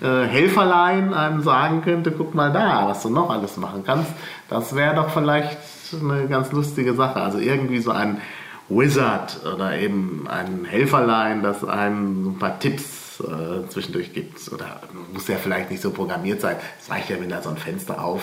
äh, 0.01 0.23
Helferlein 0.25 1.13
einem 1.13 1.41
sagen 1.41 1.81
könnte, 1.83 2.11
guck 2.11 2.33
mal 2.35 2.51
da, 2.51 2.87
was 2.87 3.03
du 3.03 3.09
noch 3.09 3.29
alles 3.29 3.57
machen 3.57 3.83
kannst, 3.85 4.11
das 4.49 4.75
wäre 4.75 4.95
doch 4.95 5.09
vielleicht 5.09 5.57
eine 5.93 6.27
ganz 6.27 6.51
lustige 6.51 6.93
Sache. 6.93 7.21
Also 7.21 7.37
irgendwie 7.37 7.79
so 7.79 7.91
ein 7.91 8.21
Wizard 8.69 9.39
oder 9.53 9.77
eben 9.77 10.27
ein 10.29 10.65
Helferlein, 10.65 11.43
das 11.43 11.63
einem 11.63 12.23
so 12.23 12.29
ein 12.31 12.39
paar 12.39 12.59
Tipps 12.59 13.19
äh, 13.19 13.67
zwischendurch 13.69 14.13
gibt. 14.13 14.51
Oder 14.51 14.81
muss 15.13 15.27
ja 15.27 15.35
vielleicht 15.35 15.69
nicht 15.69 15.81
so 15.81 15.91
programmiert 15.91 16.41
sein. 16.41 16.55
Es 16.81 16.89
reicht 16.89 17.09
ja, 17.09 17.19
wenn 17.19 17.29
da 17.29 17.41
so 17.41 17.49
ein 17.49 17.57
Fenster 17.57 18.03
auf 18.03 18.21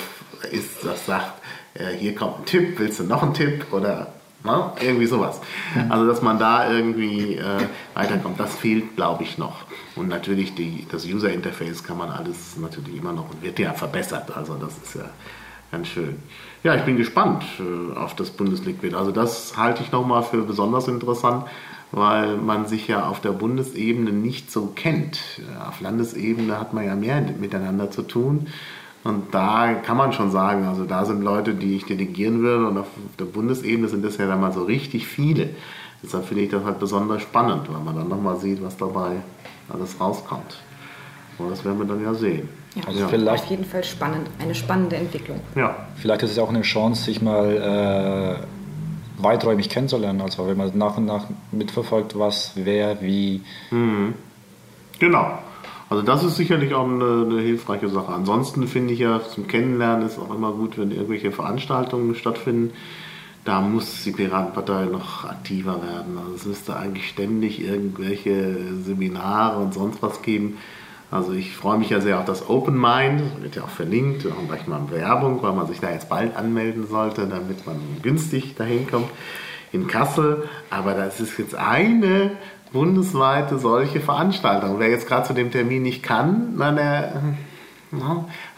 ist, 0.50 0.84
das 0.84 1.06
sagt, 1.06 1.42
äh, 1.74 1.94
hier 1.96 2.14
kommt 2.14 2.40
ein 2.40 2.44
Tipp, 2.46 2.78
willst 2.78 3.00
du 3.00 3.04
noch 3.04 3.22
einen 3.22 3.34
Tipp? 3.34 3.66
Oder 3.72 4.08
Ne? 4.44 4.72
Irgendwie 4.80 5.06
sowas. 5.06 5.40
Also, 5.88 6.06
dass 6.06 6.22
man 6.22 6.38
da 6.38 6.70
irgendwie 6.70 7.34
äh, 7.34 7.42
weiterkommt, 7.94 8.38
das 8.38 8.54
fehlt, 8.54 8.94
glaube 8.94 9.24
ich, 9.24 9.36
noch. 9.36 9.64
Und 9.98 10.08
natürlich 10.08 10.54
die, 10.54 10.86
das 10.90 11.04
User 11.04 11.32
Interface 11.32 11.82
kann 11.82 11.98
man 11.98 12.10
alles 12.10 12.56
natürlich 12.56 12.96
immer 12.96 13.12
noch 13.12 13.30
und 13.30 13.42
wird 13.42 13.58
ja 13.58 13.72
verbessert. 13.72 14.36
Also, 14.36 14.54
das 14.54 14.78
ist 14.78 14.94
ja 14.94 15.10
ganz 15.72 15.88
schön. 15.88 16.16
Ja, 16.62 16.74
ich 16.74 16.82
bin 16.82 16.96
gespannt 16.96 17.44
äh, 17.58 17.96
auf 17.96 18.14
das 18.14 18.30
Bundesliquid. 18.30 18.94
Also, 18.94 19.10
das 19.10 19.56
halte 19.56 19.82
ich 19.82 19.92
nochmal 19.92 20.22
für 20.22 20.42
besonders 20.42 20.88
interessant, 20.88 21.46
weil 21.90 22.36
man 22.36 22.66
sich 22.66 22.86
ja 22.86 23.06
auf 23.06 23.20
der 23.20 23.32
Bundesebene 23.32 24.12
nicht 24.12 24.52
so 24.52 24.72
kennt. 24.74 25.20
Auf 25.68 25.80
Landesebene 25.80 26.58
hat 26.58 26.74
man 26.74 26.84
ja 26.84 26.94
mehr 26.94 27.20
miteinander 27.38 27.90
zu 27.90 28.02
tun. 28.02 28.46
Und 29.04 29.32
da 29.32 29.74
kann 29.74 29.96
man 29.96 30.12
schon 30.12 30.30
sagen, 30.30 30.66
also 30.66 30.84
da 30.84 31.04
sind 31.04 31.22
Leute, 31.22 31.54
die 31.54 31.76
ich 31.76 31.86
delegieren 31.86 32.42
würde 32.42 32.66
und 32.66 32.78
auf 32.78 32.88
der 33.18 33.24
Bundesebene 33.24 33.88
sind 33.88 34.04
das 34.04 34.18
ja 34.18 34.26
dann 34.26 34.40
mal 34.40 34.52
so 34.52 34.64
richtig 34.64 35.06
viele. 35.06 35.50
Deshalb 36.02 36.26
finde 36.26 36.44
ich 36.44 36.50
das 36.50 36.64
halt 36.64 36.78
besonders 36.78 37.22
spannend, 37.22 37.72
weil 37.72 37.80
man 37.80 37.96
dann 37.96 38.08
nochmal 38.08 38.38
sieht, 38.38 38.62
was 38.62 38.76
dabei 38.76 39.22
alles 39.72 40.00
rauskommt. 40.00 40.58
Und 41.38 41.50
das 41.50 41.64
werden 41.64 41.78
wir 41.78 41.86
dann 41.86 42.02
ja 42.02 42.14
sehen. 42.14 42.48
Ja, 42.74 42.82
also 42.86 43.00
ja. 43.00 43.08
vielleicht 43.08 43.44
auf 43.44 43.50
jeden 43.50 43.64
Fall 43.64 43.84
spannend, 43.84 44.28
eine 44.38 44.54
spannende 44.54 44.96
Entwicklung. 44.96 45.40
Ja. 45.54 45.88
Vielleicht 45.96 46.22
ist 46.22 46.32
es 46.32 46.38
auch 46.38 46.48
eine 46.48 46.62
Chance, 46.62 47.04
sich 47.04 47.22
mal 47.22 48.40
äh, 48.40 49.22
weiträumig 49.22 49.68
kennenzulernen, 49.68 50.20
also 50.20 50.46
wenn 50.46 50.56
man 50.56 50.76
nach 50.76 50.96
und 50.96 51.06
nach 51.06 51.26
mitverfolgt, 51.52 52.18
was, 52.18 52.52
wer, 52.54 53.00
wie. 53.00 53.42
Mhm. 53.70 54.14
Genau. 54.98 55.38
Also 55.90 56.02
das 56.02 56.22
ist 56.22 56.36
sicherlich 56.36 56.74
auch 56.74 56.84
eine, 56.84 57.26
eine 57.30 57.40
hilfreiche 57.40 57.88
Sache. 57.88 58.12
Ansonsten 58.12 58.68
finde 58.68 58.92
ich 58.92 59.00
ja 59.00 59.20
zum 59.22 59.46
Kennenlernen 59.46 60.06
ist 60.06 60.18
auch 60.18 60.34
immer 60.34 60.52
gut, 60.52 60.76
wenn 60.76 60.90
irgendwelche 60.90 61.32
Veranstaltungen 61.32 62.14
stattfinden. 62.14 62.72
Da 63.48 63.62
muss 63.62 64.02
die 64.04 64.10
Piratenpartei 64.10 64.84
noch 64.84 65.24
aktiver 65.24 65.80
werden. 65.82 66.18
Also 66.18 66.34
es 66.34 66.44
müsste 66.44 66.76
eigentlich 66.76 67.08
ständig 67.08 67.64
irgendwelche 67.64 68.74
Seminare 68.84 69.58
und 69.58 69.72
sonst 69.72 70.02
was 70.02 70.20
geben. 70.20 70.58
Also 71.10 71.32
ich 71.32 71.56
freue 71.56 71.78
mich 71.78 71.88
ja 71.88 72.02
sehr 72.02 72.18
auf 72.18 72.26
das 72.26 72.50
Open 72.50 72.78
Mind, 72.78 73.22
das 73.22 73.42
wird 73.42 73.56
ja 73.56 73.62
auch 73.62 73.70
verlinkt, 73.70 74.24
wir 74.24 74.36
haben 74.36 74.48
gleich 74.48 74.66
mal 74.66 74.90
Werbung, 74.90 75.42
weil 75.42 75.54
man 75.54 75.66
sich 75.66 75.80
da 75.80 75.90
jetzt 75.90 76.10
bald 76.10 76.36
anmelden 76.36 76.88
sollte, 76.88 77.26
damit 77.26 77.66
man 77.66 77.80
günstig 78.02 78.54
dahin 78.54 78.86
kommt 78.86 79.08
in 79.72 79.86
Kassel. 79.86 80.46
Aber 80.68 80.92
das 80.92 81.18
ist 81.18 81.38
jetzt 81.38 81.54
eine 81.54 82.32
bundesweite 82.70 83.58
solche 83.58 84.00
Veranstaltungen. 84.00 84.78
Wer 84.78 84.90
jetzt 84.90 85.08
gerade 85.08 85.26
zu 85.26 85.32
dem 85.32 85.50
Termin 85.50 85.84
nicht 85.84 86.02
kann, 86.02 86.52
na, 86.58 86.72
der 86.72 87.22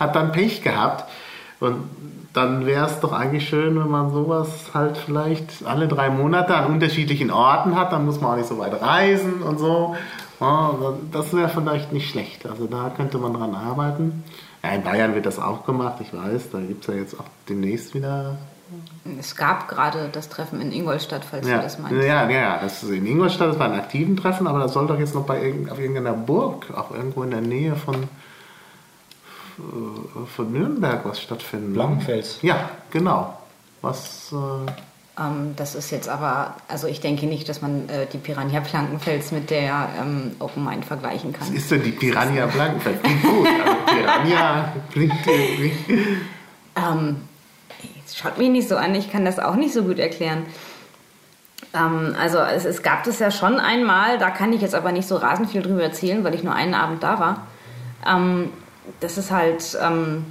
hat 0.00 0.16
dann 0.16 0.32
Pech 0.32 0.64
gehabt. 0.64 1.08
Und 1.60 1.84
dann 2.32 2.66
wäre 2.66 2.86
es 2.86 3.00
doch 3.00 3.12
eigentlich 3.12 3.48
schön, 3.48 3.78
wenn 3.78 3.88
man 3.88 4.12
sowas 4.12 4.48
halt 4.72 4.96
vielleicht 4.96 5.64
alle 5.64 5.88
drei 5.88 6.10
Monate 6.10 6.54
an 6.54 6.72
unterschiedlichen 6.72 7.30
Orten 7.30 7.76
hat. 7.76 7.92
Dann 7.92 8.06
muss 8.06 8.20
man 8.20 8.32
auch 8.32 8.36
nicht 8.36 8.48
so 8.48 8.58
weit 8.58 8.80
reisen 8.80 9.42
und 9.42 9.58
so. 9.58 9.96
Das 11.12 11.34
wäre 11.34 11.48
vielleicht 11.48 11.92
nicht 11.92 12.10
schlecht. 12.10 12.46
Also 12.46 12.66
da 12.66 12.90
könnte 12.96 13.18
man 13.18 13.34
dran 13.34 13.54
arbeiten. 13.54 14.24
Ja, 14.62 14.70
in 14.70 14.82
Bayern 14.82 15.14
wird 15.14 15.26
das 15.26 15.38
auch 15.38 15.64
gemacht, 15.64 15.96
ich 16.00 16.14
weiß. 16.14 16.50
Da 16.50 16.60
gibt 16.60 16.86
es 16.86 16.94
ja 16.94 17.00
jetzt 17.00 17.18
auch 17.18 17.24
demnächst 17.48 17.94
wieder 17.94 18.36
es 19.18 19.34
gab 19.34 19.68
gerade 19.68 20.08
das 20.12 20.28
Treffen 20.28 20.60
in 20.60 20.72
Ingolstadt, 20.72 21.24
falls 21.24 21.48
ja. 21.48 21.56
du 21.56 21.62
das 21.62 21.78
meinst. 21.78 22.04
Ja, 22.04 22.28
ja, 22.28 22.58
das 22.60 22.82
ist 22.82 22.90
in 22.90 23.06
Ingolstadt, 23.06 23.48
das 23.48 23.58
war 23.58 23.66
ein 23.66 23.78
aktiven 23.78 24.16
Treffen, 24.16 24.46
aber 24.46 24.60
das 24.60 24.72
soll 24.72 24.86
doch 24.86 24.98
jetzt 24.98 25.14
noch 25.14 25.24
bei 25.24 25.52
auf 25.70 25.78
irgendeiner 25.78 26.12
Burg, 26.12 26.66
auch 26.76 26.92
irgendwo 26.92 27.22
in 27.22 27.30
der 27.30 27.40
Nähe 27.40 27.74
von, 27.74 28.08
von 30.34 30.52
Nürnberg 30.52 31.04
was 31.04 31.20
stattfinden. 31.20 31.74
Blankenfels. 31.74 32.38
Ja, 32.42 32.70
genau. 32.90 33.38
Was. 33.82 34.32
Äh 34.32 34.70
ähm, 35.20 35.54
das 35.56 35.74
ist 35.74 35.90
jetzt 35.90 36.08
aber, 36.08 36.54
also 36.68 36.86
ich 36.86 37.00
denke 37.00 37.26
nicht, 37.26 37.48
dass 37.48 37.62
man 37.62 37.88
äh, 37.88 38.06
die 38.12 38.18
Piranha 38.18 38.60
Blankenfels 38.60 39.32
mit 39.32 39.50
der 39.50 39.88
ähm, 40.00 40.32
Open 40.38 40.64
Mind 40.64 40.84
vergleichen 40.84 41.32
kann. 41.32 41.48
Was 41.48 41.54
ist 41.54 41.70
denn 41.70 41.82
die 41.82 41.92
Piranha 41.92 42.46
Blankenfels? 42.46 43.02
Klingt 43.02 43.22
gut, 43.22 43.48
aber 43.64 43.92
Piranha 43.92 44.72
klingt 44.92 45.26
irgendwie. 45.26 45.72
Ähm, 46.76 47.16
Schaut 48.14 48.38
mich 48.38 48.50
nicht 48.50 48.68
so 48.68 48.76
an, 48.76 48.94
ich 48.94 49.10
kann 49.10 49.24
das 49.24 49.38
auch 49.38 49.56
nicht 49.56 49.72
so 49.72 49.82
gut 49.82 49.98
erklären. 49.98 50.44
Ähm, 51.74 52.14
also 52.20 52.38
es, 52.38 52.64
es 52.64 52.82
gab 52.82 53.04
das 53.04 53.18
ja 53.18 53.30
schon 53.30 53.58
einmal, 53.58 54.18
da 54.18 54.30
kann 54.30 54.52
ich 54.52 54.60
jetzt 54.60 54.74
aber 54.74 54.92
nicht 54.92 55.08
so 55.08 55.16
rasend 55.16 55.50
viel 55.50 55.62
drüber 55.62 55.82
erzählen, 55.82 56.24
weil 56.24 56.34
ich 56.34 56.42
nur 56.42 56.54
einen 56.54 56.74
Abend 56.74 57.02
da 57.02 57.18
war. 57.18 57.46
Ähm, 58.06 58.50
das 59.00 59.18
ist 59.18 59.30
halt, 59.30 59.78
ähm, 59.80 60.26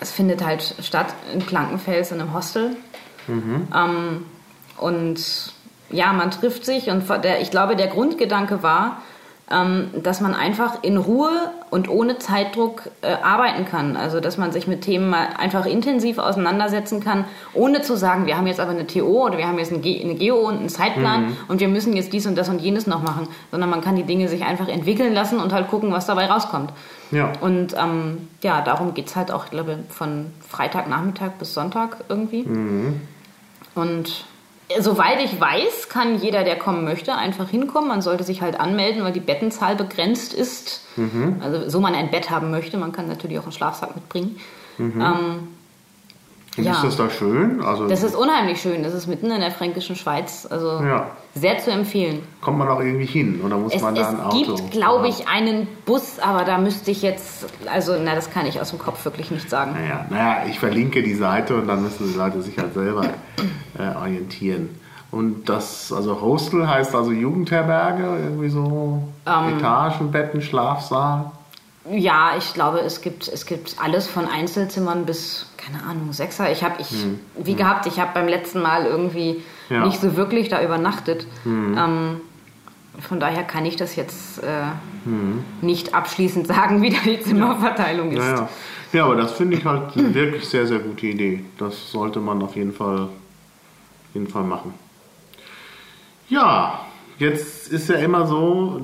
es 0.00 0.12
findet 0.12 0.44
halt 0.44 0.74
statt 0.82 1.14
in 1.32 1.40
Plankenfels 1.40 2.12
in 2.12 2.20
einem 2.20 2.32
Hostel. 2.32 2.76
Ähm, 3.74 4.26
und 4.78 5.52
ja, 5.90 6.12
man 6.12 6.30
trifft 6.30 6.64
sich 6.64 6.88
und 6.88 7.08
der, 7.24 7.40
ich 7.40 7.50
glaube, 7.50 7.76
der 7.76 7.88
Grundgedanke 7.88 8.62
war, 8.62 9.02
ähm, 9.52 9.90
dass 10.02 10.20
man 10.20 10.34
einfach 10.34 10.82
in 10.82 10.96
Ruhe 10.96 11.30
und 11.70 11.88
ohne 11.88 12.18
Zeitdruck 12.18 12.90
äh, 13.02 13.12
arbeiten 13.22 13.64
kann. 13.64 13.96
Also 13.96 14.20
dass 14.20 14.38
man 14.38 14.50
sich 14.52 14.66
mit 14.66 14.82
Themen 14.82 15.10
mal 15.10 15.28
einfach 15.38 15.66
intensiv 15.66 16.18
auseinandersetzen 16.18 17.00
kann, 17.00 17.24
ohne 17.54 17.82
zu 17.82 17.96
sagen, 17.96 18.26
wir 18.26 18.36
haben 18.36 18.46
jetzt 18.46 18.60
aber 18.60 18.70
eine 18.70 18.86
TO 18.86 19.26
oder 19.26 19.38
wir 19.38 19.46
haben 19.46 19.58
jetzt 19.58 19.72
eine, 19.72 19.80
Ge 19.80 20.02
eine 20.02 20.14
Geo 20.14 20.36
und 20.36 20.58
einen 20.58 20.68
Zeitplan 20.68 21.36
und 21.48 21.60
wir 21.60 21.68
müssen 21.68 21.94
jetzt 21.94 22.12
dies 22.12 22.26
und 22.26 22.36
das 22.36 22.48
und 22.48 22.60
jenes 22.60 22.86
noch 22.86 23.02
machen, 23.02 23.28
sondern 23.50 23.68
man 23.68 23.82
kann 23.82 23.96
die 23.96 24.04
Dinge 24.04 24.28
sich 24.28 24.44
einfach 24.44 24.68
entwickeln 24.68 25.12
lassen 25.12 25.38
und 25.38 25.52
halt 25.52 25.68
gucken, 25.68 25.92
was 25.92 26.06
dabei 26.06 26.26
rauskommt. 26.26 26.72
Ja. 27.10 27.32
Und 27.40 27.74
ähm, 27.78 28.28
ja, 28.42 28.62
darum 28.62 28.94
geht 28.94 29.08
es 29.08 29.16
halt 29.16 29.30
auch, 29.30 29.44
ich 29.44 29.50
glaube, 29.50 29.78
von 29.90 30.32
Freitagnachmittag 30.48 31.32
bis 31.38 31.52
Sonntag 31.52 31.98
irgendwie. 32.08 32.44
Und 33.74 34.24
soweit 34.80 35.20
ich 35.24 35.40
weiß, 35.40 35.88
kann 35.88 36.18
jeder, 36.20 36.44
der 36.44 36.56
kommen 36.56 36.84
möchte, 36.84 37.14
einfach 37.14 37.48
hinkommen. 37.48 37.88
Man 37.88 38.02
sollte 38.02 38.24
sich 38.24 38.42
halt 38.42 38.58
anmelden, 38.58 39.04
weil 39.04 39.12
die 39.12 39.20
Bettenzahl 39.20 39.76
begrenzt 39.76 40.34
ist. 40.34 40.82
Also 41.42 41.68
so 41.68 41.80
man 41.80 41.94
ein 41.94 42.10
Bett 42.10 42.30
haben 42.30 42.50
möchte. 42.50 42.76
Man 42.76 42.92
kann 42.92 43.08
natürlich 43.08 43.38
auch 43.38 43.44
einen 43.44 43.52
Schlafsack 43.52 43.94
mitbringen. 43.94 44.38
Ähm, 44.78 45.48
Und 46.58 46.64
Ja. 46.64 46.72
ist 46.72 46.84
das 46.84 46.96
da 46.98 47.08
schön? 47.08 47.62
Also 47.62 47.88
das 47.88 48.02
ist 48.02 48.14
unheimlich 48.14 48.60
schön. 48.60 48.82
Das 48.82 48.92
ist 48.92 49.06
mitten 49.06 49.30
in 49.30 49.40
der 49.40 49.50
fränkischen 49.50 49.96
Schweiz. 49.96 50.46
Also 50.50 50.82
Ja. 50.82 51.06
sehr 51.34 51.58
zu 51.58 51.70
empfehlen. 51.70 52.20
kommt 52.42 52.58
man 52.58 52.68
auch 52.68 52.80
irgendwie 52.80 53.06
hin 53.06 53.40
oder 53.42 53.56
muss 53.56 53.72
Es, 53.74 53.80
man 53.80 53.94
da 53.94 54.06
ein 54.08 54.14
es 54.16 54.20
Auto? 54.20 54.36
gibt, 54.56 54.70
glaube 54.70 55.08
ich, 55.08 55.28
einen 55.28 55.66
Bus, 55.86 56.18
aber 56.18 56.44
da 56.44 56.58
müsste 56.58 56.90
ich 56.90 57.00
jetzt, 57.00 57.46
also 57.72 57.94
na, 58.02 58.14
das 58.14 58.30
kann 58.30 58.44
ich 58.44 58.60
aus 58.60 58.68
dem 58.68 58.78
Kopf 58.78 59.02
wirklich 59.06 59.30
nicht 59.30 59.48
sagen. 59.48 59.72
Naja, 59.72 60.04
naja, 60.10 60.42
ich 60.46 60.58
verlinke 60.58 61.02
die 61.02 61.14
Seite 61.14 61.56
und 61.56 61.68
dann 61.68 61.82
müssen 61.82 62.12
die 62.12 62.18
Leute 62.18 62.42
sich 62.42 62.58
halt 62.58 62.74
selber 62.74 63.04
äh, 63.78 63.96
orientieren. 63.96 64.68
Und 65.10 65.48
das, 65.48 65.90
also 65.92 66.20
Hostel 66.20 66.68
heißt 66.68 66.94
also 66.94 67.12
Jugendherberge, 67.12 68.02
irgendwie 68.24 68.48
so 68.50 69.02
Ähm. 69.26 69.56
Etagenbetten, 69.58 70.42
Schlafsaal. 70.42 71.30
Ja, 71.90 72.34
ich 72.38 72.54
glaube, 72.54 72.80
es 72.80 73.00
gibt, 73.00 73.26
es 73.28 73.44
gibt 73.46 73.76
alles 73.82 74.06
von 74.06 74.26
Einzelzimmern 74.28 75.04
bis, 75.04 75.46
keine 75.56 75.82
Ahnung, 75.84 76.12
Sechser. 76.12 76.50
Ich 76.52 76.62
habe, 76.62 76.76
ich, 76.80 76.88
wie 77.36 77.54
gehabt, 77.54 77.86
ich 77.86 77.98
habe 77.98 78.12
beim 78.14 78.28
letzten 78.28 78.62
Mal 78.62 78.86
irgendwie 78.86 79.32
Hm. 79.32 79.42
Ja. 79.76 79.82
Hm. 79.82 79.88
nicht 79.88 80.00
so 80.00 80.16
wirklich 80.16 80.48
da 80.48 80.62
übernachtet. 80.62 81.26
Ähm, 81.46 82.20
von 83.00 83.18
daher 83.20 83.42
kann 83.42 83.64
ich 83.64 83.76
das 83.76 83.96
jetzt 83.96 84.42
äh, 84.42 84.46
Hm. 85.04 85.42
nicht 85.60 85.94
abschließend 85.94 86.46
sagen, 86.54 86.82
wie 86.82 86.90
da 86.90 86.98
die 87.04 87.20
Zimmerverteilung 87.20 88.12
ist. 88.12 88.18
Ja, 88.18 88.34
ja. 88.36 88.48
ja, 88.92 89.04
aber 89.06 89.16
das 89.16 89.32
finde 89.32 89.56
ich 89.56 89.64
halt 89.64 89.96
eine 89.96 90.14
wirklich 90.14 90.48
sehr, 90.48 90.66
sehr 90.66 90.78
gute 90.78 91.06
Idee. 91.06 91.44
Das 91.58 91.90
sollte 91.90 92.20
man 92.20 92.42
auf 92.42 92.54
jeden 92.54 92.72
Fall, 92.74 93.00
auf 93.04 93.08
jeden 94.14 94.28
Fall 94.28 94.44
machen. 94.44 94.74
Ja, 96.28 96.80
jetzt 97.18 97.68
ist 97.68 97.88
ja 97.88 97.96
immer 97.96 98.26
so, 98.26 98.80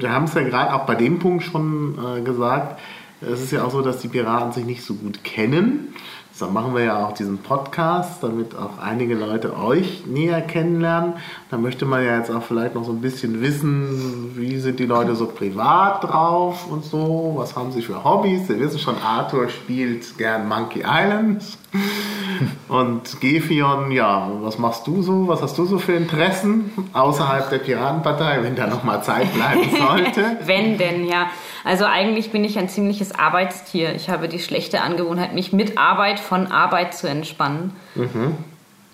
wir 0.00 0.12
haben 0.12 0.24
es 0.24 0.34
ja 0.34 0.42
gerade 0.42 0.74
auch 0.74 0.86
bei 0.86 0.94
dem 0.94 1.18
Punkt 1.18 1.44
schon 1.44 1.98
äh, 1.98 2.20
gesagt, 2.22 2.80
es 3.20 3.40
ist 3.40 3.52
ja 3.52 3.64
auch 3.64 3.70
so, 3.70 3.80
dass 3.80 4.00
die 4.00 4.08
Piraten 4.08 4.52
sich 4.52 4.64
nicht 4.64 4.84
so 4.84 4.94
gut 4.94 5.24
kennen. 5.24 5.94
Deshalb 6.36 6.52
machen 6.52 6.74
wir 6.74 6.84
ja 6.84 7.06
auch 7.06 7.12
diesen 7.12 7.38
Podcast, 7.38 8.22
damit 8.22 8.54
auch 8.54 8.76
einige 8.78 9.14
Leute 9.14 9.56
euch 9.56 10.04
näher 10.04 10.42
kennenlernen. 10.42 11.14
Da 11.50 11.56
möchte 11.56 11.86
man 11.86 12.04
ja 12.04 12.18
jetzt 12.18 12.30
auch 12.30 12.42
vielleicht 12.42 12.74
noch 12.74 12.84
so 12.84 12.92
ein 12.92 13.00
bisschen 13.00 13.40
wissen, 13.40 14.32
wie 14.34 14.58
sind 14.58 14.78
die 14.78 14.84
Leute 14.84 15.16
so 15.16 15.28
privat 15.28 16.04
drauf 16.04 16.70
und 16.70 16.84
so, 16.84 17.36
was 17.38 17.56
haben 17.56 17.72
sie 17.72 17.80
für 17.80 18.04
Hobbys. 18.04 18.50
Wir 18.50 18.60
wissen 18.60 18.78
schon, 18.78 18.96
Arthur 19.02 19.48
spielt 19.48 20.18
gern 20.18 20.46
Monkey 20.46 20.80
Island. 20.80 21.42
Und 22.68 23.20
Gefion, 23.20 23.92
ja, 23.92 24.28
was 24.40 24.58
machst 24.58 24.86
du 24.86 25.02
so? 25.02 25.28
Was 25.28 25.40
hast 25.42 25.56
du 25.56 25.64
so 25.66 25.78
für 25.78 25.92
Interessen 25.92 26.70
außerhalb 26.92 27.48
der 27.48 27.58
Piratenpartei, 27.58 28.42
wenn 28.42 28.56
da 28.56 28.66
nochmal 28.66 29.02
Zeit 29.02 29.32
bleiben 29.32 29.70
sollte? 29.78 30.38
Wenn 30.44 30.76
denn, 30.76 31.06
ja. 31.06 31.30
Also 31.64 31.84
eigentlich 31.84 32.30
bin 32.32 32.44
ich 32.44 32.58
ein 32.58 32.68
ziemliches 32.68 33.12
Arbeitstier. 33.12 33.94
Ich 33.94 34.08
habe 34.08 34.28
die 34.28 34.38
schlechte 34.38 34.82
Angewohnheit, 34.82 35.34
mich 35.34 35.52
mit 35.52 35.78
Arbeit 35.78 36.18
von 36.26 36.48
Arbeit 36.48 36.94
zu 36.94 37.08
entspannen. 37.08 37.72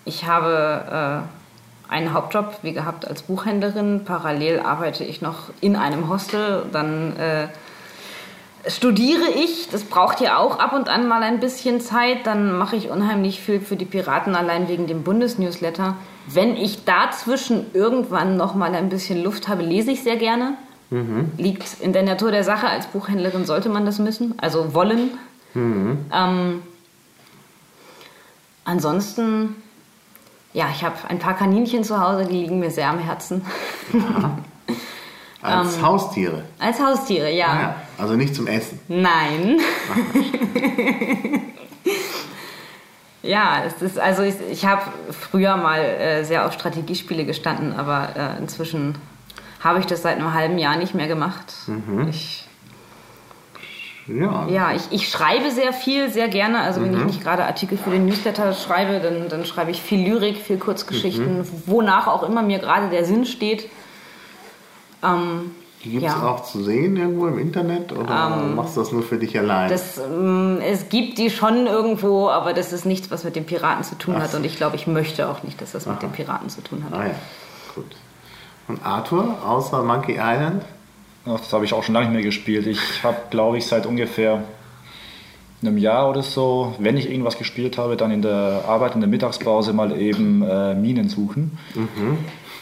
Ich 0.05 0.27
habe 0.27 1.25
äh, 1.89 1.93
einen 1.93 2.13
Hauptjob, 2.13 2.59
wie 2.63 2.73
gehabt, 2.73 3.07
als 3.07 3.23
Buchhändlerin. 3.23 4.03
Parallel 4.05 4.61
arbeite 4.61 5.05
ich 5.05 5.23
noch 5.23 5.51
in 5.61 5.77
einem 5.77 6.09
Hostel. 6.09 6.65
Dann 6.73 7.17
äh, 7.17 7.49
studiere 8.69 9.29
ich. 9.45 9.69
Das 9.71 9.85
braucht 9.85 10.21
ja 10.21 10.39
auch 10.39 10.59
ab 10.59 10.73
und 10.73 10.89
an 10.89 11.07
mal 11.09 11.23
ein 11.23 11.41
bisschen 11.41 11.81
Zeit. 11.81 12.27
Dann 12.27 12.57
mache 12.57 12.77
ich 12.77 12.91
unheimlich 12.91 13.41
viel 13.41 13.61
für 13.61 13.77
die 13.77 13.85
Piraten, 13.85 14.35
allein 14.35 14.69
wegen 14.69 14.87
dem 14.87 15.03
Bundesnewsletter. 15.03 15.97
Wenn 16.27 16.57
ich 16.57 16.85
dazwischen 16.85 17.67
irgendwann 17.75 18.37
noch 18.37 18.55
mal 18.55 18.75
ein 18.75 18.89
bisschen 18.89 19.23
Luft 19.23 19.49
habe, 19.49 19.63
lese 19.63 19.91
ich 19.91 20.03
sehr 20.03 20.17
gerne. 20.17 20.55
Liegt 21.39 21.81
in 21.81 21.93
der 21.93 22.03
Natur 22.03 22.31
der 22.31 22.45
Sache. 22.45 22.67
Als 22.69 22.87
Buchhändlerin 22.87 23.45
sollte 23.45 23.69
man 23.69 23.87
das 23.87 23.99
müssen, 23.99 24.35
also 24.39 24.75
wollen. 24.75 25.11
Ähm, 26.13 26.63
ansonsten, 28.65 29.57
ja, 30.53 30.67
ich 30.75 30.85
habe 30.85 30.97
ein 31.09 31.19
paar 31.19 31.35
Kaninchen 31.35 31.85
zu 31.85 32.01
Hause, 32.01 32.27
die 32.27 32.43
liegen 32.43 32.61
mir 32.61 32.71
sehr 32.71 32.89
am 32.89 32.99
Herzen. 32.99 33.45
Als 35.43 35.83
Haustiere. 35.83 36.45
Als 36.61 36.79
Haustiere, 36.81 37.31
ja. 37.33 37.47
Ah, 37.47 37.61
ja. 37.61 37.75
Also 37.99 38.15
nicht 38.15 38.35
zum 38.35 38.47
Essen. 38.47 38.79
Nein. 38.87 39.59
ja, 43.23 43.65
es 43.67 43.83
ist, 43.83 43.99
also 43.99 44.23
ich, 44.23 44.37
ich 44.53 44.65
habe 44.65 44.83
früher 45.11 45.57
mal 45.57 45.81
äh, 45.81 46.25
sehr 46.25 46.47
auf 46.47 46.53
Strategiespiele 46.53 47.25
gestanden, 47.25 47.75
aber 47.75 48.11
äh, 48.15 48.39
inzwischen 48.39 48.95
habe 49.59 49.81
ich 49.81 49.87
das 49.87 50.03
seit 50.03 50.17
einem 50.17 50.33
halben 50.33 50.59
Jahr 50.59 50.77
nicht 50.77 50.95
mehr 50.95 51.09
gemacht. 51.09 51.55
Ich, 52.09 52.47
Ja. 54.09 54.47
ja, 54.49 54.73
ich, 54.73 54.83
ich 54.91 55.09
schreibe 55.09 55.51
sehr 55.53 55.73
viel, 55.73 56.11
sehr 56.11 56.29
gerne. 56.29 56.61
Also 56.61 56.83
wenn 56.83 56.93
ich 56.97 57.05
nicht 57.05 57.23
gerade 57.23 57.45
Artikel 57.45 57.79
für 57.79 57.91
den 57.91 58.07
Newsletter 58.07 58.53
schreibe, 58.53 58.99
dann, 59.01 59.29
dann 59.29 59.45
schreibe 59.45 59.71
ich 59.71 59.81
viel 59.81 60.05
Lyrik, 60.05 60.39
viel 60.39 60.59
Kurzgeschichten, 60.59 61.47
wonach 61.67 62.09
auch 62.09 62.23
immer 62.25 62.43
mir 62.43 62.59
gerade 62.59 62.89
der 62.91 63.05
Sinn 63.05 63.25
steht. 63.27 63.69
Ähm, 65.05 65.53
Die 65.85 65.91
gibt 65.91 66.05
es 66.07 66.13
Ja. 66.15 66.29
auch 66.29 66.43
zu 66.43 66.63
sehen 66.63 66.97
irgendwo 66.97 67.27
im 67.27 67.39
Internet 67.39 67.93
oder 67.93 68.37
machst 68.55 68.77
du 68.77 68.81
das 68.81 68.93
nur 68.93 69.03
für 69.03 69.19
dich 69.19 69.39
allein? 69.39 69.69
Das, 69.69 69.99
ähm, 69.99 70.59
es 70.61 70.89
gibt 70.89 71.19
die 71.19 71.31
schon 71.31 71.67
irgendwo, 71.67 72.29
aber 72.29 72.53
das 72.55 72.73
ist 72.73 72.85
nichts, 72.85 73.11
was 73.11 73.25
mit 73.25 73.35
den 73.37 73.47
Piraten 73.47 73.85
zu 73.85 73.97
tun 73.97 74.15
Ach 74.19 74.23
hat. 74.23 74.35
Und 74.35 74.45
ich 74.45 74.57
glaube, 74.57 74.77
ich 74.77 74.87
möchte 74.87 75.29
auch 75.29 75.43
nicht, 75.43 75.61
dass 75.61 75.73
das 75.73 75.87
mit 75.87 76.03
den 76.03 76.11
Piraten 76.13 76.49
zu 76.51 76.61
tun 76.63 76.85
hat. 76.85 76.93
ah 76.99 77.07
ja, 77.07 77.15
gut. 77.75 77.87
Und 78.69 78.85
Arthur, 78.85 79.37
außer 79.47 79.83
Monkey 79.83 80.15
Island? 80.15 80.65
Ach, 81.25 81.39
das 81.39 81.53
habe 81.53 81.65
ich 81.65 81.73
auch 81.73 81.83
schon 81.83 81.95
lange 81.95 82.07
nicht 82.07 82.15
mehr 82.15 82.25
gespielt. 82.25 82.67
Ich 82.67 83.03
habe, 83.03 83.17
glaube 83.31 83.59
ich, 83.59 83.67
seit 83.67 83.87
ungefähr 83.87 84.43
einem 85.63 85.79
Jahr 85.79 86.11
oder 86.11 86.23
so, 86.23 86.75
wenn 86.79 86.97
ich 86.97 87.09
irgendwas 87.09 87.39
gespielt 87.39 87.79
habe, 87.79 87.97
dann 87.97 88.11
in 88.11 88.23
der 88.23 88.65
Arbeit, 88.67 88.95
in 88.95 89.01
der 89.01 89.09
Mittagspause 89.09 89.73
mal 89.73 89.97
eben 89.99 90.43
äh, 90.43 90.75
Minen 90.75 91.09
suchen. 91.09 91.59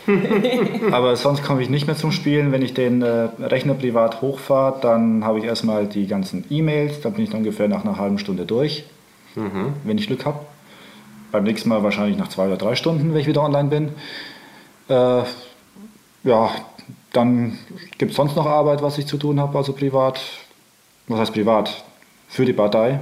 Aber 0.92 1.16
sonst 1.16 1.42
komme 1.42 1.62
ich 1.62 1.70
nicht 1.70 1.86
mehr 1.86 1.96
zum 1.96 2.12
Spielen. 2.12 2.52
Wenn 2.52 2.62
ich 2.62 2.74
den 2.74 3.02
äh, 3.02 3.28
Rechner 3.40 3.74
privat 3.74 4.20
hochfahre, 4.20 4.78
dann 4.80 5.24
habe 5.24 5.38
ich 5.38 5.44
erstmal 5.44 5.86
die 5.86 6.06
ganzen 6.06 6.44
E-Mails, 6.50 7.00
dann 7.00 7.14
bin 7.14 7.24
ich 7.24 7.32
ungefähr 7.32 7.68
nach 7.68 7.84
einer 7.84 7.96
halben 7.96 8.18
Stunde 8.18 8.44
durch, 8.44 8.84
wenn 9.84 9.98
ich 9.98 10.06
Glück 10.06 10.26
habe. 10.26 10.40
Beim 11.32 11.44
nächsten 11.44 11.68
Mal 11.68 11.82
wahrscheinlich 11.82 12.18
nach 12.18 12.28
zwei 12.28 12.46
oder 12.46 12.56
drei 12.56 12.74
Stunden, 12.74 13.14
wenn 13.14 13.20
ich 13.20 13.26
wieder 13.26 13.42
online 13.42 13.68
bin. 13.68 13.88
Äh, 14.88 15.22
ja, 16.24 16.50
dann 17.12 17.58
gibt 17.98 18.12
es 18.12 18.16
sonst 18.16 18.36
noch 18.36 18.46
Arbeit, 18.46 18.82
was 18.82 18.98
ich 18.98 19.06
zu 19.06 19.16
tun 19.16 19.40
habe, 19.40 19.56
also 19.56 19.72
privat. 19.72 20.20
Was 21.08 21.20
heißt 21.20 21.32
privat? 21.32 21.84
Für 22.28 22.44
die 22.44 22.52
Partei. 22.52 23.00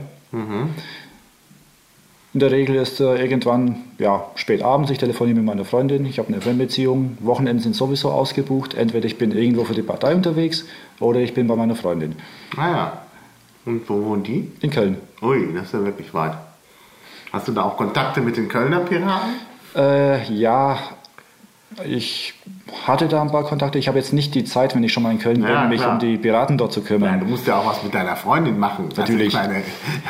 In 2.34 2.40
der 2.40 2.50
Regel 2.50 2.76
ist 2.76 3.00
äh, 3.00 3.16
irgendwann 3.16 3.84
ja, 3.98 4.26
spät 4.34 4.62
abends, 4.62 4.90
ich 4.90 4.98
telefoniere 4.98 5.36
mit 5.36 5.44
meiner 5.44 5.64
Freundin, 5.64 6.04
ich 6.04 6.18
habe 6.18 6.28
eine 6.28 6.40
Fernbeziehung, 6.40 7.16
Wochenenden 7.20 7.62
sind 7.62 7.74
sowieso 7.74 8.10
ausgebucht, 8.10 8.74
entweder 8.74 9.06
ich 9.06 9.18
bin 9.18 9.32
irgendwo 9.32 9.64
für 9.64 9.74
die 9.74 9.82
Partei 9.82 10.14
unterwegs 10.14 10.66
oder 11.00 11.20
ich 11.20 11.34
bin 11.34 11.46
bei 11.46 11.56
meiner 11.56 11.74
Freundin 11.74 12.16
Ah 12.56 12.70
ja. 12.70 13.02
Und 13.64 13.88
wo 13.88 14.04
wohnen 14.04 14.22
die? 14.22 14.50
in 14.60 14.70
Köln. 14.70 14.98
Ui, 15.20 15.52
das 15.54 15.64
ist 15.64 15.74
ja 15.74 15.84
wirklich 15.84 16.12
weit. 16.14 16.36
Hast 17.32 17.48
du 17.48 17.52
da 17.52 17.62
auch 17.64 17.76
Kontakte 17.76 18.20
mit 18.20 18.36
den 18.36 18.48
Kölner 18.48 18.80
Piraten? 18.80 19.34
Äh, 19.74 20.32
ja, 20.32 20.78
ich 21.86 22.34
hatte 22.86 23.08
da 23.08 23.20
ein 23.22 23.30
paar 23.30 23.44
Kontakte. 23.44 23.78
Ich 23.78 23.88
habe 23.88 23.98
jetzt 23.98 24.12
nicht 24.12 24.34
die 24.34 24.44
Zeit, 24.44 24.74
wenn 24.74 24.82
ich 24.82 24.92
schon 24.92 25.02
mal 25.02 25.12
in 25.12 25.18
Köln 25.18 25.42
Ja, 25.42 25.60
bin, 25.62 25.70
mich 25.70 25.80
klar. 25.80 25.92
um 25.94 25.98
die 25.98 26.16
Piraten 26.16 26.58
dort 26.58 26.72
zu 26.72 26.82
kümmern. 26.82 27.20
du 27.20 27.26
musst 27.26 27.46
ja 27.46 27.58
auch 27.58 27.66
was 27.66 27.82
mit 27.82 27.94
deiner 27.94 28.16
Freundin 28.16 28.58
machen. 28.58 28.88
Natürlich. 28.96 29.36
Also 29.36 29.50
ich 29.50 29.56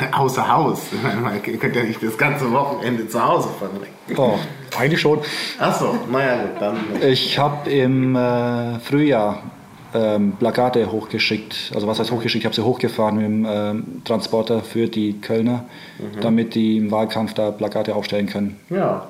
meine, 0.01 0.13
außer 0.17 0.49
Haus. 0.49 0.83
Ich 0.93 1.21
meine, 1.21 1.39
Ihr 1.45 1.59
könnt 1.59 1.77
ja 1.77 1.83
nicht 1.83 2.03
das 2.03 2.17
ganze 2.17 2.51
Wochenende 2.53 3.09
zu 3.09 3.23
Hause 3.25 3.49
verbringen. 3.59 3.93
Doch, 4.15 4.39
Eigentlich 4.79 5.01
schon. 5.01 5.19
Achso, 5.59 5.95
naja, 6.11 6.43
gut, 6.43 6.51
dann. 6.61 6.77
Ich 7.03 7.39
habe 7.39 7.69
im 7.71 8.15
äh, 8.17 8.79
Frühjahr 8.81 9.43
ähm, 9.95 10.33
Plakate 10.39 10.91
hochgeschickt. 10.93 11.73
Also 11.75 11.87
was 11.87 11.99
heißt 11.99 12.11
hochgeschickt? 12.13 12.43
Ich 12.43 12.47
habe 12.47 12.55
sie 12.55 12.63
hochgefahren 12.65 13.17
mit 13.17 13.25
dem 13.25 13.47
ähm, 13.49 14.03
Transporter 14.05 14.61
für 14.63 14.87
die 14.87 15.15
Kölner, 15.21 15.65
damit 16.21 16.55
die 16.55 16.77
im 16.77 16.91
Wahlkampf 16.91 17.35
da 17.35 17.51
Plakate 17.51 17.95
aufstellen 17.95 18.27
können. 18.27 18.57
Ja. 18.71 19.09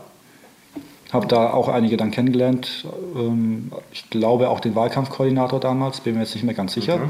Habe 1.13 1.27
da 1.27 1.51
auch 1.55 1.69
einige 1.69 1.97
dann 1.97 2.11
kennengelernt. 2.11 2.87
Ähm, 3.17 3.73
ich 3.93 4.11
glaube 4.11 4.51
auch 4.51 4.61
den 4.61 4.75
Wahlkampfkoordinator 4.75 5.59
damals, 5.61 6.01
bin 6.01 6.15
mir 6.15 6.21
jetzt 6.21 6.35
nicht 6.35 6.45
mehr 6.45 6.55
ganz 6.55 6.75
sicher. 6.75 7.01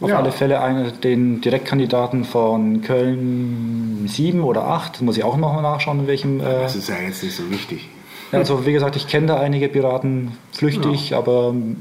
Auf 0.00 0.10
Ja. 0.10 0.18
alle 0.18 0.32
Fälle 0.32 0.60
einen, 0.60 1.00
den 1.00 1.40
Direktkandidaten 1.40 2.24
von 2.24 2.82
Köln 2.82 4.04
7 4.06 4.42
oder 4.42 4.66
8, 4.66 5.02
muss 5.02 5.16
ich 5.16 5.24
auch 5.24 5.36
noch 5.36 5.52
mal 5.52 5.62
nachschauen, 5.62 6.00
in 6.00 6.06
welchem. 6.06 6.40
Äh, 6.40 6.44
Das 6.44 6.76
ist 6.76 6.88
ja 6.88 6.96
jetzt 6.96 7.22
nicht 7.22 7.34
so 7.36 7.48
wichtig. 7.50 7.88
also 8.32 8.66
wie 8.66 8.72
gesagt, 8.72 8.96
ich 8.96 9.06
kenne 9.06 9.28
da 9.28 9.36
einige 9.40 9.68
Piraten 9.68 10.32
flüchtig, 10.52 11.14
aber 11.14 11.48
ähm, 11.50 11.76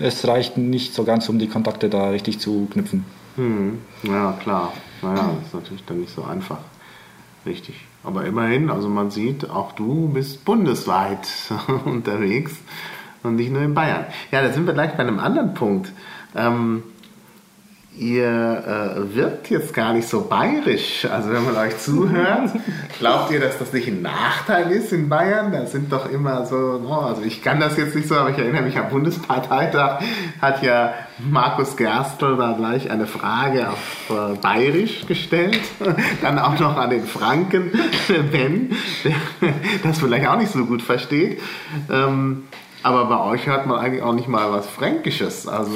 es 0.00 0.26
reicht 0.26 0.56
nicht 0.58 0.94
so 0.94 1.02
ganz, 1.04 1.28
um 1.28 1.38
die 1.40 1.48
Kontakte 1.48 1.88
da 1.88 2.10
richtig 2.10 2.38
zu 2.38 2.68
knüpfen. 2.72 3.04
Hm. 3.36 3.78
Ja, 4.04 4.32
klar. 4.40 4.72
Naja, 5.02 5.30
das 5.38 5.48
ist 5.48 5.54
natürlich 5.54 5.84
dann 5.86 6.00
nicht 6.00 6.14
so 6.14 6.22
einfach. 6.24 6.58
Richtig. 7.46 7.74
Aber 8.02 8.24
immerhin, 8.24 8.70
also 8.70 8.88
man 8.88 9.10
sieht, 9.10 9.50
auch 9.50 9.72
du 9.72 10.08
bist 10.08 10.44
bundesweit 10.44 11.28
unterwegs 11.84 12.52
und 13.22 13.36
nicht 13.36 13.52
nur 13.52 13.62
in 13.62 13.74
Bayern. 13.74 14.06
Ja, 14.30 14.42
da 14.42 14.52
sind 14.52 14.66
wir 14.66 14.72
gleich 14.72 14.92
bei 14.92 15.00
einem 15.00 15.18
anderen 15.18 15.52
Punkt. 15.54 15.92
Ähm, 16.34 16.82
ihr 17.98 18.24
äh, 18.26 19.14
wirkt 19.14 19.50
jetzt 19.50 19.74
gar 19.74 19.92
nicht 19.92 20.08
so 20.08 20.22
bayerisch. 20.22 21.04
Also 21.04 21.30
wenn 21.30 21.44
man 21.44 21.56
euch 21.56 21.76
zuhört, 21.78 22.50
glaubt 22.98 23.30
ihr, 23.30 23.40
dass 23.40 23.58
das 23.58 23.72
nicht 23.72 23.88
ein 23.88 24.00
Nachteil 24.00 24.70
ist 24.70 24.92
in 24.92 25.08
Bayern? 25.10 25.52
Da 25.52 25.66
sind 25.66 25.92
doch 25.92 26.10
immer 26.10 26.46
so, 26.46 26.80
oh, 26.86 26.92
also 26.92 27.22
ich 27.22 27.42
kann 27.42 27.60
das 27.60 27.76
jetzt 27.76 27.94
nicht 27.94 28.08
so, 28.08 28.14
aber 28.14 28.30
ich 28.30 28.38
erinnere 28.38 28.62
mich 28.62 28.78
am 28.78 28.88
Bundesparteitag 28.88 30.02
hat 30.40 30.62
ja 30.62 30.94
Markus 31.28 31.76
Gerstl 31.76 32.36
da 32.36 32.52
gleich 32.52 32.90
eine 32.90 33.06
Frage 33.06 33.68
auf 33.70 34.10
äh, 34.10 34.36
bayerisch 34.36 35.06
gestellt. 35.06 35.60
Dann 36.22 36.38
auch 36.38 36.58
noch 36.58 36.76
an 36.76 36.90
den 36.90 37.04
Franken 37.04 37.72
Ben, 38.32 38.76
der 39.04 39.14
das 39.82 39.98
vielleicht 39.98 40.28
auch 40.28 40.38
nicht 40.38 40.52
so 40.52 40.64
gut 40.64 40.82
versteht. 40.82 41.40
Ähm, 41.90 42.44
aber 42.82 43.04
bei 43.06 43.20
euch 43.20 43.46
hört 43.46 43.66
man 43.66 43.78
eigentlich 43.78 44.02
auch 44.02 44.14
nicht 44.14 44.28
mal 44.28 44.50
was 44.52 44.66
Fränkisches. 44.66 45.46
Also, 45.46 45.72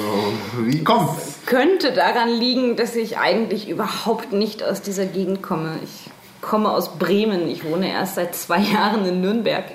wie 0.61 0.83
kommt's? 0.83 1.39
Könnte 1.45 1.91
daran 1.91 2.29
liegen, 2.29 2.75
dass 2.75 2.95
ich 2.95 3.19
eigentlich 3.19 3.69
überhaupt 3.69 4.33
nicht 4.33 4.63
aus 4.63 4.81
dieser 4.81 5.05
Gegend 5.05 5.43
komme. 5.43 5.77
Ich 5.83 6.09
komme 6.41 6.69
aus 6.71 6.97
Bremen. 6.97 7.47
Ich 7.47 7.63
wohne 7.63 7.91
erst 7.91 8.15
seit 8.15 8.35
zwei 8.35 8.59
Jahren 8.59 9.05
in 9.05 9.21
Nürnberg. 9.21 9.65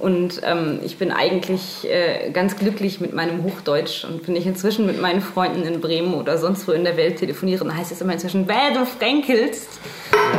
Und 0.00 0.40
ähm, 0.44 0.80
ich 0.82 0.96
bin 0.96 1.12
eigentlich 1.12 1.86
äh, 1.88 2.30
ganz 2.30 2.56
glücklich 2.56 3.00
mit 3.00 3.12
meinem 3.12 3.44
Hochdeutsch. 3.44 4.04
Und 4.04 4.26
wenn 4.26 4.34
ich 4.34 4.46
inzwischen 4.46 4.86
mit 4.86 4.98
meinen 5.00 5.20
Freunden 5.20 5.62
in 5.62 5.82
Bremen 5.82 6.14
oder 6.14 6.38
sonst 6.38 6.66
wo 6.66 6.72
in 6.72 6.84
der 6.84 6.96
Welt 6.96 7.18
telefoniere, 7.18 7.66
dann 7.66 7.76
heißt 7.76 7.92
es 7.92 8.00
immer 8.00 8.14
inzwischen, 8.14 8.48
wer 8.48 8.72
du 8.72 8.86
fränkelst. 8.86 9.78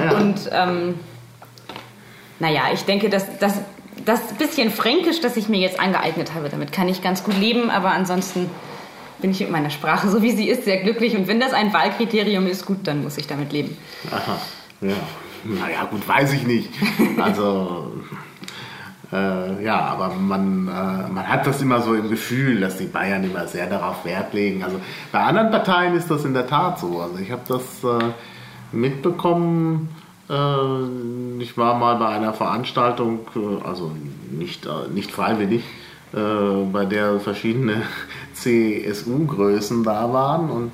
Ja. 0.04 0.18
Und 0.18 0.50
ähm, 0.52 0.96
naja, 2.40 2.64
ich 2.74 2.86
denke, 2.86 3.10
dass 3.10 3.38
das, 3.38 3.60
das 4.04 4.34
bisschen 4.34 4.72
Fränkisch, 4.72 5.22
das 5.22 5.38
ich 5.38 5.48
mir 5.48 5.60
jetzt 5.60 5.80
angeeignet 5.80 6.34
habe, 6.34 6.50
damit 6.50 6.72
kann 6.72 6.90
ich 6.90 7.04
ganz 7.04 7.24
gut 7.24 7.38
leben. 7.38 7.70
Aber 7.70 7.92
ansonsten 7.92 8.50
bin 9.20 9.30
ich 9.30 9.42
mit 9.42 9.52
meiner 9.52 9.70
Sprache, 9.70 10.10
so 10.10 10.24
wie 10.24 10.32
sie 10.32 10.50
ist, 10.50 10.66
sehr 10.66 10.82
glücklich. 10.82 11.16
Und 11.16 11.28
wenn 11.28 11.40
das 11.40 11.54
ein 11.54 11.72
Wahlkriterium 11.72 12.48
ist, 12.48 12.66
gut, 12.66 12.80
dann 12.86 13.04
muss 13.04 13.20
ich 13.20 13.28
damit 13.28 13.54
leben. 13.54 13.78
Aha, 14.10 14.42
ja. 14.82 14.96
Naja, 15.44 15.86
gut, 15.86 16.08
weiß 16.08 16.34
ich 16.34 16.48
nicht. 16.48 16.70
Also, 17.20 17.94
äh, 19.12 19.64
ja, 19.64 19.80
aber 19.80 20.10
man, 20.10 20.68
äh, 20.68 21.12
man 21.12 21.28
hat 21.28 21.46
das 21.46 21.62
immer 21.62 21.82
so 21.82 21.94
im 21.94 22.10
Gefühl, 22.10 22.62
dass 22.62 22.78
die 22.78 22.86
Bayern 22.86 23.24
immer 23.24 23.46
sehr 23.48 23.68
darauf 23.68 24.06
Wert 24.06 24.34
legen. 24.34 24.64
Also 24.64 24.80
bei 25.12 25.20
anderen 25.20 25.52
Parteien 25.52 25.96
ist 25.96 26.10
das 26.10 26.24
in 26.24 26.34
der 26.34 26.48
Tat 26.48 26.80
so. 26.80 27.02
Also 27.02 27.18
ich 27.18 27.32
habe 27.32 27.42
das 27.48 27.84
äh, 27.84 28.12
mitbekommen. 28.72 29.90
Äh, 30.30 31.42
ich 31.42 31.58
war 31.58 31.78
mal 31.78 31.96
bei 31.96 32.08
einer 32.08 32.34
Veranstaltung, 32.34 33.20
äh, 33.36 33.68
also 33.68 33.92
nicht, 34.32 34.66
äh, 34.66 34.90
nicht 34.94 35.12
freiwillig, 35.12 35.64
bei 36.14 36.84
der 36.84 37.22
verschiedene 37.22 37.84
CSU-Größen 38.34 39.86
da 39.86 40.12
waren 40.12 40.50
und 40.50 40.74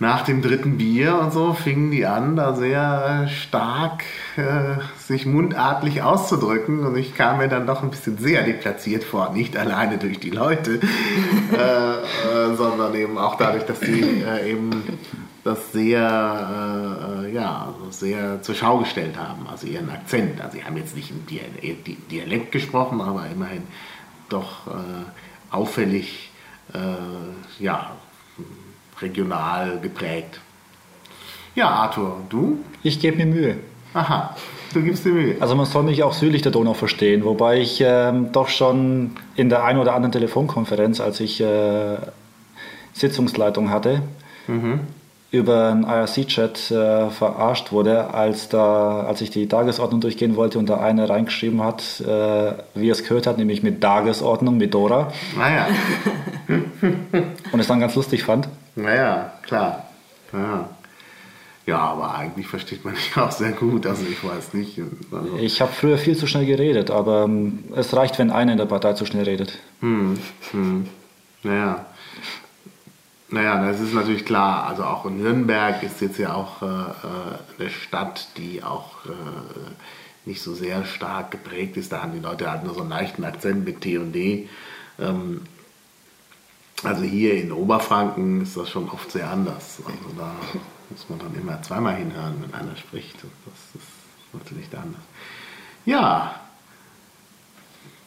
nach 0.00 0.22
dem 0.22 0.40
dritten 0.40 0.78
Bier 0.78 1.18
und 1.18 1.30
so 1.30 1.52
fingen 1.52 1.90
die 1.90 2.06
an, 2.06 2.34
da 2.34 2.54
sehr 2.54 3.28
stark 3.28 4.02
äh, 4.36 4.76
sich 4.98 5.26
mundartlich 5.26 6.02
auszudrücken. 6.02 6.86
Und 6.86 6.96
ich 6.96 7.14
kam 7.14 7.36
mir 7.36 7.48
dann 7.48 7.66
doch 7.66 7.82
ein 7.82 7.90
bisschen 7.90 8.16
sehr 8.16 8.42
deplatziert 8.42 9.04
vor, 9.04 9.30
nicht 9.34 9.58
alleine 9.58 9.98
durch 9.98 10.18
die 10.18 10.30
Leute, 10.30 10.80
äh, 11.52 11.56
äh, 11.56 12.56
sondern 12.56 12.94
eben 12.94 13.18
auch 13.18 13.36
dadurch, 13.36 13.64
dass 13.64 13.80
sie 13.80 14.00
äh, 14.00 14.50
eben 14.50 14.70
das 15.44 15.70
sehr, 15.72 17.26
äh, 17.26 17.26
äh, 17.26 17.34
ja, 17.34 17.74
sehr 17.90 18.40
zur 18.40 18.54
Schau 18.54 18.78
gestellt 18.78 19.18
haben, 19.18 19.46
also 19.50 19.66
ihren 19.66 19.90
Akzent. 19.90 20.40
Also 20.40 20.56
sie 20.56 20.64
haben 20.64 20.78
jetzt 20.78 20.96
nicht 20.96 21.10
im 21.10 21.26
Dialekt, 22.10 22.52
gesprochen, 22.52 23.02
aber 23.02 23.26
immerhin 23.30 23.64
doch 24.30 24.66
äh, 24.66 24.70
auffällig, 25.54 26.30
äh, 26.72 27.62
ja, 27.62 27.90
regional 29.02 29.78
geprägt. 29.80 30.40
Ja, 31.54 31.68
Arthur, 31.68 32.16
du? 32.28 32.58
Ich 32.82 33.00
gebe 33.00 33.16
mir 33.16 33.26
Mühe. 33.26 33.56
Aha, 33.92 34.36
du 34.72 34.82
gibst 34.82 35.04
dir 35.04 35.12
Mühe. 35.12 35.36
Also 35.40 35.54
man 35.56 35.66
soll 35.66 35.82
mich 35.82 36.02
auch 36.02 36.12
südlich 36.12 36.42
der 36.42 36.52
Donau 36.52 36.74
verstehen, 36.74 37.24
wobei 37.24 37.58
ich 37.58 37.82
ähm, 37.84 38.30
doch 38.32 38.48
schon 38.48 39.12
in 39.34 39.48
der 39.48 39.64
einen 39.64 39.78
oder 39.80 39.94
anderen 39.94 40.12
Telefonkonferenz, 40.12 41.00
als 41.00 41.20
ich 41.20 41.40
äh, 41.40 41.96
Sitzungsleitung 42.92 43.70
hatte, 43.70 44.02
über 45.32 45.68
einen 45.70 45.84
IRC-Chat 45.84 46.70
äh, 46.72 47.10
verarscht 47.10 47.70
wurde, 47.72 48.12
als, 48.12 48.48
da, 48.48 49.02
als 49.02 49.20
ich 49.20 49.30
die 49.30 49.46
Tagesordnung 49.46 50.00
durchgehen 50.00 50.34
wollte 50.34 50.58
und 50.58 50.68
da 50.68 50.80
einer 50.80 51.08
reingeschrieben 51.08 51.62
hat, 51.62 52.00
äh, 52.00 52.52
wie 52.74 52.88
er 52.88 52.92
es 52.92 53.04
gehört 53.04 53.26
hat, 53.26 53.38
nämlich 53.38 53.62
mit 53.62 53.80
Tagesordnung, 53.80 54.56
mit 54.56 54.74
Dora, 54.74 55.12
Naja, 55.36 55.68
und 57.52 57.60
es 57.60 57.66
dann 57.68 57.80
ganz 57.80 57.94
lustig 57.94 58.24
fand. 58.24 58.48
Naja, 58.82 59.32
klar. 59.42 59.86
Ja. 60.32 60.68
ja, 61.66 61.78
aber 61.78 62.14
eigentlich 62.14 62.46
versteht 62.46 62.84
man 62.84 62.94
dich 62.96 63.16
auch 63.16 63.32
sehr 63.32 63.52
gut. 63.52 63.86
Also 63.86 64.04
ich 64.06 64.22
weiß 64.22 64.54
nicht. 64.54 64.78
Also, 65.10 65.36
Ich 65.38 65.60
habe 65.60 65.72
früher 65.72 65.98
viel 65.98 66.16
zu 66.16 66.26
schnell 66.26 66.46
geredet, 66.46 66.90
aber 66.90 67.24
ähm, 67.24 67.64
es 67.74 67.94
reicht, 67.94 68.18
wenn 68.18 68.30
einer 68.30 68.52
in 68.52 68.58
der 68.58 68.66
Partei 68.66 68.92
zu 68.92 69.06
schnell 69.06 69.24
redet. 69.24 69.58
Hm, 69.80 70.18
hm. 70.52 70.88
Naja. 71.42 71.86
Naja, 73.32 73.64
das 73.64 73.80
ist 73.80 73.94
natürlich 73.94 74.24
klar. 74.24 74.66
Also 74.66 74.82
auch 74.84 75.06
in 75.06 75.22
Nürnberg 75.22 75.82
ist 75.82 76.00
jetzt 76.00 76.18
ja 76.18 76.34
auch 76.34 76.62
äh, 76.62 76.66
äh, 76.66 77.60
eine 77.60 77.70
Stadt, 77.70 78.28
die 78.36 78.62
auch 78.62 79.06
äh, 79.06 79.10
nicht 80.26 80.42
so 80.42 80.52
sehr 80.54 80.84
stark 80.84 81.30
geprägt 81.30 81.76
ist. 81.76 81.92
Da 81.92 82.02
haben 82.02 82.12
die 82.12 82.18
Leute 82.18 82.50
halt 82.50 82.64
nur 82.64 82.74
so 82.74 82.80
einen 82.80 82.90
leichten 82.90 83.24
Akzent 83.24 83.64
mit 83.64 83.80
T 83.82 83.98
und 83.98 84.12
D. 84.12 84.48
Ähm, 84.98 85.42
also 86.82 87.02
hier 87.02 87.34
in 87.34 87.52
Oberfranken 87.52 88.42
ist 88.42 88.56
das 88.56 88.70
schon 88.70 88.88
oft 88.88 89.10
sehr 89.10 89.30
anders. 89.30 89.78
Also 89.84 90.16
da 90.16 90.32
muss 90.88 91.08
man 91.08 91.18
dann 91.18 91.34
immer 91.34 91.62
zweimal 91.62 91.96
hinhören, 91.96 92.36
wenn 92.40 92.54
einer 92.54 92.76
spricht. 92.76 93.16
Das 93.16 93.82
ist 93.82 93.88
natürlich 94.32 94.68
da 94.70 94.78
anders. 94.78 95.02
Ja, 95.84 96.34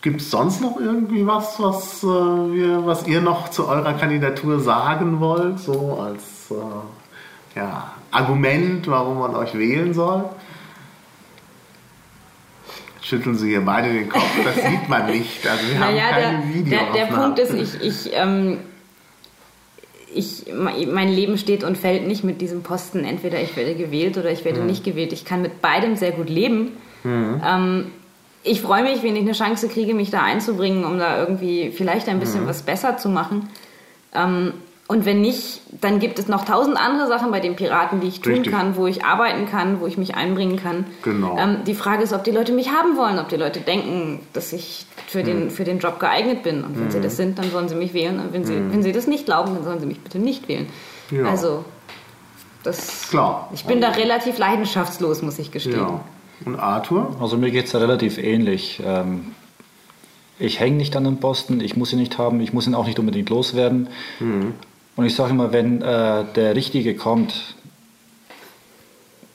Gibt 0.03 0.19
es 0.19 0.31
sonst 0.31 0.59
noch 0.59 0.81
irgendwie 0.81 1.25
was, 1.25 1.61
was, 1.61 2.03
äh, 2.03 2.07
wir, 2.07 2.85
was 2.85 3.07
ihr 3.07 3.21
noch 3.21 3.47
zu 3.47 3.69
eurer 3.69 3.93
Kandidatur 3.93 4.59
sagen 4.59 5.21
wollt? 5.21 5.59
So 5.59 5.97
als 5.97 6.51
äh, 6.51 7.57
ja, 7.57 7.93
Argument, 8.11 8.85
warum 8.89 9.19
man 9.19 9.33
euch 9.33 9.57
wählen 9.57 9.93
soll? 9.93 10.25
Schütteln 13.03 13.35
Sie 13.35 13.49
hier 13.49 13.61
beide 13.61 13.91
den 13.91 14.07
Kopf, 14.09 14.23
das 14.45 14.55
sieht 14.55 14.87
man 14.87 15.07
nicht. 15.07 15.45
Also 15.45 15.67
wir 15.67 15.79
haben 15.79 15.93
Naja, 15.93 16.09
keine 16.09 16.37
der, 16.37 16.53
Video. 16.53 16.79
der, 16.79 16.93
der 16.93 17.13
Punkt 17.13 17.37
ist, 17.39 17.53
ich, 17.53 17.81
ich, 17.81 18.11
ähm, 18.13 18.59
ich, 20.15 20.45
mein 20.53 21.09
Leben 21.09 21.37
steht 21.37 21.63
und 21.63 21.77
fällt 21.77 22.07
nicht 22.07 22.23
mit 22.23 22.39
diesem 22.39 22.63
Posten. 22.63 23.03
Entweder 23.03 23.41
ich 23.41 23.55
werde 23.57 23.75
gewählt 23.75 24.17
oder 24.17 24.31
ich 24.31 24.45
werde 24.45 24.61
nicht 24.61 24.83
gewählt. 24.83 25.11
Ich 25.11 25.25
kann 25.25 25.41
mit 25.41 25.61
beidem 25.61 25.97
sehr 25.97 26.11
gut 26.11 26.29
leben. 26.29 26.71
Ähm, 27.05 27.87
ich 28.43 28.61
freue 28.61 28.83
mich, 28.83 29.03
wenn 29.03 29.15
ich 29.15 29.21
eine 29.23 29.33
Chance 29.33 29.67
kriege, 29.67 29.93
mich 29.93 30.09
da 30.09 30.21
einzubringen, 30.23 30.85
um 30.85 30.97
da 30.97 31.17
irgendwie 31.17 31.71
vielleicht 31.71 32.07
ein 32.07 32.19
bisschen 32.19 32.47
was 32.47 32.61
besser 32.61 32.97
zu 32.97 33.09
machen. 33.09 33.49
Ähm, 34.13 34.53
und 34.87 35.05
wenn 35.05 35.21
nicht, 35.21 35.61
dann 35.79 35.99
gibt 35.99 36.19
es 36.19 36.27
noch 36.27 36.43
tausend 36.45 36.77
andere 36.77 37.07
Sachen 37.07 37.31
bei 37.31 37.39
den 37.39 37.55
Piraten, 37.55 38.01
die 38.01 38.07
ich 38.07 38.19
tun 38.21 38.33
Richtig. 38.33 38.51
kann, 38.51 38.75
wo 38.75 38.85
ich 38.85 39.05
arbeiten 39.05 39.47
kann, 39.47 39.79
wo 39.79 39.87
ich 39.87 39.97
mich 39.97 40.15
einbringen 40.15 40.57
kann. 40.57 40.85
Genau. 41.03 41.37
Ähm, 41.39 41.59
die 41.65 41.73
Frage 41.73 42.03
ist, 42.03 42.11
ob 42.13 42.23
die 42.25 42.31
Leute 42.31 42.51
mich 42.51 42.69
haben 42.69 42.97
wollen, 42.97 43.17
ob 43.17 43.29
die 43.29 43.37
Leute 43.37 43.61
denken, 43.61 44.19
dass 44.33 44.51
ich 44.51 44.85
für, 45.07 45.19
Hm. 45.19 45.25
den, 45.25 45.49
für 45.51 45.63
den 45.63 45.79
Job 45.79 45.99
geeignet 45.99 46.43
bin. 46.43 46.63
Und 46.63 46.79
wenn 46.79 46.91
sie 46.91 46.99
das 46.99 47.15
sind, 47.15 47.39
dann 47.39 47.49
sollen 47.49 47.69
sie 47.69 47.75
mich 47.75 47.93
wählen. 47.93 48.19
Und 48.19 48.33
wenn 48.33 48.43
sie, 48.43 48.55
wenn 48.55 48.83
sie 48.83 48.91
das 48.91 49.07
nicht 49.07 49.25
glauben, 49.25 49.55
dann 49.55 49.63
sollen 49.63 49.79
sie 49.79 49.85
mich 49.85 50.01
bitte 50.01 50.19
nicht 50.19 50.47
wählen. 50.49 50.67
Hm. 51.09 51.25
Ja. 51.25 51.31
Also, 51.31 51.63
das. 52.63 53.07
Klar. 53.09 53.49
Ich 53.53 53.63
bin 53.65 53.79
da 53.81 53.89
relativ 53.89 54.37
leidenschaftslos, 54.37 55.21
muss 55.21 55.39
ich 55.39 55.51
gestehen. 55.51 55.77
Ja. 55.79 56.01
Und 56.45 56.57
Arthur? 56.59 57.15
Also 57.21 57.37
mir 57.37 57.51
geht 57.51 57.65
es 57.67 57.75
relativ 57.75 58.17
ähnlich. 58.17 58.81
Ähm, 58.85 59.31
ich 60.39 60.59
hänge 60.59 60.75
nicht 60.77 60.95
an 60.97 61.05
den 61.05 61.17
Posten, 61.21 61.61
ich 61.61 61.77
muss 61.77 61.93
ihn 61.93 61.99
nicht 61.99 62.17
haben, 62.17 62.41
ich 62.41 62.51
muss 62.53 62.67
ihn 62.67 62.75
auch 62.75 62.85
nicht 62.85 62.99
unbedingt 62.99 63.29
loswerden. 63.29 63.87
Mhm. 64.19 64.53
Und 64.95 65.05
ich 65.05 65.15
sage 65.15 65.31
immer, 65.31 65.51
wenn 65.51 65.81
äh, 65.81 66.23
der 66.35 66.55
Richtige 66.55 66.95
kommt, 66.95 67.55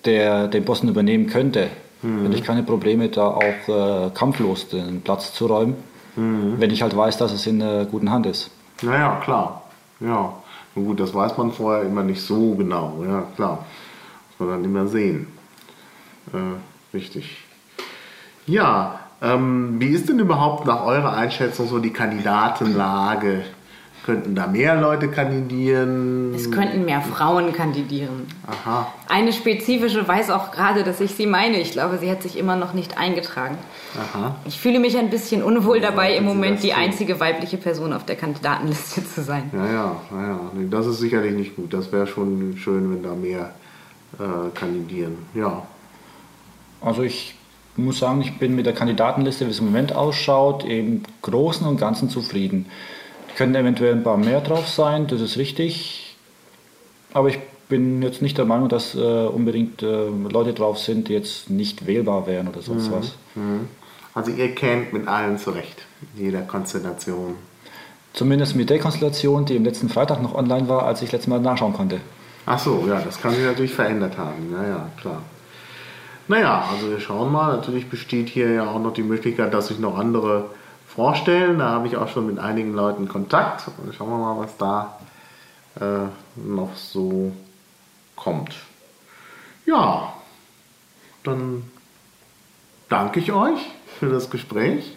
der 0.04 0.48
den 0.48 0.64
Posten 0.64 0.88
übernehmen 0.88 1.26
könnte, 1.26 1.68
mhm. 2.02 2.22
hätte 2.22 2.36
ich 2.36 2.44
keine 2.44 2.62
Probleme, 2.62 3.08
da 3.08 3.26
auch 3.28 3.42
äh, 3.68 4.10
kampflos 4.14 4.68
den 4.68 5.02
Platz 5.02 5.32
zu 5.34 5.46
räumen, 5.46 5.76
mhm. 6.16 6.54
wenn 6.58 6.70
ich 6.70 6.82
halt 6.82 6.96
weiß, 6.96 7.18
dass 7.18 7.32
es 7.32 7.46
in 7.46 7.60
äh, 7.60 7.86
guten 7.90 8.10
Hand 8.10 8.26
ist. 8.26 8.50
Naja, 8.82 9.20
klar. 9.22 9.62
Ja. 10.00 10.32
Und 10.74 10.84
gut, 10.84 11.00
das 11.00 11.12
weiß 11.12 11.36
man 11.36 11.50
vorher 11.50 11.82
immer 11.82 12.04
nicht 12.04 12.22
so 12.22 12.54
genau. 12.54 13.02
Ja, 13.04 13.24
klar. 13.34 13.66
Muss 14.30 14.48
man 14.48 14.48
dann 14.50 14.64
immer 14.64 14.86
sehen. 14.86 15.26
Äh, 16.32 16.94
richtig. 16.96 17.38
Ja, 18.46 19.00
ähm, 19.20 19.80
wie 19.80 19.88
ist 19.88 20.08
denn 20.08 20.20
überhaupt 20.20 20.66
nach 20.66 20.84
eurer 20.84 21.14
Einschätzung 21.14 21.66
so 21.66 21.80
die 21.80 21.92
Kandidatenlage? 21.92 23.42
Könnten 24.08 24.34
da 24.34 24.46
mehr 24.46 24.80
Leute 24.80 25.08
kandidieren? 25.08 26.32
Es 26.34 26.50
könnten 26.50 26.86
mehr 26.86 27.02
Frauen 27.02 27.52
kandidieren. 27.52 28.26
Aha. 28.46 28.90
Eine 29.06 29.34
spezifische 29.34 30.08
weiß 30.08 30.30
auch 30.30 30.50
gerade, 30.50 30.82
dass 30.82 31.02
ich 31.02 31.10
sie 31.10 31.26
meine. 31.26 31.60
Ich 31.60 31.72
glaube, 31.72 31.98
sie 31.98 32.10
hat 32.10 32.22
sich 32.22 32.38
immer 32.38 32.56
noch 32.56 32.72
nicht 32.72 32.96
eingetragen. 32.96 33.58
Aha. 34.00 34.36
Ich 34.46 34.58
fühle 34.58 34.78
mich 34.78 34.96
ein 34.96 35.10
bisschen 35.10 35.42
unwohl 35.42 35.80
dabei, 35.80 36.16
im 36.16 36.24
Moment 36.24 36.62
die 36.62 36.72
einzige 36.72 37.20
weibliche 37.20 37.58
Person 37.58 37.92
auf 37.92 38.06
der 38.06 38.16
Kandidatenliste 38.16 39.06
zu 39.06 39.20
sein. 39.22 39.50
Ja, 39.52 39.66
ja, 39.66 39.96
ja. 40.10 40.40
Nee, 40.54 40.68
das 40.70 40.86
ist 40.86 41.00
sicherlich 41.00 41.34
nicht 41.34 41.54
gut. 41.54 41.74
Das 41.74 41.92
wäre 41.92 42.06
schon 42.06 42.56
schön, 42.56 42.90
wenn 42.90 43.02
da 43.02 43.14
mehr 43.14 43.52
äh, 44.18 44.48
kandidieren. 44.58 45.18
Ja. 45.34 45.64
Also 46.80 47.02
ich 47.02 47.34
muss 47.76 47.98
sagen, 47.98 48.22
ich 48.22 48.38
bin 48.38 48.56
mit 48.56 48.64
der 48.64 48.72
Kandidatenliste, 48.72 49.44
wie 49.44 49.50
es 49.50 49.58
im 49.58 49.66
Moment 49.66 49.94
ausschaut, 49.94 50.64
im 50.64 51.02
Großen 51.20 51.66
und 51.66 51.78
Ganzen 51.78 52.08
zufrieden. 52.08 52.64
Können 53.38 53.54
eventuell 53.54 53.92
ein 53.92 54.02
paar 54.02 54.16
mehr 54.16 54.40
drauf 54.40 54.66
sein, 54.66 55.06
das 55.06 55.20
ist 55.20 55.36
richtig. 55.36 56.16
Aber 57.14 57.28
ich 57.28 57.38
bin 57.68 58.02
jetzt 58.02 58.20
nicht 58.20 58.36
der 58.36 58.44
Meinung, 58.44 58.68
dass 58.68 58.96
äh, 58.96 58.98
unbedingt 58.98 59.80
äh, 59.80 60.08
Leute 60.08 60.54
drauf 60.54 60.80
sind, 60.80 61.06
die 61.06 61.12
jetzt 61.12 61.48
nicht 61.48 61.86
wählbar 61.86 62.26
wären 62.26 62.48
oder 62.48 62.62
sonst 62.62 62.88
mhm. 62.88 62.94
was. 62.94 63.14
Mhm. 63.36 63.68
Also 64.12 64.32
ihr 64.32 64.56
kennt 64.56 64.92
mit 64.92 65.06
allen 65.06 65.38
zurecht, 65.38 65.86
jeder 66.16 66.40
Konstellation. 66.40 67.36
Zumindest 68.12 68.56
mit 68.56 68.70
der 68.70 68.80
Konstellation, 68.80 69.44
die 69.44 69.56
am 69.56 69.64
letzten 69.64 69.88
Freitag 69.88 70.20
noch 70.20 70.34
online 70.34 70.68
war, 70.68 70.82
als 70.82 71.02
ich 71.02 71.12
letztes 71.12 71.28
Mal 71.28 71.38
nachschauen 71.38 71.74
konnte. 71.74 72.00
Ach 72.44 72.58
so, 72.58 72.86
ja, 72.88 73.00
das 73.00 73.20
kann 73.20 73.36
sich 73.36 73.44
natürlich 73.44 73.72
verändert 73.72 74.18
haben. 74.18 74.52
Ja, 74.52 74.66
ja, 74.66 74.90
klar. 75.00 75.22
Naja, 76.26 76.64
also 76.72 76.90
wir 76.90 76.98
schauen 76.98 77.30
mal. 77.30 77.54
Natürlich 77.54 77.88
besteht 77.88 78.30
hier 78.30 78.50
ja 78.50 78.68
auch 78.68 78.80
noch 78.80 78.94
die 78.94 79.04
Möglichkeit, 79.04 79.54
dass 79.54 79.68
sich 79.68 79.78
noch 79.78 79.96
andere 79.96 80.46
vorstellen. 80.98 81.60
Da 81.60 81.70
habe 81.70 81.86
ich 81.86 81.96
auch 81.96 82.08
schon 82.08 82.26
mit 82.26 82.40
einigen 82.40 82.74
Leuten 82.74 83.06
Kontakt. 83.06 83.62
Schauen 83.96 84.10
wir 84.10 84.18
mal, 84.18 84.36
was 84.36 84.56
da 84.56 84.98
äh, 85.80 86.08
noch 86.34 86.74
so 86.74 87.30
kommt. 88.16 88.56
Ja, 89.64 90.12
dann 91.22 91.70
danke 92.88 93.20
ich 93.20 93.30
euch 93.30 93.60
für 94.00 94.08
das 94.08 94.28
Gespräch 94.28 94.96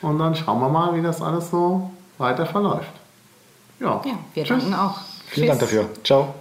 und 0.00 0.20
dann 0.20 0.36
schauen 0.36 0.60
wir 0.60 0.68
mal, 0.68 0.94
wie 0.94 1.02
das 1.02 1.20
alles 1.20 1.50
so 1.50 1.90
weiter 2.18 2.46
verläuft. 2.46 2.92
Ja, 3.80 4.00
ja 4.04 4.12
wir 4.34 4.44
Tschüss. 4.44 4.60
danken 4.60 4.74
auch. 4.74 5.00
Vielen 5.26 5.48
Tschüss. 5.48 5.58
Dank 5.58 5.60
dafür. 5.60 5.88
Ciao. 6.04 6.34